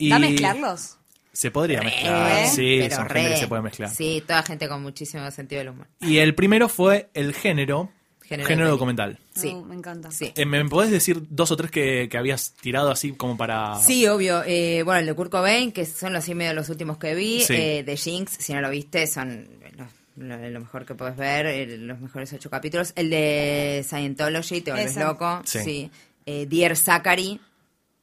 Y 0.00 0.10
¿Va 0.10 0.16
a 0.16 0.18
mezclarlos? 0.18 0.96
Se 1.32 1.50
podría 1.52 1.80
mezclar. 1.82 2.42
Re, 2.42 2.48
sí, 2.48 2.78
pero 2.80 2.96
son 2.96 3.08
re. 3.08 3.20
gente 3.20 3.34
que 3.34 3.40
se 3.40 3.48
puede 3.48 3.62
mezclar. 3.62 3.90
Sí, 3.90 4.22
toda 4.26 4.42
gente 4.42 4.68
con 4.68 4.82
muchísimo 4.82 5.30
sentido 5.30 5.60
del 5.60 5.68
humor. 5.68 5.86
Y 6.00 6.18
el 6.18 6.34
primero 6.34 6.68
fue 6.68 7.08
el 7.14 7.34
género, 7.34 7.90
Género 8.22 8.48
género, 8.48 8.70
documental. 8.70 9.18
Sí. 9.34 9.54
Me 9.54 9.74
encanta. 9.74 10.10
Sí. 10.10 10.32
Eh, 10.36 10.46
¿Me 10.46 10.64
podés 10.68 10.90
decir 10.90 11.20
dos 11.30 11.50
o 11.50 11.56
tres 11.56 11.70
que, 11.70 12.08
que 12.10 12.16
habías 12.18 12.52
tirado 12.54 12.90
así 12.90 13.12
como 13.12 13.36
para... 13.36 13.76
Sí, 13.80 14.06
obvio. 14.06 14.42
Eh, 14.46 14.82
bueno, 14.84 15.00
el 15.00 15.06
de 15.06 15.14
Kurt 15.14 15.30
Cobain, 15.32 15.72
que 15.72 15.84
son 15.84 16.12
los 16.12 16.28
y 16.28 16.34
medio 16.34 16.54
los 16.54 16.68
últimos 16.68 16.96
que 16.98 17.14
vi. 17.14 17.42
Sí. 17.42 17.54
Eh, 17.54 17.82
de 17.84 17.96
Jinx, 17.96 18.36
si 18.38 18.52
no 18.54 18.60
lo 18.60 18.70
viste, 18.70 19.06
son 19.06 19.48
los- 19.76 19.88
lo, 20.16 20.36
lo 20.50 20.60
mejor 20.60 20.84
que 20.86 20.94
puedes 20.94 21.16
ver, 21.16 21.46
eh, 21.46 21.76
los 21.78 21.98
mejores 22.00 22.32
ocho 22.32 22.50
capítulos. 22.50 22.92
El 22.96 23.10
de 23.10 23.84
Scientology, 23.86 24.60
te 24.60 24.70
vuelves 24.72 24.92
Ese. 24.92 25.00
loco. 25.04 25.42
Sí. 25.44 25.58
Sí. 25.64 25.90
Eh, 26.26 26.46
Dear 26.48 26.76
Zachary, 26.76 27.40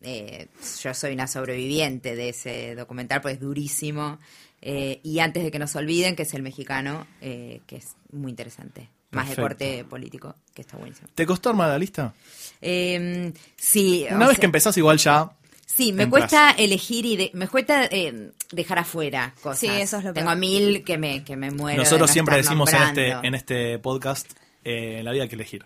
eh, 0.02 0.48
yo 0.84 0.94
soy 0.94 1.14
una 1.14 1.28
sobreviviente 1.28 2.16
de 2.16 2.30
ese 2.30 2.76
documental, 2.76 3.22
pues 3.22 3.36
es 3.36 3.40
durísimo. 3.42 4.20
Eh, 4.62 5.00
y 5.04 5.20
antes 5.20 5.44
de 5.44 5.52
que 5.52 5.60
nos 5.60 5.76
olviden, 5.76 6.16
que 6.16 6.24
es 6.24 6.34
el 6.34 6.42
mexicano, 6.42 7.06
eh, 7.22 7.62
que 7.68 7.78
es 7.78 7.96
muy 8.12 8.32
interesante. 8.32 8.90
Más 9.12 9.30
de 9.30 9.36
Perfecto. 9.36 9.42
corte 9.42 9.84
político, 9.86 10.36
que 10.54 10.62
está 10.64 10.78
buenísimo. 10.78 11.08
¿Te 11.16 11.26
costó 11.26 11.50
armar 11.50 11.70
la 11.70 11.80
lista? 11.80 12.14
Eh, 12.62 13.32
sí, 13.56 14.06
Una 14.10 14.28
vez 14.28 14.36
sea- 14.36 14.40
que 14.42 14.46
empezás 14.48 14.78
igual 14.78 14.98
ya... 14.98 15.32
Sí, 15.66 15.94
me 15.94 16.04
entras. 16.04 16.22
cuesta 16.24 16.52
elegir 16.58 17.06
y 17.06 17.16
de- 17.18 17.32
me 17.36 17.48
cuesta 17.48 17.86
eh, 17.86 18.32
dejar 18.52 18.80
afuera 18.80 19.34
cosas. 19.44 19.60
Sí, 19.60 19.68
eso 19.70 19.98
es 20.00 20.04
lo 20.06 20.14
Tengo 20.14 20.30
peor. 20.30 20.40
mil 20.40 20.84
que 20.84 20.98
me, 20.98 21.24
que 21.24 21.36
me 21.36 21.52
muero. 21.52 21.78
de 21.78 21.84
Nosotros 21.84 22.10
no 22.10 22.14
siempre 22.14 22.40
estar 22.40 22.52
decimos 22.56 22.74
en 22.74 22.82
este, 22.82 23.12
en 23.28 23.36
este 23.36 23.78
podcast, 23.80 24.32
eh, 24.64 24.98
en 25.00 25.06
la 25.06 25.12
vida 25.12 25.24
hay 25.24 25.30
que 25.30 25.36
elegir. 25.36 25.66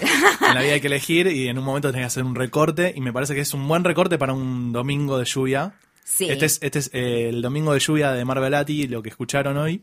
En 0.00 0.54
la 0.54 0.60
vida 0.62 0.74
hay 0.74 0.80
que 0.80 0.86
elegir 0.86 1.26
y 1.28 1.48
en 1.48 1.58
un 1.58 1.64
momento 1.64 1.90
tenés 1.90 2.02
que 2.02 2.06
hacer 2.06 2.24
un 2.24 2.34
recorte 2.34 2.92
y 2.94 3.00
me 3.00 3.12
parece 3.12 3.34
que 3.34 3.40
es 3.40 3.54
un 3.54 3.66
buen 3.66 3.84
recorte 3.84 4.18
para 4.18 4.32
un 4.32 4.72
domingo 4.72 5.18
de 5.18 5.24
lluvia. 5.24 5.74
Sí. 6.04 6.28
Este 6.30 6.46
es, 6.46 6.58
este 6.62 6.78
es 6.78 6.90
eh, 6.92 7.28
el 7.30 7.42
domingo 7.42 7.72
de 7.72 7.80
lluvia 7.80 8.12
de 8.12 8.24
Marvelati, 8.24 8.86
lo 8.88 9.02
que 9.02 9.08
escucharon 9.08 9.56
hoy. 9.56 9.82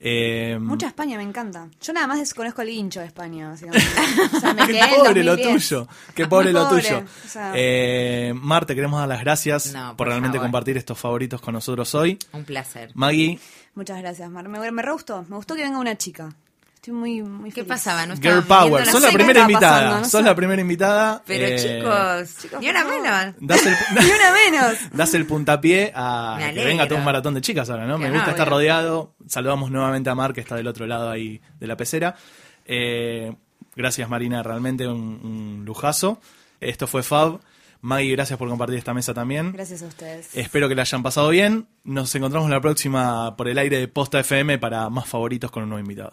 Eh, 0.00 0.56
Mucha 0.60 0.86
España, 0.86 1.16
me 1.16 1.24
encanta. 1.24 1.68
Yo 1.82 1.92
nada 1.92 2.06
más 2.06 2.20
desconozco 2.20 2.62
el 2.62 2.68
hincho 2.68 3.00
de 3.00 3.06
España, 3.06 3.48
básicamente. 3.48 3.84
O 4.36 4.40
sea, 4.40 4.54
me 4.54 4.64
Qué 4.66 4.72
quedé 4.74 4.88
pobre 4.96 5.24
lo 5.24 5.32
2010. 5.36 5.68
tuyo. 5.68 5.88
Qué 6.14 6.26
pobre 6.28 6.52
lo 6.52 6.68
pobre, 6.68 6.82
tuyo. 6.84 6.98
o 7.24 7.28
sea. 7.28 7.52
Eh, 7.56 8.32
Mar, 8.34 8.64
te 8.64 8.76
queremos 8.76 9.00
dar 9.00 9.08
las 9.08 9.20
gracias 9.20 9.72
No, 9.72 9.88
por, 9.88 9.96
por 9.96 10.06
realmente 10.08 10.36
favor. 10.38 10.46
compartir 10.46 10.76
estos 10.76 10.96
favoritos 10.98 11.40
con 11.40 11.54
nosotros 11.54 11.92
hoy. 11.96 12.16
Un 12.32 12.44
placer. 12.44 12.92
Maggie, 12.94 13.40
Muchas 13.74 13.98
gracias, 13.98 14.30
Mar. 14.30 14.48
Me, 14.48 14.70
me 14.70 14.82
re 14.82 14.92
gustó. 14.92 15.24
Me 15.28 15.34
gustó 15.36 15.54
que 15.56 15.62
venga 15.64 15.78
una 15.78 15.98
chica. 15.98 16.28
Estoy 16.78 16.94
muy, 16.94 17.22
muy 17.24 17.50
¿Qué 17.50 17.56
feliz. 17.64 17.68
pasaba? 17.68 18.06
No 18.06 18.14
Girl 18.14 18.44
Power, 18.44 18.86
sé 18.86 19.00
la 19.00 19.10
primera 19.10 19.40
invitada. 19.40 19.72
pasando, 19.80 19.98
no 19.98 20.04
sos 20.04 20.20
sé. 20.20 20.22
la 20.22 20.34
primera 20.36 20.62
invitada. 20.62 21.22
Pero 21.26 21.46
Eh, 21.48 21.56
chicos, 21.56 22.36
chicos, 22.40 22.60
ni 22.60 22.68
una 22.70 22.84
menos. 22.84 23.34
Das 23.40 23.66
el, 23.66 23.72
Ni 24.00 24.10
una 24.10 24.32
menos. 24.32 24.78
das 24.92 25.12
el 25.14 25.26
puntapié 25.26 25.90
a 25.92 26.38
que 26.54 26.64
venga 26.64 26.86
todo 26.86 26.98
un 27.00 27.04
maratón 27.04 27.34
de 27.34 27.40
chicas 27.40 27.68
ahora, 27.68 27.84
¿no? 27.84 27.96
Que 27.98 28.04
Me 28.04 28.10
no, 28.10 28.14
gusta 28.14 28.30
estar 28.30 28.48
rodeado. 28.48 29.12
Saludamos 29.26 29.72
nuevamente 29.72 30.08
a 30.08 30.14
Mar, 30.14 30.32
que 30.32 30.40
está 30.40 30.54
del 30.54 30.68
otro 30.68 30.86
lado 30.86 31.10
ahí 31.10 31.40
de 31.58 31.66
la 31.66 31.76
pecera. 31.76 32.14
Eh, 32.64 33.34
gracias, 33.74 34.08
Marina, 34.08 34.44
realmente 34.44 34.86
un, 34.86 35.20
un 35.22 35.64
lujazo. 35.64 36.20
Esto 36.60 36.86
fue 36.86 37.02
Fab. 37.02 37.40
Maggie, 37.80 38.12
gracias 38.12 38.38
por 38.38 38.48
compartir 38.48 38.78
esta 38.78 38.94
mesa 38.94 39.12
también. 39.14 39.50
Gracias 39.52 39.82
a 39.82 39.86
ustedes. 39.86 40.30
Espero 40.36 40.68
que 40.68 40.76
la 40.76 40.82
hayan 40.82 41.02
pasado 41.02 41.28
bien. 41.30 41.66
Nos 41.82 42.14
encontramos 42.14 42.48
la 42.50 42.60
próxima 42.60 43.36
por 43.36 43.48
el 43.48 43.58
aire 43.58 43.78
de 43.80 43.88
Posta 43.88 44.20
FM 44.20 44.58
para 44.58 44.88
más 44.90 45.08
favoritos 45.08 45.50
con 45.50 45.64
un 45.64 45.70
nuevo 45.70 45.80
invitado. 45.80 46.12